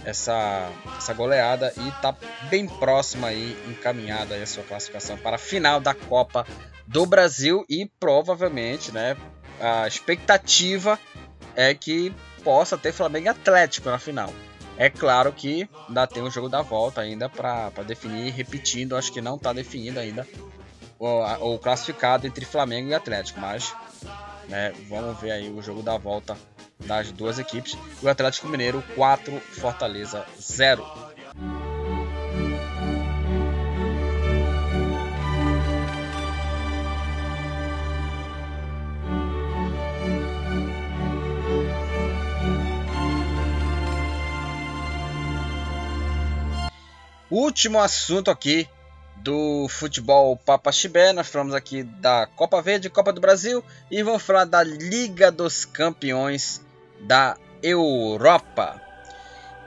essa 0.05 0.70
essa 0.97 1.12
goleada 1.12 1.72
e 1.76 1.88
está 1.88 2.16
bem 2.49 2.66
próxima 2.66 3.28
aí 3.28 3.57
encaminhada 3.68 4.34
aí 4.34 4.43
a 4.43 4.47
sua 4.47 4.62
classificação 4.64 5.16
para 5.16 5.36
a 5.36 5.38
final 5.38 5.80
da 5.80 5.95
Copa 5.95 6.47
do 6.86 7.07
Brasil 7.07 7.64
e 7.68 7.88
provavelmente, 8.01 8.91
né, 8.93 9.16
a 9.61 9.86
expectativa 9.86 10.99
é 11.55 11.72
que 11.74 12.12
possa 12.43 12.76
ter 12.76 12.93
Flamengo 12.93 13.26
e 13.26 13.28
Atlético 13.28 13.91
na 13.91 13.99
final. 13.99 14.32
É 14.76 14.88
claro 14.88 15.32
que 15.32 15.68
ainda 15.88 16.07
tem 16.07 16.22
o 16.22 16.30
jogo 16.30 16.49
da 16.49 16.62
volta 16.62 17.01
ainda 17.01 17.28
para 17.28 17.70
definir, 17.86 18.32
repetindo, 18.32 18.97
acho 18.97 19.12
que 19.12 19.20
não 19.20 19.36
está 19.36 19.53
definido 19.53 20.01
ainda 20.01 20.26
o, 20.99 21.53
o, 21.55 21.59
classificado 21.59 22.26
entre 22.26 22.45
Flamengo 22.45 22.88
e 22.88 22.95
Atlético, 22.95 23.38
mas 23.41 23.74
né, 24.51 24.75
vamos 24.89 25.19
ver 25.21 25.31
aí 25.31 25.49
o 25.49 25.63
jogo 25.63 25.81
da 25.83 25.97
volta 25.97 26.37
das 26.81 27.11
duas 27.13 27.39
equipes. 27.39 27.79
O 28.03 28.09
Atlético 28.09 28.49
Mineiro 28.49 28.85
4, 28.95 29.41
Fortaleza 29.41 30.27
0. 30.39 30.85
Último 47.31 47.79
assunto 47.79 48.29
aqui 48.29 48.69
do 49.23 49.68
futebol 49.68 50.37
Papa 50.37 50.73
Chibé. 50.73 51.12
Nós 51.12 51.29
falamos 51.29 51.55
aqui 51.55 51.83
da 51.83 52.27
Copa 52.27 52.61
Verde, 52.61 52.91
Copa 52.91 53.12
do 53.12 53.21
Brasil 53.21 53.62
e 53.91 54.03
vamos 54.03 54.23
falar 54.23 54.45
da 54.45 54.62
Liga 54.62 55.31
dos 55.31 55.64
Campeões 55.64 56.61
da 57.01 57.37
Europa. 57.62 58.81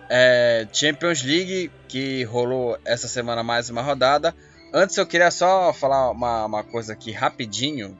É, 0.10 0.68
Champions 0.72 1.24
League 1.24 1.72
que 1.88 2.24
rolou 2.24 2.78
essa 2.86 3.08
semana 3.08 3.44
mais 3.44 3.70
uma 3.70 3.82
rodada. 3.82 4.36
Antes 4.74 4.98
eu 4.98 5.06
queria 5.06 5.30
só 5.30 5.72
falar 5.72 6.10
uma, 6.12 6.46
uma 6.46 6.64
coisa 6.64 6.94
aqui 6.94 7.12
rapidinho 7.12 7.98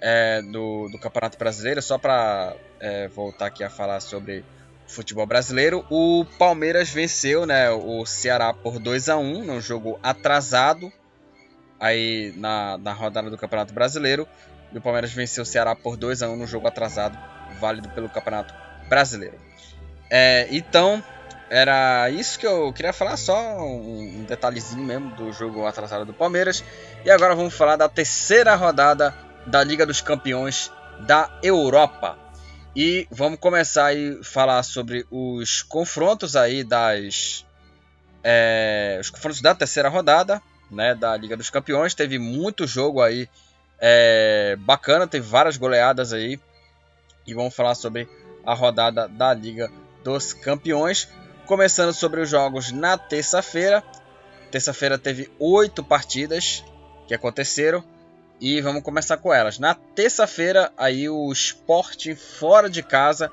é, 0.00 0.42
do, 0.42 0.88
do 0.90 0.98
Campeonato 0.98 1.38
Brasileiro, 1.38 1.80
só 1.82 1.98
para 1.98 2.54
é, 2.78 3.08
voltar 3.08 3.46
aqui 3.46 3.64
a 3.64 3.70
falar 3.70 4.00
sobre 4.00 4.44
futebol 4.88 5.26
brasileiro. 5.26 5.84
O 5.90 6.24
Palmeiras 6.38 6.90
venceu 6.90 7.46
né, 7.46 7.70
o 7.70 8.04
Ceará 8.04 8.52
por 8.52 8.80
2 8.80 9.08
a 9.08 9.16
1 9.16 9.44
no 9.44 9.60
jogo 9.60 9.98
atrasado 10.02 10.92
aí 11.78 12.32
na, 12.36 12.76
na 12.78 12.92
rodada 12.92 13.30
do 13.30 13.38
Campeonato 13.38 13.72
Brasileiro. 13.72 14.26
E 14.72 14.78
o 14.78 14.80
Palmeiras 14.80 15.12
venceu 15.12 15.42
o 15.42 15.46
Ceará 15.46 15.76
por 15.76 15.96
2 15.96 16.22
a 16.22 16.28
1 16.28 16.36
no 16.36 16.46
jogo 16.46 16.66
atrasado, 16.66 17.16
válido 17.60 17.88
pelo 17.90 18.08
Campeonato 18.08 18.52
Brasileiro. 18.88 19.38
É, 20.10 20.48
então, 20.50 21.02
era 21.48 22.10
isso 22.10 22.38
que 22.38 22.46
eu 22.46 22.72
queria 22.72 22.92
falar, 22.92 23.16
só 23.16 23.58
um, 23.58 24.20
um 24.20 24.24
detalhezinho 24.24 24.82
mesmo 24.84 25.10
do 25.14 25.32
jogo 25.32 25.66
atrasado 25.66 26.04
do 26.04 26.12
Palmeiras. 26.12 26.62
E 27.04 27.10
agora 27.10 27.34
vamos 27.34 27.54
falar 27.54 27.76
da 27.76 27.88
terceira 27.88 28.54
rodada 28.54 29.14
da 29.46 29.62
Liga 29.64 29.86
dos 29.86 30.00
Campeões 30.00 30.70
da 31.00 31.30
Europa. 31.42 32.18
E 32.76 33.08
vamos 33.10 33.38
começar 33.40 33.86
aí 33.86 34.22
falar 34.22 34.62
sobre 34.62 35.06
os 35.10 35.62
confrontos 35.62 36.36
aí 36.36 36.62
das 36.62 37.44
é, 38.22 38.98
os 39.00 39.10
confrontos 39.10 39.40
da 39.40 39.54
terceira 39.54 39.88
rodada, 39.88 40.42
né, 40.70 40.94
da 40.94 41.16
Liga 41.16 41.36
dos 41.36 41.50
Campeões. 41.50 41.94
Teve 41.94 42.18
muito 42.18 42.66
jogo 42.66 43.00
aí 43.00 43.28
é, 43.80 44.56
bacana, 44.60 45.06
teve 45.06 45.26
várias 45.26 45.56
goleadas 45.56 46.12
aí. 46.12 46.38
E 47.26 47.34
vamos 47.34 47.54
falar 47.54 47.74
sobre 47.74 48.08
a 48.44 48.54
rodada 48.54 49.08
da 49.08 49.32
Liga 49.34 49.70
dos 50.04 50.32
Campeões, 50.32 51.08
começando 51.46 51.92
sobre 51.92 52.20
os 52.20 52.30
jogos 52.30 52.70
na 52.72 52.96
terça-feira. 52.96 53.82
Terça-feira 54.50 54.98
teve 54.98 55.30
oito 55.38 55.84
partidas 55.84 56.64
que 57.06 57.14
aconteceram. 57.14 57.84
E 58.40 58.60
vamos 58.60 58.82
começar 58.82 59.16
com 59.16 59.34
elas. 59.34 59.58
Na 59.58 59.74
terça-feira, 59.74 60.72
aí 60.76 61.08
o 61.08 61.32
Sporting 61.32 62.14
fora 62.14 62.70
de 62.70 62.84
casa 62.84 63.32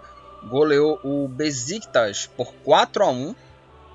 goleou 0.49 0.99
o 1.03 1.27
Besiktas 1.27 2.25
por 2.35 2.53
4 2.63 3.03
a 3.03 3.09
1. 3.09 3.35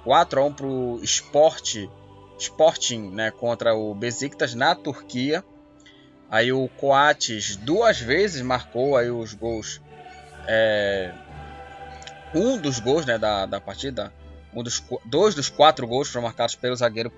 4 0.04 0.40
a 0.40 0.44
1 0.44 0.52
pro 0.52 1.00
Sport 1.02 1.88
Sporting, 2.38 3.10
né, 3.10 3.30
contra 3.30 3.74
o 3.74 3.92
Besiktas 3.94 4.54
na 4.54 4.74
Turquia. 4.74 5.44
Aí 6.30 6.52
o 6.52 6.68
Coates 6.68 7.56
duas 7.56 8.00
vezes 8.00 8.40
marcou 8.40 8.96
aí 8.96 9.10
os 9.10 9.34
gols. 9.34 9.80
É, 10.46 11.12
um 12.32 12.56
dos 12.56 12.78
gols 12.78 13.04
né, 13.04 13.18
da, 13.18 13.46
da 13.46 13.60
partida. 13.60 14.12
Um 14.54 14.62
dos, 14.62 14.82
dois 15.04 15.34
dos 15.34 15.48
quatro 15.48 15.86
gols 15.86 16.08
foram 16.08 16.24
marcados 16.24 16.54
pelo 16.54 16.76
zagueiro, 16.76 17.10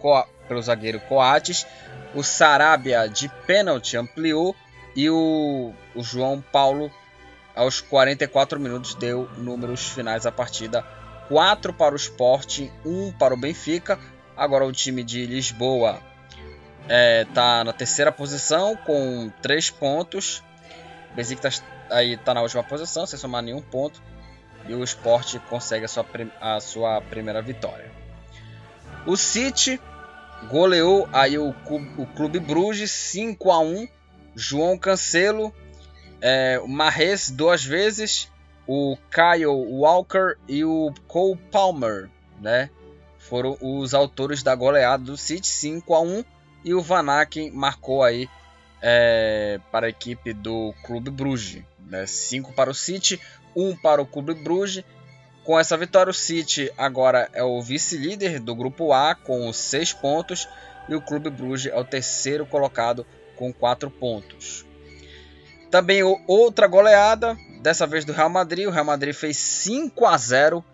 pelo 0.53 0.63
zagueiro 0.63 1.01
Coates 1.01 1.67
o 2.15 2.23
Sarabia 2.23 3.09
de 3.09 3.29
pênalti 3.47 3.97
ampliou 3.97 4.55
e 4.95 5.09
o, 5.09 5.73
o 5.95 6.03
João 6.03 6.43
Paulo 6.43 6.93
aos 7.57 7.81
44 7.81 8.61
minutos 8.61 8.95
deu 8.95 9.29
números 9.39 9.89
finais 9.89 10.25
da 10.25 10.33
partida 10.33 10.83
4 11.29 11.73
para 11.73 11.95
o 11.95 11.97
Sport, 11.97 12.69
1 12.85 13.13
para 13.13 13.33
o 13.33 13.37
Benfica. 13.37 13.99
Agora 14.37 14.67
o 14.67 14.73
time 14.73 15.03
de 15.03 15.25
Lisboa 15.25 16.01
está 16.83 16.95
é, 16.95 17.25
tá 17.25 17.65
na 17.65 17.73
terceira 17.73 18.13
posição 18.13 18.77
com 18.77 19.31
3 19.41 19.71
pontos. 19.71 20.43
O 21.13 21.15
Benfica 21.15 21.49
aí 21.91 22.15
está 22.15 22.35
na 22.35 22.43
última 22.43 22.63
posição, 22.63 23.07
sem 23.07 23.19
somar 23.19 23.43
nenhum 23.43 23.63
ponto. 23.63 24.03
E 24.69 24.75
o 24.75 24.85
Sport 24.85 25.39
consegue 25.49 25.87
a 25.87 25.89
sua, 25.89 26.07
a 26.41 26.61
sua 26.61 27.01
primeira 27.01 27.41
vitória. 27.41 27.91
O 29.07 29.17
City 29.17 29.81
goleou 30.49 31.09
aí 31.13 31.39
o, 31.39 31.51
o 31.51 32.07
Clube 32.15 32.39
Bruges 32.39 32.91
5 32.91 33.51
a 33.51 33.61
1 33.61 33.89
João 34.35 34.79
Cancelo, 34.79 35.53
é, 36.21 36.61
o 36.63 36.69
Marres 36.69 37.31
duas 37.31 37.65
vezes, 37.65 38.31
o 38.67 38.97
Kyle 39.11 39.47
Walker 39.47 40.37
e 40.49 40.65
o 40.65 40.93
Cole 41.07 41.39
Palmer, 41.51 42.09
né? 42.41 42.71
Foram 43.19 43.57
os 43.61 43.95
autores 43.95 44.43
da 44.43 44.55
goleada 44.55 45.05
do 45.05 45.17
City 45.17 45.47
5 45.47 45.95
a 45.95 46.01
1 46.01 46.25
e 46.65 46.75
o 46.75 46.81
Van 46.81 47.11
Aken 47.11 47.51
marcou 47.51 48.03
aí 48.03 48.29
é, 48.81 49.61
para 49.71 49.87
a 49.87 49.91
equipe 49.91 50.33
do 50.33 50.75
Clube 50.85 51.11
Bruges, 51.11 51.63
né? 51.87 52.07
5 52.07 52.53
para 52.53 52.71
o 52.71 52.75
City, 52.75 53.21
1 53.55 53.77
para 53.77 54.01
o 54.01 54.07
Clube 54.07 54.35
Bruges 54.35 54.85
com 55.45 55.59
essa 55.59 55.77
vitória, 55.77 56.11
o 56.11 56.15
City 56.15 56.73
agora 56.79 57.29
é 57.33 57.43
o 57.43 57.61
vice-líder 57.61 58.39
do 58.39 58.55
grupo 58.55 58.93
A 58.93 59.15
com 59.15 59.53
6 59.53 59.93
pontos 59.95 60.49
e 60.89 60.95
o 60.95 61.01
Clube 61.01 61.31
Bruges 61.31 61.73
é 61.73 61.79
o 61.79 61.85
terceiro 61.85 62.47
colocado 62.47 63.07
com 63.37 63.53
4 63.53 63.91
pontos. 63.91 64.65
Também 65.71 66.03
outra 66.27 66.67
goleada, 66.67 67.37
dessa 67.61 67.87
vez 67.87 68.05
do 68.05 68.13
Real 68.13 68.29
Madrid. 68.29 68.67
O 68.67 68.71
Real 68.71 68.85
Madrid 68.85 69.15
fez 69.15 69.37
5 69.37 70.05
a 70.05 70.19
0 70.19 70.65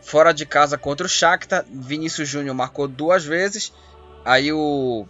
fora 0.00 0.32
de 0.32 0.44
casa 0.44 0.76
contra 0.76 1.06
o 1.06 1.08
Shakhtar. 1.08 1.64
Vinícius 1.70 2.28
Júnior 2.28 2.54
marcou 2.54 2.88
duas 2.88 3.24
vezes. 3.24 3.72
Aí 4.24 4.52
o 4.52 5.06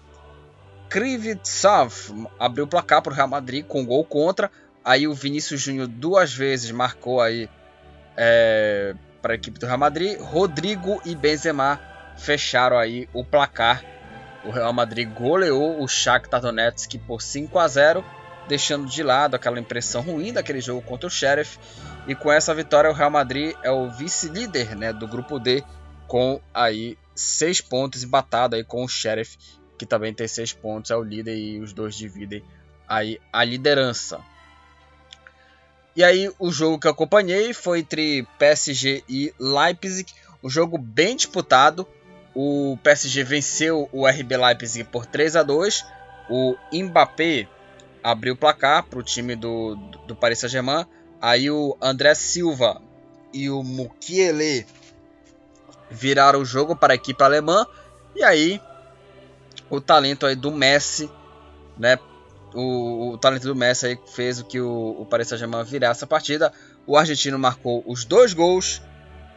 Krivitsov 0.89 2.29
abriu 2.39 2.65
o 2.65 2.69
placar 2.69 3.01
para 3.01 3.13
o 3.13 3.17
Real 3.17 3.29
Madrid 3.29 3.65
com 3.65 3.85
gol 3.85 4.05
contra. 4.05 4.51
Aí 4.85 5.09
o 5.09 5.15
Vinícius 5.15 5.63
Júnior 5.63 5.89
duas 5.89 6.33
vezes 6.33 6.71
marcou 6.71 7.21
aí 7.21 7.49
é, 8.17 8.95
para 9.21 9.33
a 9.33 9.37
equipe 9.37 9.59
do 9.59 9.67
Real 9.67 9.79
Madrid. 9.79 10.19
Rodrigo 10.21 11.01
e 11.05 11.15
Benzema 11.15 11.81
fecharam 12.17 12.79
aí 12.79 13.09
o 13.13 13.25
placar. 13.25 13.85
O 14.45 14.51
Real 14.51 14.73
Madrid 14.73 15.09
goleou 15.09 15.83
o 15.83 15.89
Shakhtar 15.89 16.41
Donetsk 16.41 16.99
por 17.07 17.23
5 17.23 17.59
a 17.59 17.67
0, 17.67 18.05
deixando 18.47 18.87
de 18.87 19.03
lado 19.03 19.35
aquela 19.35 19.59
impressão 19.59 20.03
ruim 20.03 20.33
daquele 20.33 20.61
jogo 20.61 20.83
contra 20.83 21.07
o 21.07 21.11
Sheriff. 21.11 21.59
E 22.07 22.15
com 22.15 22.31
essa 22.31 22.55
vitória 22.55 22.91
o 22.91 22.95
Real 22.95 23.11
Madrid 23.11 23.55
é 23.63 23.71
o 23.71 23.91
vice-líder 23.91 24.77
né, 24.77 24.93
do 24.93 25.09
grupo 25.09 25.39
D 25.39 25.65
com 26.07 26.41
aí 26.53 26.99
seis 27.15 27.61
pontos 27.61 28.03
empatado 28.03 28.55
aí 28.55 28.63
com 28.63 28.85
o 28.85 28.89
Sheriff 28.89 29.39
que 29.79 29.87
também 29.87 30.15
tem 30.15 30.27
seis 30.27 30.53
pontos, 30.53 30.91
é 30.91 30.97
o 30.97 31.03
líder 31.03 31.37
e 31.37 31.61
os 31.61 31.73
dois 31.73 31.95
dividem 31.95 32.43
aí 32.89 33.21
a 33.33 33.45
liderança. 33.45 34.21
E 35.97 36.03
aí 36.03 36.31
o 36.39 36.51
jogo 36.51 36.79
que 36.79 36.89
acompanhei 36.89 37.53
foi 37.53 37.81
entre 37.81 38.27
PSG 38.39 39.05
e 39.09 39.33
Leipzig, 39.39 40.13
um 40.43 40.51
jogo 40.51 40.77
bem 40.77 41.17
disputado. 41.17 41.87
o 42.35 42.77
PSG 42.83 43.23
venceu 43.23 43.89
o 43.93 44.07
RB 44.09 44.37
Leipzig 44.37 44.85
por 44.85 45.07
3 45.07 45.37
a 45.37 45.43
2. 45.43 45.85
O 46.29 46.57
Mbappé 46.73 47.47
abriu 48.03 48.35
o 48.35 48.37
placar 48.37 48.83
para 48.85 48.99
o 48.99 49.03
time 49.03 49.37
do, 49.37 49.77
do 50.07 50.17
Paris 50.17 50.41
Saint-Germain. 50.41 50.85
Aí 51.21 51.51
o 51.51 51.77
André 51.81 52.15
Silva 52.15 52.83
e 53.33 53.49
o 53.49 53.63
Mukiele 53.63 54.67
viraram 55.91 56.41
o 56.41 56.45
jogo 56.45 56.75
para 56.75 56.93
a 56.93 56.97
equipe 56.97 57.23
alemã. 57.23 57.67
E 58.17 58.23
aí 58.23 58.61
o 59.71 59.81
talento 59.81 60.27
aí 60.27 60.35
do 60.35 60.51
Messi, 60.51 61.11
né? 61.79 61.99
O, 62.55 63.11
o 63.13 63.19
talento 63.19 63.47
do 63.47 63.55
Messi 63.55 63.87
aí 63.87 63.99
fez 64.07 64.39
o 64.39 64.45
que 64.45 64.61
o, 64.61 64.97
o 65.01 65.07
Paris 65.07 65.29
Saint-Germain 65.29 65.65
virasse 65.65 66.05
a 66.05 66.07
partida. 66.07 66.53
O 66.87 66.97
argentino 66.97 67.39
marcou 67.39 67.83
os 67.87 68.05
dois 68.05 68.33
gols 68.33 68.81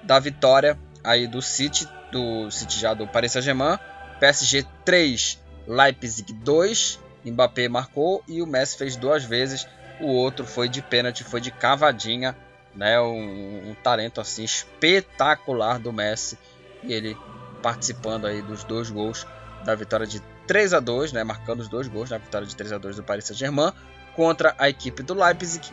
da 0.03 0.19
vitória 0.19 0.77
aí 1.03 1.27
do 1.27 1.41
City, 1.41 1.87
do 2.11 2.51
City 2.51 2.79
já 2.79 2.93
do 2.93 3.07
Paris 3.07 3.31
Saint-Germain. 3.31 3.79
PSG 4.19 4.65
3, 4.85 5.39
Leipzig 5.67 6.33
2. 6.33 6.99
Mbappé 7.25 7.67
marcou 7.67 8.23
e 8.27 8.41
o 8.41 8.47
Messi 8.47 8.77
fez 8.77 8.95
duas 8.95 9.23
vezes. 9.23 9.67
O 9.99 10.07
outro 10.07 10.45
foi 10.45 10.69
de 10.69 10.81
pênalti, 10.81 11.23
foi 11.23 11.41
de 11.41 11.51
cavadinha, 11.51 12.37
né? 12.75 12.99
Um, 13.01 13.71
um 13.71 13.75
talento 13.83 14.21
assim 14.21 14.43
espetacular 14.43 15.79
do 15.79 15.91
Messi 15.91 16.37
e 16.83 16.93
ele 16.93 17.17
participando 17.61 18.27
aí 18.27 18.41
dos 18.41 18.63
dois 18.63 18.89
gols 18.89 19.25
da 19.65 19.73
vitória 19.75 20.05
de 20.05 20.21
3 20.47 20.73
a 20.73 20.79
2, 20.79 21.11
né? 21.11 21.23
Marcando 21.23 21.59
os 21.59 21.67
dois 21.67 21.87
gols 21.87 22.09
na 22.09 22.17
vitória 22.17 22.47
de 22.47 22.55
3 22.55 22.73
a 22.73 22.77
2 22.77 22.95
do 22.95 23.03
Paris 23.03 23.25
Saint-Germain 23.25 23.71
contra 24.15 24.55
a 24.57 24.69
equipe 24.69 25.03
do 25.03 25.13
Leipzig. 25.13 25.71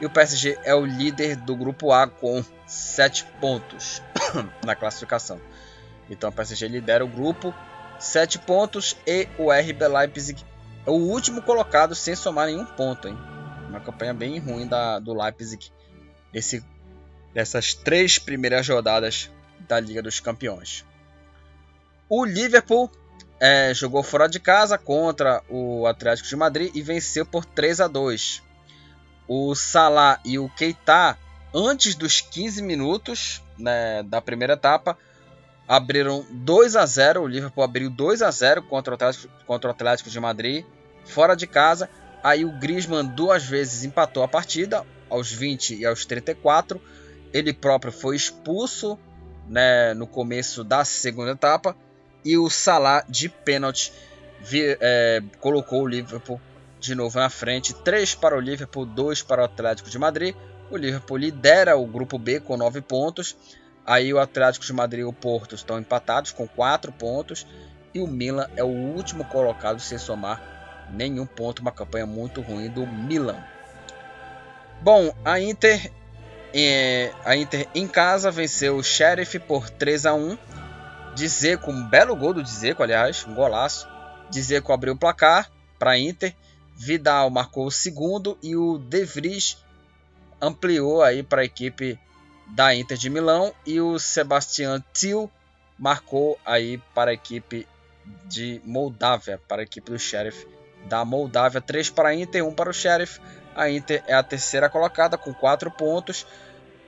E 0.00 0.04
o 0.04 0.10
PSG 0.10 0.58
é 0.64 0.74
o 0.74 0.84
líder 0.84 1.36
do 1.36 1.56
grupo 1.56 1.92
A 1.92 2.06
com 2.06 2.44
7 2.66 3.24
pontos 3.40 4.02
na 4.64 4.74
classificação. 4.74 5.40
Então 6.10 6.28
o 6.30 6.32
PSG 6.32 6.68
lidera 6.68 7.04
o 7.04 7.08
grupo, 7.08 7.54
7 7.98 8.38
pontos 8.40 8.96
e 9.06 9.26
o 9.38 9.50
RB 9.50 9.88
Leipzig 9.88 10.44
é 10.84 10.90
o 10.90 10.94
último 10.94 11.40
colocado 11.40 11.94
sem 11.94 12.14
somar 12.14 12.46
nenhum 12.46 12.64
ponto, 12.64 13.08
hein? 13.08 13.16
Uma 13.68 13.80
campanha 13.80 14.12
bem 14.12 14.38
ruim 14.38 14.66
da, 14.66 14.98
do 14.98 15.14
Leipzig 15.14 15.72
desse, 16.32 16.64
dessas 17.32 17.74
três 17.74 18.18
primeiras 18.18 18.68
rodadas 18.68 19.30
da 19.60 19.80
Liga 19.80 20.02
dos 20.02 20.20
Campeões. 20.20 20.84
O 22.08 22.24
Liverpool 22.24 22.90
é, 23.40 23.72
jogou 23.74 24.02
fora 24.02 24.28
de 24.28 24.40
casa 24.40 24.78
contra 24.78 25.42
o 25.48 25.86
Atlético 25.86 26.28
de 26.28 26.36
Madrid 26.36 26.70
e 26.74 26.82
venceu 26.82 27.26
por 27.26 27.44
3 27.44 27.80
a 27.80 27.88
2. 27.88 28.42
O 29.28 29.54
Salah 29.54 30.20
e 30.24 30.38
o 30.38 30.48
Keita, 30.48 31.18
antes 31.54 31.94
dos 31.94 32.20
15 32.20 32.62
minutos 32.62 33.42
né, 33.58 34.02
da 34.04 34.20
primeira 34.20 34.54
etapa, 34.54 34.96
abriram 35.68 36.24
2 36.30 36.76
a 36.76 36.86
0. 36.86 37.22
O 37.22 37.26
Liverpool 37.26 37.64
abriu 37.64 37.90
2 37.90 38.22
a 38.22 38.30
0 38.30 38.62
contra 38.62 38.92
o 38.92 38.94
Atlético, 38.94 39.32
contra 39.46 39.68
o 39.68 39.72
Atlético 39.72 40.10
de 40.10 40.20
Madrid 40.20 40.64
fora 41.04 41.34
de 41.34 41.46
casa. 41.46 41.90
Aí 42.22 42.44
o 42.44 42.58
Griezmann 42.58 43.06
duas 43.06 43.44
vezes 43.44 43.84
empatou 43.84 44.22
a 44.22 44.28
partida, 44.28 44.84
aos 45.08 45.30
20 45.30 45.76
e 45.76 45.86
aos 45.86 46.04
34. 46.06 46.80
Ele 47.32 47.52
próprio 47.52 47.92
foi 47.92 48.16
expulso 48.16 48.98
né, 49.46 49.92
no 49.94 50.06
começo 50.06 50.64
da 50.64 50.84
segunda 50.84 51.32
etapa 51.32 51.76
e 52.26 52.36
o 52.36 52.50
Salah 52.50 53.04
de 53.08 53.28
pênalti 53.28 53.92
é, 54.52 55.22
colocou 55.40 55.82
o 55.82 55.86
Liverpool 55.86 56.40
de 56.80 56.92
novo 56.92 57.20
na 57.20 57.30
frente. 57.30 57.72
3 57.72 58.16
para 58.16 58.36
o 58.36 58.40
Liverpool, 58.40 58.84
2 58.84 59.22
para 59.22 59.42
o 59.42 59.44
Atlético 59.44 59.88
de 59.88 59.96
Madrid. 59.96 60.34
O 60.68 60.76
Liverpool 60.76 61.18
lidera 61.18 61.76
o 61.76 61.86
grupo 61.86 62.18
B 62.18 62.40
com 62.40 62.56
9 62.56 62.80
pontos. 62.80 63.36
Aí 63.86 64.12
o 64.12 64.18
Atlético 64.18 64.66
de 64.66 64.72
Madrid 64.72 65.02
e 65.02 65.04
o 65.04 65.12
Porto 65.12 65.54
estão 65.54 65.78
empatados 65.78 66.32
com 66.32 66.48
4 66.48 66.90
pontos. 66.90 67.46
E 67.94 68.00
o 68.00 68.08
Milan 68.08 68.48
é 68.56 68.64
o 68.64 68.66
último 68.66 69.24
colocado 69.26 69.78
sem 69.78 69.96
somar 69.96 70.42
nenhum 70.90 71.26
ponto. 71.26 71.60
Uma 71.60 71.70
campanha 71.70 72.06
muito 72.06 72.40
ruim 72.40 72.68
do 72.68 72.84
Milan. 72.84 73.38
Bom, 74.82 75.14
a 75.24 75.38
Inter 75.40 75.92
é, 76.52 77.12
a 77.24 77.36
Inter 77.36 77.68
em 77.74 77.86
casa 77.86 78.30
venceu 78.30 78.76
o 78.76 78.82
Sheriff 78.82 79.38
por 79.38 79.70
3 79.70 80.06
a 80.06 80.14
1. 80.14 80.38
Dzeko, 81.16 81.70
um 81.70 81.88
belo 81.88 82.14
gol 82.14 82.34
do 82.34 82.42
Dzeko, 82.42 82.82
aliás, 82.82 83.26
um 83.26 83.34
golaço. 83.34 83.88
Dzeko 84.30 84.70
abriu 84.70 84.92
o 84.92 84.98
placar 84.98 85.50
para 85.78 85.98
Inter. 85.98 86.34
Vidal 86.76 87.30
marcou 87.30 87.66
o 87.66 87.70
segundo 87.70 88.36
e 88.42 88.54
o 88.54 88.76
De 88.76 89.02
Vries 89.02 89.56
ampliou 90.40 91.02
aí 91.02 91.22
para 91.22 91.40
a 91.40 91.44
equipe 91.44 91.98
da 92.48 92.74
Inter 92.74 92.98
de 92.98 93.08
Milão 93.08 93.54
e 93.64 93.80
o 93.80 93.98
Sebastian 93.98 94.84
Thiel 94.92 95.30
marcou 95.78 96.38
aí 96.44 96.76
para 96.94 97.12
a 97.12 97.14
equipe 97.14 97.66
de 98.26 98.60
Moldávia, 98.62 99.40
para 99.48 99.62
a 99.62 99.64
equipe 99.64 99.90
do 99.90 99.98
Sheriff 99.98 100.46
da 100.84 101.02
Moldávia, 101.02 101.62
3 101.62 101.88
para 101.88 102.10
a 102.10 102.14
Inter, 102.14 102.46
1 102.46 102.52
para 102.52 102.68
o 102.68 102.74
Sheriff. 102.74 103.20
A 103.54 103.70
Inter 103.70 104.04
é 104.06 104.12
a 104.12 104.22
terceira 104.22 104.68
colocada 104.68 105.16
com 105.16 105.32
4 105.32 105.70
pontos. 105.70 106.26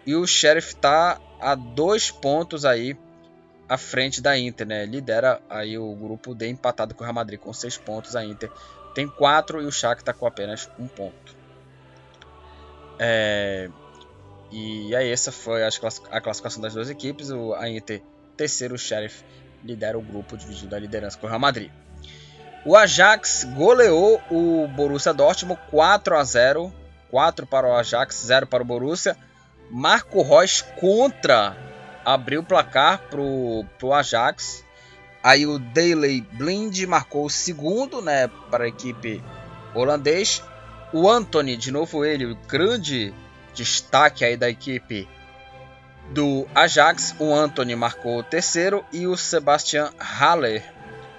E 0.04 0.14
o 0.14 0.26
Sheriff 0.26 0.74
está 0.74 1.18
a 1.40 1.54
2 1.54 2.10
pontos 2.10 2.66
aí 2.66 2.94
à 3.68 3.76
frente 3.76 4.20
da 4.20 4.36
Inter, 4.38 4.66
né? 4.66 4.86
Lidera 4.86 5.40
aí 5.48 5.76
o 5.76 5.94
grupo 5.94 6.34
D 6.34 6.48
empatado 6.48 6.94
com 6.94 7.02
o 7.02 7.04
Real 7.04 7.14
Madrid 7.14 7.38
com 7.38 7.52
6 7.52 7.76
pontos. 7.78 8.16
A 8.16 8.24
Inter 8.24 8.50
tem 8.94 9.06
4 9.06 9.62
e 9.62 9.66
o 9.66 9.72
Shakhtar 9.72 10.00
está 10.00 10.12
com 10.12 10.26
apenas 10.26 10.70
1 10.78 10.88
ponto. 10.88 11.36
É... 12.98 13.68
E 14.50 14.96
aí 14.96 15.10
essa 15.10 15.30
foi 15.30 15.62
a 15.62 16.20
classificação 16.20 16.62
das 16.62 16.72
duas 16.72 16.88
equipes. 16.88 17.30
O, 17.30 17.52
a 17.54 17.68
Inter, 17.68 18.02
terceiro, 18.36 18.74
o 18.74 18.78
Sheriff 18.78 19.22
lidera 19.62 19.98
o 19.98 20.02
grupo 20.02 20.36
dividido 20.36 20.74
a 20.74 20.78
liderança 20.78 21.18
com 21.18 21.26
o 21.26 21.28
Real 21.28 21.40
Madrid. 21.40 21.70
O 22.64 22.74
Ajax 22.74 23.44
goleou 23.54 24.20
o 24.30 24.66
Borussia 24.68 25.12
Dortmund 25.12 25.60
4 25.70 26.16
a 26.16 26.24
0. 26.24 26.72
4 27.10 27.46
para 27.46 27.66
o 27.66 27.74
Ajax, 27.74 28.24
0 28.26 28.46
para 28.46 28.62
o 28.62 28.66
Borussia. 28.66 29.16
Marco 29.70 30.22
Reus 30.22 30.62
contra 30.62 31.56
abriu 32.08 32.40
o 32.40 32.44
placar 32.44 33.02
pro, 33.10 33.66
pro 33.78 33.92
Ajax. 33.92 34.64
Aí 35.22 35.46
o 35.46 35.58
Daley 35.58 36.22
Blind 36.22 36.84
marcou 36.84 37.26
o 37.26 37.30
segundo, 37.30 38.00
né, 38.00 38.28
para 38.50 38.64
a 38.64 38.68
equipe 38.68 39.22
holandês. 39.74 40.42
O 40.90 41.10
Anthony, 41.10 41.54
de 41.54 41.70
novo 41.70 42.04
ele, 42.04 42.24
o 42.24 42.34
grande 42.48 43.12
destaque 43.52 44.24
aí 44.24 44.38
da 44.38 44.48
equipe 44.48 45.06
do 46.10 46.46
Ajax. 46.54 47.14
O 47.18 47.34
Anthony 47.34 47.76
marcou 47.76 48.20
o 48.20 48.22
terceiro 48.22 48.82
e 48.90 49.06
o 49.06 49.14
Sebastian 49.14 49.90
Haller 49.98 50.64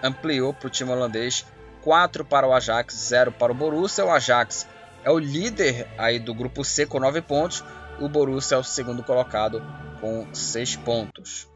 ampliou 0.02 0.56
para 0.56 0.68
o 0.68 0.72
time 0.72 0.92
holandês 0.92 1.46
4 1.84 2.26
para 2.26 2.48
o 2.48 2.54
Ajax, 2.54 2.96
0 2.96 3.32
para 3.32 3.52
o 3.52 3.56
Borussia. 3.56 4.06
O 4.06 4.10
Ajax 4.10 4.68
é 5.04 5.12
o 5.12 5.20
líder 5.20 5.88
aí 6.00 6.18
do 6.18 6.34
grupo 6.34 6.64
C 6.64 6.88
com 6.88 7.00
9 7.00 7.22
pontos. 7.22 7.64
O 8.00 8.08
Borussia 8.08 8.56
é 8.56 8.58
o 8.60 8.64
segundo 8.64 9.04
colocado 9.04 9.62
com 10.00 10.28
6 10.34 10.78
pontos. 10.78 11.48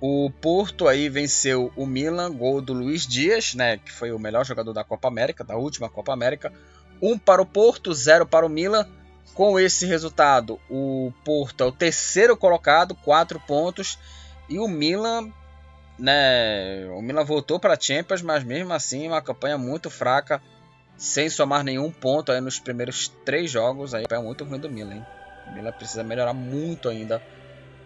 O 0.00 0.30
Porto 0.40 0.88
aí 0.88 1.08
venceu 1.08 1.72
o 1.76 1.86
Milan, 1.86 2.32
gol 2.32 2.60
do 2.60 2.72
Luiz 2.72 3.06
Dias, 3.06 3.54
né, 3.54 3.76
que 3.78 3.92
foi 3.92 4.12
o 4.12 4.18
melhor 4.18 4.44
jogador 4.44 4.72
da 4.72 4.84
Copa 4.84 5.08
América, 5.08 5.44
da 5.44 5.56
última 5.56 5.88
Copa 5.88 6.12
América. 6.12 6.52
1 7.02 7.12
um 7.12 7.18
para 7.18 7.42
o 7.42 7.46
Porto, 7.46 7.92
0 7.92 8.26
para 8.26 8.46
o 8.46 8.48
Milan. 8.48 8.86
Com 9.34 9.58
esse 9.58 9.86
resultado, 9.86 10.58
o 10.68 11.12
Porto 11.24 11.62
é 11.62 11.66
o 11.66 11.72
terceiro 11.72 12.36
colocado, 12.36 12.94
4 12.94 13.38
pontos, 13.40 13.98
e 14.48 14.58
o 14.58 14.66
Milan 14.66 15.32
né, 16.00 16.86
o 16.96 17.02
Milan 17.02 17.24
voltou 17.24 17.60
para 17.60 17.74
a 17.74 17.80
Champions, 17.80 18.22
mas 18.22 18.42
mesmo 18.42 18.72
assim 18.72 19.06
uma 19.06 19.20
campanha 19.20 19.58
muito 19.58 19.90
fraca, 19.90 20.42
sem 21.00 21.30
somar 21.30 21.64
nenhum 21.64 21.90
ponto 21.90 22.30
aí 22.30 22.42
nos 22.42 22.60
primeiros 22.60 23.08
três 23.24 23.50
jogos. 23.50 23.94
Aí 23.94 24.04
é 24.08 24.18
muito 24.18 24.44
ruim 24.44 24.60
do 24.60 24.68
Milan, 24.68 24.96
hein? 24.96 25.06
O 25.46 25.52
Milan 25.52 25.72
precisa 25.72 26.04
melhorar 26.04 26.34
muito 26.34 26.90
ainda 26.90 27.22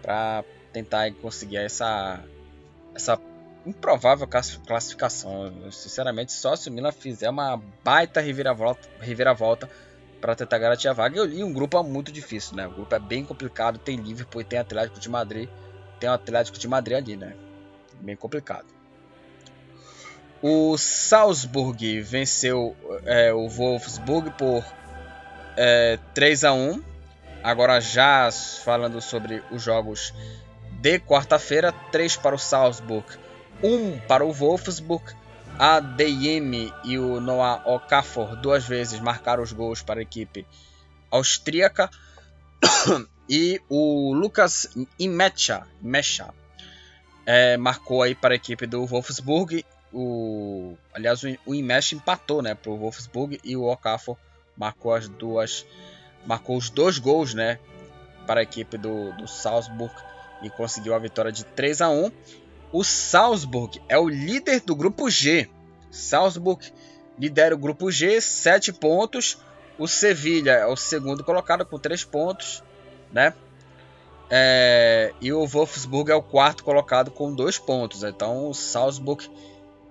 para 0.02 0.44
tentar 0.72 1.08
conseguir 1.22 1.58
essa 1.58 2.20
essa 2.92 3.16
improvável 3.64 4.26
classificação. 4.66 5.70
Sinceramente, 5.70 6.32
só 6.32 6.56
se 6.56 6.68
o 6.68 6.72
Milan 6.72 6.90
fizer 6.90 7.30
uma 7.30 7.56
baita 7.84 8.20
reviravolta, 8.20 8.88
reviravolta 8.98 9.70
para 10.20 10.34
tentar 10.34 10.58
garantir 10.58 10.88
a 10.88 10.92
vaga. 10.92 11.24
E 11.24 11.44
um 11.44 11.52
grupo 11.52 11.78
é 11.78 11.82
muito 11.84 12.10
difícil, 12.10 12.56
né? 12.56 12.66
O 12.66 12.72
grupo 12.72 12.92
é 12.96 12.98
bem 12.98 13.24
complicado. 13.24 13.78
Tem 13.78 13.96
Liverpool 13.96 14.42
tem 14.42 14.58
Atlético 14.58 14.98
de 14.98 15.08
Madrid. 15.08 15.48
Tem 16.00 16.10
o 16.10 16.12
Atlético 16.12 16.58
de 16.58 16.66
Madrid 16.66 16.98
ali, 16.98 17.16
né? 17.16 17.36
bem 18.00 18.16
complicado. 18.16 18.66
O 20.46 20.76
Salzburg 20.76 22.02
venceu 22.02 22.76
é, 23.06 23.32
o 23.32 23.48
Wolfsburg 23.48 24.30
por 24.32 24.62
é, 25.56 25.98
3 26.12 26.44
a 26.44 26.52
1. 26.52 26.84
Agora 27.42 27.80
já 27.80 28.28
falando 28.62 29.00
sobre 29.00 29.42
os 29.50 29.62
jogos 29.62 30.12
de 30.82 30.98
quarta-feira, 30.98 31.72
3 31.90 32.18
para 32.18 32.34
o 32.34 32.38
Salzburg, 32.38 33.06
1 33.62 34.00
para 34.00 34.22
o 34.22 34.34
Wolfsburg. 34.34 35.14
A 35.58 35.80
DM 35.80 36.70
e 36.84 36.98
o 36.98 37.22
Noah 37.22 37.62
Okafor 37.66 38.36
duas 38.36 38.66
vezes 38.66 39.00
marcaram 39.00 39.42
os 39.42 39.50
gols 39.50 39.80
para 39.80 40.00
a 40.00 40.02
equipe 40.02 40.46
austríaca. 41.10 41.88
e 43.26 43.62
o 43.70 44.12
Lucas 44.12 44.68
Imecha, 44.98 45.66
Mecha 45.80 46.34
é, 47.24 47.56
marcou 47.56 48.02
aí 48.02 48.14
para 48.14 48.34
a 48.34 48.36
equipe 48.36 48.66
do 48.66 48.84
Wolfsburg. 48.84 49.64
O, 49.94 50.76
aliás, 50.92 51.22
o, 51.46 51.54
Imesh 51.54 51.92
empatou 51.92 52.42
né, 52.42 52.56
o 52.66 52.76
Wolfsburg 52.76 53.40
e 53.44 53.56
o 53.56 53.62
Okafor 53.62 54.16
marcou 54.56 54.92
as 54.92 55.08
duas, 55.08 55.64
marcou 56.26 56.56
os 56.56 56.68
dois 56.68 56.98
gols 56.98 57.32
né, 57.32 57.60
para 58.26 58.40
a 58.40 58.42
equipe 58.42 58.76
do, 58.76 59.12
do 59.12 59.28
Salzburg 59.28 59.94
e 60.42 60.50
conseguiu 60.50 60.94
a 60.94 60.98
vitória 60.98 61.30
de 61.30 61.44
3 61.44 61.80
a 61.80 61.90
1. 61.90 62.10
O 62.72 62.82
Salzburg 62.82 63.80
é 63.88 63.96
o 63.96 64.08
líder 64.08 64.60
do 64.60 64.74
grupo 64.74 65.08
G. 65.08 65.48
Salzburg 65.90 66.72
lidera 67.18 67.54
o 67.54 67.58
grupo 67.58 67.90
G, 67.90 68.20
7 68.20 68.72
pontos. 68.72 69.38
O 69.78 69.86
Sevilha 69.86 70.52
é 70.52 70.66
o 70.66 70.76
segundo 70.76 71.22
colocado 71.24 71.64
com 71.64 71.78
3 71.78 72.04
pontos, 72.04 72.62
né? 73.12 73.32
É, 74.30 75.12
e 75.20 75.32
o 75.32 75.46
Wolfsburg 75.46 76.10
é 76.10 76.14
o 76.14 76.22
quarto 76.22 76.64
colocado 76.64 77.10
com 77.10 77.32
2 77.32 77.58
pontos. 77.58 78.02
Então 78.02 78.48
o 78.48 78.54
Salzburg 78.54 79.30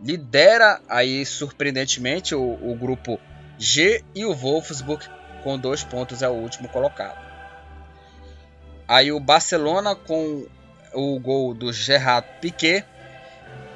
lidera 0.03 0.81
aí 0.89 1.25
surpreendentemente 1.25 2.35
o, 2.35 2.41
o 2.41 2.75
grupo 2.75 3.19
G 3.57 4.03
e 4.13 4.25
o 4.25 4.33
Wolfsburg 4.33 5.05
com 5.43 5.57
2 5.57 5.83
pontos 5.85 6.21
é 6.21 6.29
o 6.29 6.33
último 6.33 6.67
colocado. 6.67 7.23
Aí 8.87 9.11
o 9.11 9.19
Barcelona 9.19 9.95
com 9.95 10.45
o 10.93 11.19
gol 11.19 11.53
do 11.53 11.71
Gerard 11.71 12.27
Piquet 12.41 12.85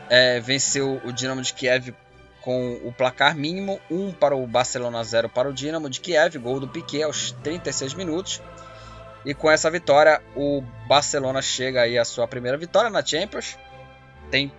é, 0.09 0.39
venceu 0.39 1.01
o 1.03 1.11
Dinamo 1.11 1.41
de 1.41 1.53
Kiev 1.53 1.93
com 2.41 2.79
o 2.85 2.93
placar 2.93 3.35
mínimo, 3.35 3.79
1 3.89 4.13
para 4.13 4.35
o 4.35 4.47
Barcelona, 4.47 5.03
0 5.03 5.27
para 5.29 5.49
o 5.49 5.53
Dinamo 5.53 5.89
de 5.89 5.99
Kiev, 5.99 6.37
gol 6.37 6.59
do 6.59 6.67
Piquet 6.67 7.03
aos 7.03 7.31
36 7.43 7.93
minutos. 7.93 8.41
E 9.25 9.33
com 9.33 9.51
essa 9.51 9.69
vitória, 9.69 10.21
o 10.35 10.61
Barcelona 10.87 11.41
chega 11.41 11.81
aí 11.81 11.97
à 11.97 12.05
sua 12.05 12.27
primeira 12.27 12.57
vitória 12.57 12.89
na 12.89 13.05
Champions. 13.05 13.57
Tem, 14.31 14.51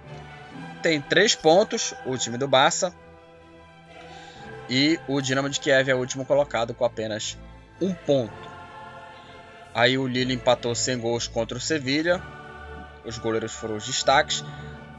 tem 0.78 1.00
3 1.00 1.34
pontos, 1.34 1.94
o 2.06 2.16
time 2.16 2.38
do 2.38 2.48
Barça. 2.48 2.94
E 4.70 4.98
o 5.08 5.20
Dinamo 5.20 5.48
de 5.48 5.60
Kiev 5.60 5.90
é 5.90 5.94
o 5.94 5.98
último 5.98 6.24
colocado 6.24 6.74
com 6.74 6.84
apenas 6.84 7.36
um 7.80 7.94
ponto. 7.94 8.48
Aí 9.74 9.96
o 9.96 10.06
Lille 10.06 10.34
empatou 10.34 10.74
sem 10.74 10.98
gols 10.98 11.26
contra 11.26 11.56
o 11.56 11.60
Sevilha. 11.60 12.22
Os 13.04 13.18
goleiros 13.18 13.52
foram 13.52 13.76
os 13.76 13.86
destaques. 13.86 14.44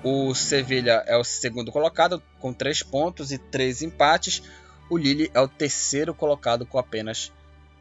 O 0.03 0.34
Sevilha 0.34 1.03
é 1.05 1.17
o 1.17 1.23
segundo 1.23 1.71
colocado 1.71 2.23
com 2.39 2.53
3 2.53 2.84
pontos 2.84 3.32
e 3.32 3.38
3 3.38 3.82
empates. 3.82 4.41
O 4.89 4.97
Lille 4.97 5.30
é 5.34 5.39
o 5.39 5.47
terceiro 5.47 6.13
colocado 6.13 6.65
com 6.65 6.80
apenas 6.80 7.32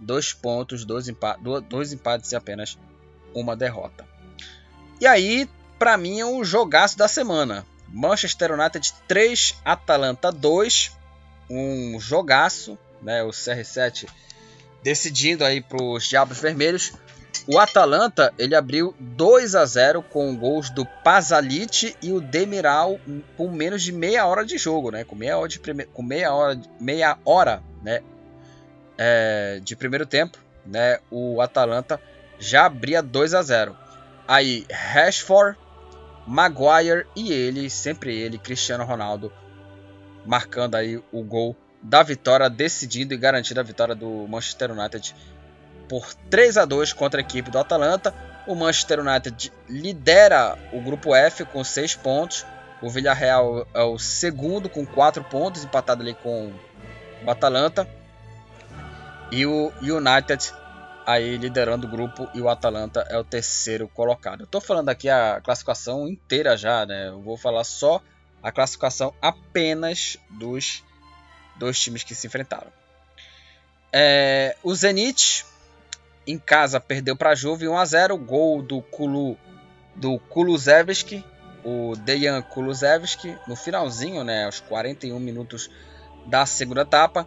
2 0.01 0.33
pontos, 0.35 0.85
2 0.85 1.09
empa 1.09 1.39
empates 1.93 2.33
e 2.33 2.37
apenas 2.37 2.79
uma 3.35 3.57
derrota. 3.57 4.07
E 5.01 5.07
aí, 5.07 5.49
para 5.79 5.97
mim, 5.97 6.21
é 6.21 6.27
um 6.27 6.45
jogaço 6.45 6.99
da 6.99 7.07
semana. 7.07 7.65
Manchester 7.89 8.53
United 8.53 8.93
3, 9.07 9.57
Atalanta 9.65 10.31
2. 10.31 10.97
Um 11.51 11.99
jogaço, 11.99 12.79
né? 13.03 13.23
O 13.23 13.31
CR7 13.31 14.09
decidindo 14.83 15.45
aí 15.45 15.61
para 15.61 15.83
os 15.83 16.05
Diabos 16.05 16.41
Vermelhos. 16.41 16.93
O 17.47 17.59
Atalanta 17.59 18.33
ele 18.39 18.55
abriu 18.55 18.95
2 18.99 19.55
a 19.55 19.65
0 19.65 20.03
com 20.03 20.37
gols 20.37 20.71
do 20.71 20.85
Pasalic 20.85 21.97
e 22.03 22.13
o 22.13 22.21
Demiral 22.21 23.01
com 23.37 23.51
menos 23.51 23.83
de 23.83 23.93
meia 23.93 24.27
hora 24.27 24.45
de 24.45 24.59
jogo, 24.59 24.91
né? 24.91 25.05
Com 25.05 25.17
meia 25.17 25.39
hora 25.39 25.49
de, 25.49 25.59
prime... 25.59 25.85
com 25.87 26.03
meia 26.03 26.33
hora, 26.35 26.61
meia 26.79 27.17
hora 27.25 27.63
né? 27.83 28.03
É, 28.97 29.61
de 29.63 29.77
primeiro 29.77 30.05
tempo, 30.05 30.39
né? 30.67 30.99
O 31.11 31.41
Atalanta 31.41 32.01
já 32.39 32.67
abria 32.67 33.03
2 33.03 33.35
a 33.35 33.43
0. 33.43 33.77
Aí 34.27 34.67
Rashford, 34.71 35.59
Maguire 36.29 37.07
e 37.17 37.33
ele, 37.33 37.71
sempre 37.71 38.15
ele, 38.15 38.37
Cristiano 38.39 38.85
Ronaldo, 38.85 39.33
marcando 40.27 40.75
aí 40.75 41.03
o 41.11 41.23
gol 41.23 41.57
da 41.81 42.03
vitória, 42.03 42.51
decidindo 42.51 43.15
e 43.15 43.17
garantindo 43.17 43.61
a 43.61 43.63
vitória 43.63 43.95
do 43.95 44.27
Manchester 44.29 44.73
United 44.73 45.17
por 45.89 46.13
3 46.29 46.59
a 46.59 46.67
2 46.67 46.93
contra 46.93 47.21
a 47.21 47.23
equipe 47.23 47.51
do 47.51 47.59
Atalanta. 47.59 48.15
O 48.47 48.55
Manchester 48.55 49.01
United 49.01 49.51
lidera 49.67 50.59
o 50.71 50.83
grupo 50.83 51.15
F 51.15 51.47
com 51.47 51.65
6 51.65 51.95
pontos. 51.95 52.45
O 52.83 52.91
Villarreal 52.91 53.67
é 53.73 53.83
o 53.83 53.99
segundo 53.99 54.69
com 54.69 54.85
4 54.85 55.25
pontos, 55.25 55.65
empatado 55.65 56.03
ali 56.03 56.13
com 56.13 56.53
o 57.25 57.31
Atalanta. 57.31 57.89
E 59.33 59.47
o 59.47 59.73
United 59.81 60.53
aí 61.09 61.39
liderando 61.39 61.87
o 61.87 61.91
grupo 61.91 62.29
e 62.35 62.41
o 62.43 62.51
Atalanta 62.51 63.01
é 63.09 63.17
o 63.17 63.25
terceiro 63.25 63.89
colocado. 63.89 64.47
Tô 64.47 64.61
falando 64.61 64.91
aqui 64.91 65.09
a 65.09 65.41
classificação 65.43 66.07
inteira 66.07 66.55
já, 66.55 66.85
né? 66.85 67.09
Eu 67.09 67.23
vou 67.23 67.39
falar 67.39 67.65
só 67.65 68.03
a 68.43 68.53
classificação 68.53 69.15
apenas 69.23 70.19
dos 70.29 70.85
dois 71.57 71.81
times 71.81 72.05
que 72.05 72.15
se 72.15 72.27
enfrentaram. 72.27 72.71
É, 73.91 74.55
o 74.63 74.75
Zenit 74.75 75.47
em 76.27 76.39
casa 76.39 76.79
perdeu 76.79 77.17
para 77.17 77.31
a 77.31 77.35
Juve 77.35 77.67
1 77.67 77.79
a 77.79 77.85
0, 77.87 78.19
gol 78.19 78.61
do 78.61 78.83
Kulu 78.83 79.39
do 79.97 80.19
Kulusevski, 80.19 81.25
o 81.65 81.97
Dejan 81.97 82.43
Kulusevski 82.43 83.35
no 83.49 83.57
finalzinho, 83.57 84.23
né, 84.23 84.45
aos 84.45 84.61
41 84.61 85.19
minutos 85.19 85.71
da 86.27 86.45
segunda 86.45 86.83
etapa. 86.83 87.27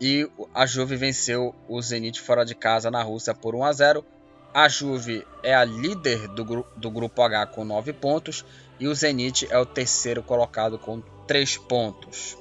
E 0.00 0.28
a 0.54 0.66
Juve 0.66 0.96
venceu 0.96 1.54
o 1.68 1.80
Zenit 1.80 2.20
fora 2.20 2.44
de 2.44 2.54
casa 2.54 2.90
na 2.90 3.02
Rússia 3.02 3.34
por 3.34 3.54
1 3.54 3.64
a 3.64 3.72
0. 3.72 4.04
A 4.52 4.68
Juve 4.68 5.26
é 5.42 5.54
a 5.54 5.64
líder 5.64 6.28
do, 6.28 6.66
do 6.76 6.90
grupo 6.90 7.22
H 7.22 7.46
com 7.46 7.64
9 7.64 7.92
pontos 7.92 8.44
e 8.78 8.86
o 8.88 8.94
Zenit 8.94 9.46
é 9.50 9.58
o 9.58 9.66
terceiro 9.66 10.22
colocado 10.22 10.78
com 10.78 11.00
3 11.26 11.58
pontos. 11.58 12.36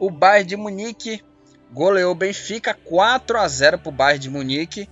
O 0.00 0.10
Bayern 0.10 0.48
de 0.48 0.56
Munique 0.56 1.22
goleou 1.72 2.12
o 2.12 2.14
Benfica 2.14 2.72
4 2.72 3.38
a 3.38 3.48
0 3.48 3.78
para 3.78 3.88
o 3.88 3.92
Bayern 3.92 4.18
de 4.20 4.30
Munique. 4.30 4.88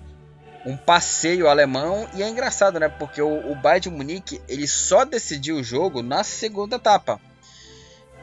Um 0.65 0.77
passeio 0.77 1.49
alemão. 1.49 2.09
E 2.15 2.23
é 2.23 2.29
engraçado, 2.29 2.81
né? 2.81 2.89
Porque 2.89 3.23
o, 3.23 3.53
o 3.53 3.55
Bayern 3.55 3.81
de 3.81 3.91
Munique 3.91 4.43
ele 4.49 4.67
só 4.67 5.05
decidiu 5.05 5.57
o 5.57 5.63
jogo 5.63 6.03
na 6.03 6.25
segunda 6.25 6.77
etapa. 6.77 7.21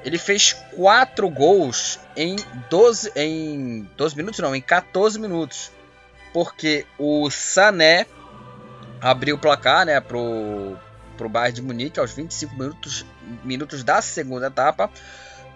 Ele 0.04 0.18
fez 0.18 0.54
4 0.76 1.30
gols 1.30 2.00
em 2.16 2.36
12, 2.70 3.12
em 3.16 3.90
12 3.96 4.18
minutos, 4.18 4.40
não, 4.40 4.56
em 4.56 4.62
14 4.62 5.20
minutos. 5.20 5.72
Porque 6.34 6.86
o 6.98 7.30
Sané 7.30 8.06
abriu 9.00 9.36
o 9.36 9.40
placar 9.40 9.86
né, 9.86 10.00
pro, 10.02 10.78
pro 11.18 11.30
Bayern 11.30 11.56
de 11.56 11.62
Munique 11.62 12.00
aos 12.00 12.12
25 12.12 12.56
minutos, 12.56 13.06
minutos 13.44 13.84
da 13.84 14.02
segunda 14.02 14.48
etapa 14.48 14.90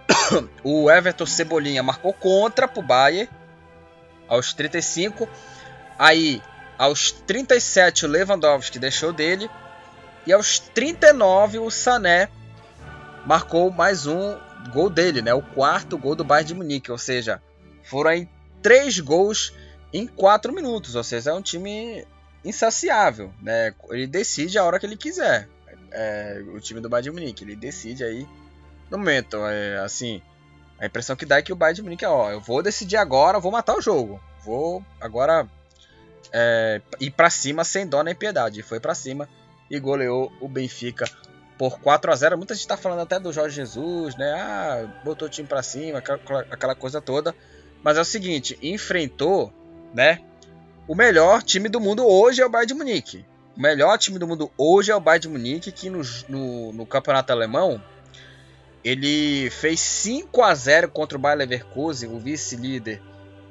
o 0.64 0.89
Everton 0.89 1.26
Cebolinha 1.26 1.84
marcou 1.84 2.14
contra 2.14 2.68
pro 2.68 2.82
Bayern 2.82 3.30
aos 4.28 4.54
35. 4.54 5.28
Aí, 5.98 6.41
aos 6.78 7.12
37, 7.12 8.06
o 8.06 8.10
Lewandowski 8.10 8.80
deixou 8.80 9.12
dele. 9.12 9.50
E 10.26 10.34
aos 10.34 10.60
39, 10.60 11.60
o 11.60 11.72
Sané 11.72 12.30
marcou 13.28 13.70
mais 13.70 14.08
um 14.08 14.38
gol 14.72 14.90
dele, 14.90 15.22
né? 15.22 15.34
O 15.34 15.42
quarto 15.42 15.98
gol 15.98 16.16
do 16.16 16.24
Bayern 16.24 16.48
de 16.48 16.56
Munique. 16.56 16.90
Ou 16.90 16.98
seja, 16.98 17.42
foram 17.84 18.10
aí 18.10 18.30
três 18.62 19.02
gols 19.02 19.54
em 19.92 20.08
quatro 20.08 20.54
minutos. 20.54 20.96
Ou 20.96 21.04
seja, 21.04 21.32
é 21.32 21.34
um 21.34 21.42
time 21.42 22.08
insaciável, 22.44 23.34
né? 23.42 23.76
Ele 23.90 24.08
decide 24.08 24.58
a 24.58 24.64
hora 24.64 24.80
que 24.80 24.86
ele 24.86 24.96
quiser. 24.96 25.50
É, 25.92 26.42
o 26.56 26.60
time 26.62 26.80
do 26.80 26.88
Bayern 26.88 27.12
de 27.12 27.20
Munique. 27.20 27.44
Ele 27.44 27.58
decide 27.58 28.06
aí 28.06 28.26
no 28.90 28.98
momento. 28.98 29.46
É, 29.46 29.80
assim, 29.80 30.22
a 30.80 30.86
impressão 30.86 31.18
que 31.18 31.26
dá 31.26 31.38
é 31.38 31.42
que 31.42 31.52
o 31.52 31.56
Bayern 31.56 31.76
de 31.76 31.84
Munique 31.84 32.06
é, 32.06 32.10
ó, 32.10 32.32
eu 32.32 32.40
vou 32.40 32.64
decidir 32.64 32.96
agora, 32.96 33.42
vou 33.42 33.52
matar 33.52 33.76
o 33.76 33.82
jogo. 33.82 34.24
Vou 34.46 34.82
agora 35.02 35.46
é, 36.32 36.82
ir 37.02 37.12
para 37.12 37.30
cima 37.30 37.66
sem 37.66 37.86
dó 37.86 38.02
nem 38.04 38.16
piedade. 38.16 38.64
Foi 38.64 38.80
para 38.80 38.96
cima 38.96 39.28
e 39.70 39.78
goleou 39.82 40.32
o 40.40 40.48
Benfica 40.48 41.04
por 41.58 41.80
4 41.80 42.12
a 42.12 42.16
0 42.16 42.38
Muita 42.38 42.53
gente 42.53 42.68
tá 42.68 42.78
falando 42.78 43.01
até 43.01 43.20
do 43.20 43.34
Jorge 43.34 43.55
Jesus, 43.55 44.16
né? 44.16 44.32
Ah, 44.34 44.88
botou 45.03 45.28
o 45.28 45.32
time 45.32 45.47
para 45.47 45.64
cima, 45.64 45.99
aquela, 45.99 46.20
aquela 46.51 46.76
coisa 46.76 47.01
toda. 47.01 47.36
Mas 47.84 47.97
é 47.97 48.01
o 48.01 48.05
seguinte, 48.05 48.58
enfrentou, 48.62 49.51
né? 49.93 50.20
O 50.88 50.95
melhor 50.95 51.43
time 51.43 51.68
do 51.68 51.80
mundo 51.80 52.05
hoje 52.05 52.41
é 52.41 52.45
o 52.45 52.49
Bayern 52.49 52.68
de 52.68 52.74
Munique. 52.74 53.26
O 53.55 53.62
melhor 53.62 53.97
time 53.97 54.20
do 54.20 54.28
mundo 54.28 54.51
hoje 54.58 54.91
é 54.91 54.95
o 54.95 54.99
Bayern 54.99 55.22
de 55.22 55.30
Munique, 55.30 55.72
que 55.72 55.89
no, 55.89 56.01
no, 56.30 56.74
no 56.74 56.86
campeonato 56.86 57.32
alemão 57.32 57.82
ele 58.84 59.49
fez 59.49 59.80
5 59.80 60.41
a 60.43 60.55
0 60.55 60.89
contra 60.89 61.18
o 61.18 61.22
Bayer 61.22 61.39
Leverkusen, 61.39 62.10
o 62.10 62.20
vice-líder, 62.20 63.01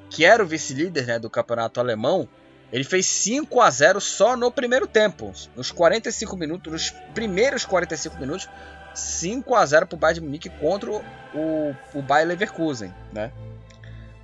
que 0.09 0.25
era 0.25 0.43
o 0.43 0.47
vice-líder 0.47 1.07
né, 1.07 1.19
do 1.19 1.29
campeonato 1.29 1.79
alemão. 1.79 2.27
Ele 2.73 2.85
fez 2.85 3.07
5 3.07 3.61
a 3.61 3.71
0 3.71 4.01
só 4.01 4.37
no 4.37 4.51
primeiro 4.51 4.87
tempo. 4.87 5.33
Nos 5.55 5.71
45 5.71 6.37
minutos, 6.37 6.73
nos 6.73 6.91
primeiros 7.15 7.65
45 7.65 8.19
minutos, 8.19 8.49
5 8.95 9.55
a 9.55 9.65
0 9.65 9.87
para 9.87 9.97
o 9.97 9.99
Bayern 9.99 10.21
de 10.21 10.27
Munique 10.27 10.51
contra 10.51 10.91
o, 10.91 11.75
o 11.95 12.03
Bayer 12.03 12.27
Leverkusen, 12.27 12.93
né? 13.13 13.31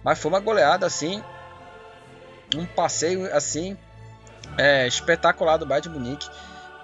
Mas 0.03 0.19
foi 0.19 0.31
uma 0.31 0.41
goleada 0.41 0.87
assim, 0.87 1.23
um 2.57 2.67
passeio 2.67 3.33
assim 3.35 3.77
é, 4.59 4.87
espetacular 4.87 5.57
do 5.57 5.67
Bayern 5.67 5.89
de 5.89 5.99
Munique 5.99 6.29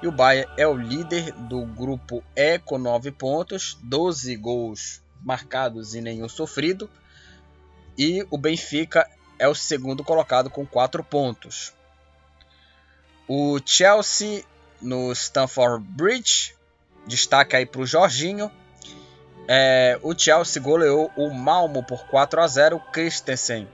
E 0.00 0.06
o 0.06 0.12
Bayern 0.12 0.50
é 0.56 0.66
o 0.66 0.76
líder 0.76 1.32
do 1.32 1.66
grupo 1.66 2.22
E 2.36 2.58
com 2.60 2.78
9 2.78 3.10
pontos, 3.10 3.76
12 3.82 4.36
gols 4.36 5.02
marcados 5.20 5.94
e 5.94 6.00
nenhum 6.00 6.28
sofrido. 6.28 6.88
E 7.96 8.24
o 8.30 8.38
Benfica 8.38 9.08
é 9.38 9.48
o 9.48 9.54
segundo 9.54 10.04
colocado 10.04 10.50
com 10.50 10.66
4 10.66 11.02
pontos. 11.04 11.72
O 13.26 13.58
Chelsea 13.64 14.44
no 14.80 15.12
Stamford 15.12 15.84
Bridge, 15.84 16.54
destaque 17.06 17.56
aí 17.56 17.66
para 17.66 17.80
o 17.80 17.86
Jorginho. 17.86 18.50
É, 19.46 19.98
o 20.02 20.16
Chelsea 20.18 20.62
goleou 20.62 21.10
o 21.16 21.30
Malmo 21.30 21.82
por 21.82 22.06
4 22.06 22.40
a 22.40 22.46
0. 22.46 22.80
Christensen 22.92 23.68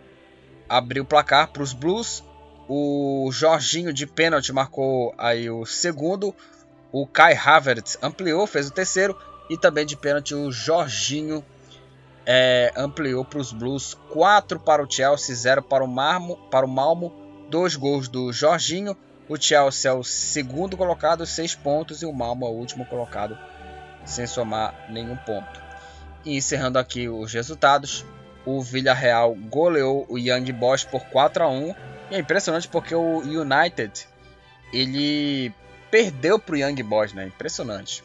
abriu 0.68 1.02
o 1.02 1.06
placar 1.06 1.48
para 1.48 1.62
os 1.62 1.72
Blues 1.72 2.22
o 2.68 3.28
Jorginho 3.30 3.92
de 3.92 4.06
pênalti 4.06 4.52
marcou 4.52 5.14
aí 5.18 5.50
o 5.50 5.66
segundo. 5.66 6.34
O 6.90 7.06
Kai 7.06 7.34
Havertz 7.34 7.98
ampliou, 8.02 8.46
fez 8.46 8.68
o 8.68 8.72
terceiro. 8.72 9.16
E 9.50 9.58
também 9.58 9.84
de 9.84 9.96
pênalti 9.96 10.34
o 10.34 10.50
Jorginho 10.50 11.44
é, 12.26 12.72
ampliou 12.76 13.24
para 13.24 13.38
os 13.38 13.52
Blues. 13.52 13.94
4 14.10 14.58
para 14.60 14.82
o 14.82 14.90
Chelsea, 14.90 15.34
0 15.34 15.62
para 15.62 15.84
o, 15.84 15.88
Marmo, 15.88 16.36
para 16.50 16.66
o 16.66 16.68
Malmo. 16.68 17.12
Dois 17.50 17.76
gols 17.76 18.08
do 18.08 18.32
Jorginho. 18.32 18.96
O 19.28 19.36
Chelsea 19.40 19.90
é 19.90 19.94
o 19.94 20.02
segundo 20.02 20.76
colocado, 20.76 21.24
6 21.26 21.54
pontos. 21.56 22.02
E 22.02 22.06
o 22.06 22.12
Malmo 22.12 22.46
é 22.46 22.48
o 22.48 22.52
último 22.52 22.84
colocado, 22.86 23.38
sem 24.04 24.26
somar 24.26 24.74
nenhum 24.90 25.16
ponto. 25.16 25.62
E 26.24 26.36
encerrando 26.36 26.78
aqui 26.78 27.08
os 27.08 27.32
resultados. 27.32 28.04
O 28.46 28.60
Villarreal 28.60 29.34
goleou 29.34 30.04
o 30.08 30.18
Young 30.18 30.52
Boys 30.52 30.84
por 30.84 31.02
4 31.06 31.44
a 31.44 31.48
1 31.48 31.74
e 32.10 32.14
é 32.14 32.18
impressionante 32.18 32.68
porque 32.68 32.94
o 32.94 33.18
United 33.20 34.06
ele 34.72 35.52
perdeu 35.90 36.38
para 36.38 36.54
o 36.54 36.58
Young 36.58 36.82
Boys, 36.82 37.12
né? 37.12 37.26
Impressionante. 37.26 38.02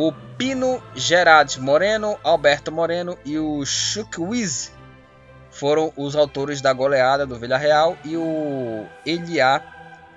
O 0.00 0.12
Pino 0.12 0.80
Gerard 0.94 1.60
Moreno, 1.60 2.16
Alberto 2.22 2.70
Moreno 2.70 3.18
e 3.24 3.36
o 3.36 3.66
Chukwueze 3.66 4.70
foram 5.50 5.92
os 5.96 6.14
autores 6.14 6.60
da 6.60 6.72
goleada 6.72 7.26
do 7.26 7.36
Villarreal 7.36 7.98
e 8.04 8.16
o 8.16 8.86
Eliá 9.04 9.60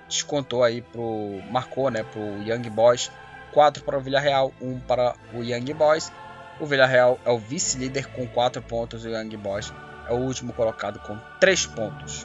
descontou 0.08 0.62
aí 0.62 0.82
pro 0.82 1.42
marcou, 1.50 1.90
né, 1.90 2.04
pro 2.04 2.20
Young 2.44 2.70
Boys, 2.70 3.10
4 3.52 3.82
para 3.82 3.98
o 3.98 4.00
Villarreal, 4.00 4.52
1 4.60 4.78
para 4.82 5.16
o 5.34 5.42
Young 5.42 5.74
Boys. 5.74 6.12
O 6.60 6.64
Villarreal 6.64 7.18
é 7.24 7.30
o 7.32 7.38
vice-líder 7.40 8.06
com 8.06 8.24
4 8.28 8.62
pontos 8.62 9.04
e 9.04 9.08
o 9.08 9.20
Young 9.20 9.36
Boys 9.36 9.74
é 10.08 10.12
o 10.12 10.18
último 10.18 10.52
colocado 10.52 11.00
com 11.00 11.18
3 11.40 11.66
pontos. 11.66 12.24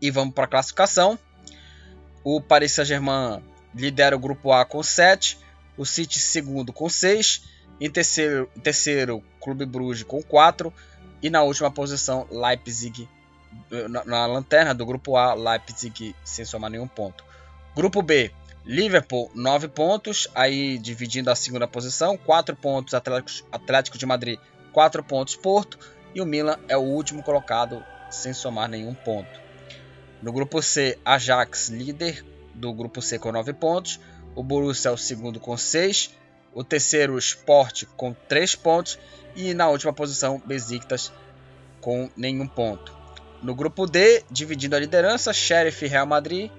E 0.00 0.08
vamos 0.08 0.34
para 0.34 0.44
a 0.44 0.48
classificação. 0.48 1.18
O 2.22 2.40
Paris 2.40 2.70
Saint-Germain 2.70 3.42
lidera 3.74 4.14
o 4.14 4.20
grupo 4.20 4.52
A 4.52 4.64
com 4.64 4.80
7, 4.84 5.47
o 5.78 5.86
City 5.86 6.20
segundo 6.20 6.72
com 6.72 6.88
6, 6.88 7.42
em 7.80 7.90
terceiro, 7.90 8.50
terceiro 8.62 9.22
Clube 9.40 9.64
Bruges 9.64 10.02
com 10.02 10.20
4 10.22 10.72
e 11.22 11.30
na 11.30 11.42
última 11.42 11.70
posição 11.70 12.26
Leipzig 12.30 13.08
na, 13.88 14.04
na, 14.04 14.26
lanterna 14.26 14.74
do 14.74 14.84
grupo 14.84 15.16
A, 15.16 15.34
Leipzig 15.34 16.14
sem 16.24 16.44
somar 16.44 16.70
nenhum 16.70 16.88
ponto. 16.88 17.24
Grupo 17.74 18.02
B, 18.02 18.32
Liverpool 18.64 19.30
9 19.34 19.68
pontos, 19.68 20.28
aí 20.34 20.78
dividindo 20.78 21.30
a 21.30 21.34
segunda 21.34 21.66
posição, 21.66 22.16
4 22.16 22.56
pontos 22.56 22.94
Atlético, 22.94 23.48
Atlético 23.50 23.96
de 23.96 24.04
Madrid, 24.04 24.38
4 24.72 25.02
pontos 25.02 25.36
Porto 25.36 25.78
e 26.14 26.20
o 26.20 26.26
Milan 26.26 26.58
é 26.68 26.76
o 26.76 26.82
último 26.82 27.22
colocado 27.22 27.82
sem 28.10 28.32
somar 28.32 28.68
nenhum 28.68 28.94
ponto. 28.94 29.40
No 30.22 30.32
grupo 30.32 30.60
C, 30.60 30.98
Ajax 31.04 31.68
líder 31.68 32.24
do 32.54 32.72
grupo 32.72 33.00
C 33.00 33.18
com 33.18 33.30
9 33.30 33.52
pontos. 33.52 34.00
O 34.38 34.42
Borussia 34.44 34.90
é 34.90 34.92
o 34.92 34.96
segundo 34.96 35.40
com 35.40 35.56
6. 35.56 36.14
O 36.54 36.62
terceiro, 36.62 37.14
o 37.14 37.18
Sport, 37.18 37.86
com 37.96 38.14
3 38.28 38.54
pontos. 38.54 38.96
E 39.34 39.52
na 39.52 39.68
última 39.68 39.92
posição, 39.92 40.40
Besiktas 40.46 41.10
com 41.80 42.08
nenhum 42.16 42.46
ponto. 42.46 42.96
No 43.42 43.52
grupo 43.52 43.84
D, 43.84 44.22
dividindo 44.30 44.76
a 44.76 44.78
liderança, 44.78 45.32
Sheriff 45.32 45.84
e 45.84 45.88
Real 45.88 46.06
Madrid. 46.06 46.52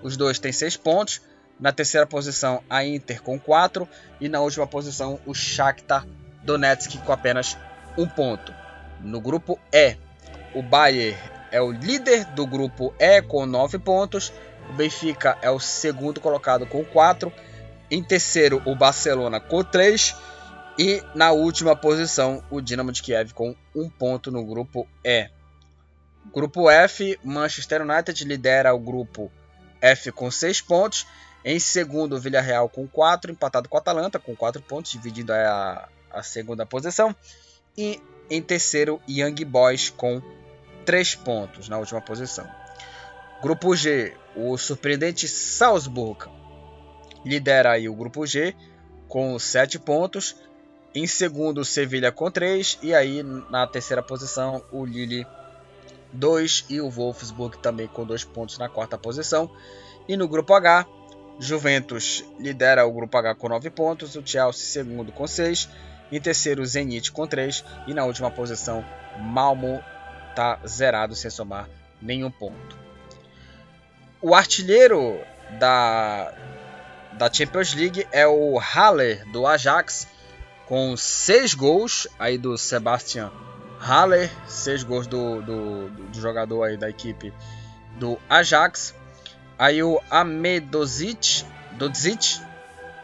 Os 0.00 0.16
dois 0.16 0.38
têm 0.38 0.52
6 0.52 0.76
pontos. 0.76 1.22
Na 1.58 1.72
terceira 1.72 2.06
posição, 2.06 2.62
a 2.70 2.84
Inter 2.84 3.20
com 3.20 3.36
4. 3.36 3.88
E 4.20 4.28
na 4.28 4.40
última 4.40 4.64
posição, 4.68 5.18
o 5.26 5.34
Shakhtar 5.34 6.06
Donetsk 6.44 6.98
com 6.98 7.10
apenas 7.10 7.58
1 7.98 8.06
ponto. 8.10 8.54
No 9.00 9.20
grupo 9.20 9.58
E, 9.72 9.96
o 10.54 10.62
Bayern 10.62 11.18
é 11.50 11.60
o 11.60 11.72
líder 11.72 12.26
do 12.26 12.46
grupo 12.46 12.94
E 12.96 13.20
com 13.22 13.44
9 13.44 13.80
pontos. 13.80 14.32
O 14.70 14.72
Benfica 14.72 15.38
é 15.42 15.50
o 15.50 15.60
segundo 15.60 16.20
colocado 16.20 16.66
com 16.66 16.84
4. 16.84 17.32
Em 17.90 18.02
terceiro, 18.02 18.62
o 18.64 18.74
Barcelona 18.74 19.40
com 19.40 19.62
3. 19.62 20.14
E 20.78 21.02
na 21.14 21.30
última 21.30 21.76
posição, 21.76 22.42
o 22.50 22.60
Dinamo 22.60 22.90
de 22.90 23.02
Kiev 23.02 23.32
com 23.32 23.54
1 23.74 23.88
ponto 23.90 24.30
no 24.30 24.44
grupo 24.44 24.88
E. 25.04 25.28
Grupo 26.32 26.68
F, 26.68 27.18
Manchester 27.22 27.82
United 27.82 28.24
lidera 28.24 28.74
o 28.74 28.78
grupo 28.78 29.30
F 29.80 30.10
com 30.10 30.30
6 30.30 30.60
pontos. 30.62 31.06
Em 31.44 31.60
segundo, 31.60 32.16
o 32.16 32.20
Villarreal 32.20 32.68
com 32.68 32.88
4, 32.88 33.30
empatado 33.30 33.68
com 33.68 33.76
o 33.76 33.78
Atalanta 33.78 34.18
com 34.18 34.34
4 34.34 34.62
pontos, 34.62 34.92
dividindo 34.92 35.32
a, 35.32 35.88
a 36.10 36.22
segunda 36.22 36.64
posição. 36.64 37.14
E 37.76 38.02
em 38.30 38.40
terceiro, 38.40 39.00
Young 39.08 39.44
Boys 39.44 39.90
com 39.90 40.22
3 40.84 41.14
pontos 41.16 41.68
na 41.68 41.78
última 41.78 42.00
posição. 42.00 42.48
Grupo 43.44 43.76
G, 43.76 44.16
o 44.34 44.56
surpreendente 44.56 45.28
Salzburg 45.28 46.30
lidera 47.26 47.72
aí 47.72 47.90
o 47.90 47.94
grupo 47.94 48.26
G 48.26 48.56
com 49.06 49.38
7 49.38 49.78
pontos. 49.78 50.34
Em 50.94 51.06
segundo, 51.06 51.62
Sevilha 51.62 52.10
com 52.10 52.30
3. 52.30 52.78
E 52.82 52.94
aí 52.94 53.22
na 53.22 53.66
terceira 53.66 54.02
posição, 54.02 54.64
o 54.72 54.86
Lille 54.86 55.26
2 56.10 56.64
e 56.70 56.80
o 56.80 56.88
Wolfsburg 56.88 57.58
também 57.58 57.86
com 57.86 58.06
2 58.06 58.24
pontos 58.24 58.56
na 58.56 58.70
quarta 58.70 58.96
posição. 58.96 59.50
E 60.08 60.16
no 60.16 60.26
grupo 60.26 60.54
H, 60.54 60.86
Juventus 61.38 62.24
lidera 62.38 62.86
o 62.86 62.92
grupo 62.94 63.14
H 63.14 63.34
com 63.34 63.50
9 63.50 63.68
pontos, 63.68 64.16
o 64.16 64.26
Chelsea 64.26 64.64
segundo 64.64 65.12
com 65.12 65.26
6, 65.26 65.68
em 66.10 66.18
terceiro 66.18 66.62
o 66.62 66.66
Zenit 66.66 67.12
com 67.12 67.26
3 67.26 67.62
e 67.86 67.92
na 67.92 68.06
última 68.06 68.30
posição 68.30 68.82
Malmo 69.18 69.84
está 70.30 70.58
zerado 70.66 71.14
sem 71.14 71.30
somar 71.30 71.68
nenhum 72.00 72.30
ponto. 72.30 72.83
O 74.24 74.34
artilheiro 74.34 75.20
da, 75.60 76.32
da 77.12 77.30
Champions 77.30 77.74
League 77.74 78.08
é 78.10 78.26
o 78.26 78.58
Haller 78.58 79.22
do 79.30 79.46
Ajax, 79.46 80.08
com 80.64 80.96
seis 80.96 81.52
gols 81.52 82.08
aí 82.18 82.38
do 82.38 82.56
Sebastian 82.56 83.30
Haller, 83.78 84.30
seis 84.46 84.82
gols 84.82 85.06
do, 85.06 85.42
do, 85.42 85.90
do 85.90 86.18
jogador 86.18 86.62
aí 86.62 86.78
da 86.78 86.88
equipe 86.88 87.34
do 87.98 88.18
Ajax. 88.26 88.94
Aí 89.58 89.82
o 89.82 90.00
Amedozic, 90.10 91.44
Dodzic, 91.72 92.40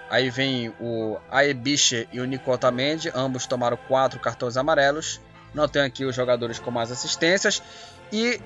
aí 0.08 0.30
vem 0.30 0.74
o 0.80 1.18
Aebiche 1.30 2.08
e 2.10 2.18
o 2.18 2.24
Nico 2.24 2.50
Otamendi, 2.50 3.12
ambos 3.14 3.46
tomaram 3.46 3.76
quatro 3.76 4.18
cartões 4.18 4.56
amarelos. 4.56 5.20
Não 5.52 5.68
tem 5.68 5.82
aqui 5.82 6.02
os 6.06 6.16
jogadores 6.16 6.58
com 6.58 6.70
mais 6.70 6.90
assistências. 6.90 7.62
E 8.10 8.40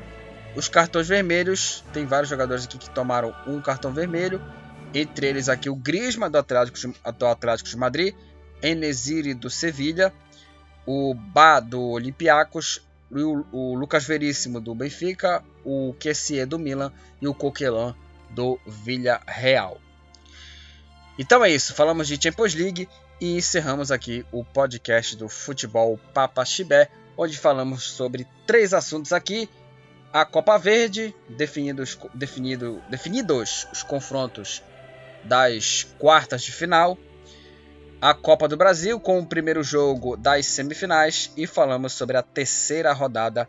os 0.55 0.69
cartões 0.69 1.09
vermelhos, 1.09 1.85
tem 1.93 2.07
vários 2.07 2.31
jogadores 2.31 2.65
aqui 2.65 2.79
que 2.79 2.91
tomaram 2.91 3.35
um 3.47 3.61
cartão 3.61 3.93
vermelho. 3.93 4.41
Entre 4.93 5.27
eles 5.27 5.49
aqui 5.49 5.69
o 5.69 5.75
Grisma 5.75 6.31
do 6.31 6.39
Atlético, 6.39 6.79
do 7.19 7.27
Atlético 7.27 7.69
de 7.69 7.77
Madrid, 7.77 8.15
Enesiri 8.63 9.35
do 9.35 9.51
Sevilha, 9.51 10.13
o 10.87 11.15
Ba 11.15 11.59
do 11.59 11.83
Olympiacos, 11.83 12.81
o, 13.11 13.45
o 13.51 13.75
Lucas 13.75 14.05
Veríssimo 14.05 14.61
do 14.61 14.75
Benfica, 14.75 15.43
o 15.65 15.95
Kessier 15.99 16.47
do 16.47 16.59
Milan. 16.59 16.93
E 17.21 17.27
o 17.27 17.33
Coquelin 17.33 17.95
do 18.31 18.61
Villarreal. 18.67 19.81
Então 21.19 21.45
é 21.45 21.51
isso, 21.51 21.75
falamos 21.75 22.07
de 22.07 22.23
Champions 22.23 22.55
League 22.55 22.89
e 23.21 23.37
encerramos 23.37 23.91
aqui 23.91 24.27
o 24.31 24.45
podcast 24.45 25.17
do 25.17 25.29
Futebol 25.29 25.99
Papa 26.13 26.45
Chibé, 26.45 26.91
onde 27.17 27.39
falamos 27.39 27.85
sobre 27.85 28.27
três 28.47 28.75
assuntos 28.75 29.13
aqui: 29.13 29.49
a 30.15 30.25
Copa 30.25 30.57
Verde, 30.57 31.13
definidos, 31.29 31.99
definido, 32.15 32.81
definidos 32.89 33.67
os 33.73 33.83
confrontos 33.83 34.63
das 35.25 35.89
quartas 35.99 36.45
de 36.45 36.53
final, 36.53 36.97
a 38.01 38.15
Copa 38.15 38.47
do 38.47 38.57
Brasil 38.57 39.01
com 39.01 39.19
o 39.19 39.27
primeiro 39.27 39.65
jogo 39.65 40.17
das 40.17 40.47
semifinais. 40.47 41.33
E 41.37 41.49
falamos 41.49 41.95
sobre 41.95 42.17
a 42.17 42.23
terceira 42.23 42.93
rodada 42.93 43.49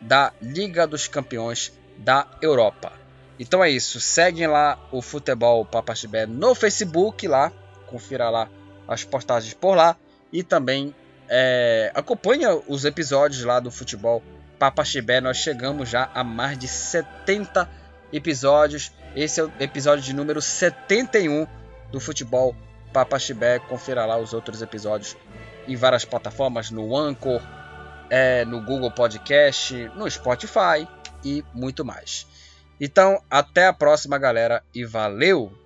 da 0.00 0.32
Liga 0.42 0.84
dos 0.84 1.06
Campeões 1.06 1.72
da 1.96 2.26
Europa. 2.42 2.92
Então 3.38 3.62
é 3.62 3.70
isso, 3.70 4.00
seguem 4.00 4.48
lá 4.48 4.84
o 4.90 5.00
Futebol 5.00 5.64
Papa 5.64 5.94
Chibé 5.94 6.26
no 6.26 6.56
Facebook 6.56 7.28
lá, 7.28 7.52
confira 7.86 8.28
lá 8.30 8.50
as 8.88 9.04
postagens 9.04 9.54
por 9.54 9.76
lá. 9.76 9.96
E 10.32 10.42
também 10.42 10.92
é, 11.28 11.92
acompanha 11.94 12.60
os 12.66 12.84
episódios 12.84 13.44
lá 13.44 13.60
do 13.60 13.70
futebol 13.70 14.20
Papa 14.60 14.84
Chibé. 14.84 15.22
Nós 15.22 15.38
chegamos 15.38 15.88
já 15.88 16.10
a 16.14 16.22
mais 16.22 16.58
de 16.58 16.68
70 16.68 17.66
episódios. 18.12 18.92
Esse 19.16 19.40
é 19.40 19.44
o 19.44 19.52
episódio 19.58 20.04
de 20.04 20.12
número 20.12 20.42
71 20.42 21.46
do 21.90 21.98
Futebol 21.98 22.54
Papa 22.92 23.18
Chibé. 23.18 23.58
Confira 23.58 24.04
lá 24.04 24.18
os 24.18 24.34
outros 24.34 24.60
episódios 24.60 25.16
em 25.66 25.76
várias 25.76 26.04
plataformas, 26.04 26.70
no 26.70 26.94
Anchor, 26.94 27.40
é, 28.10 28.44
no 28.44 28.60
Google 28.60 28.90
Podcast, 28.90 29.74
no 29.96 30.08
Spotify 30.10 30.86
e 31.24 31.42
muito 31.54 31.82
mais. 31.82 32.26
Então, 32.78 33.22
até 33.30 33.66
a 33.66 33.72
próxima, 33.72 34.18
galera, 34.18 34.62
e 34.74 34.84
valeu! 34.84 35.59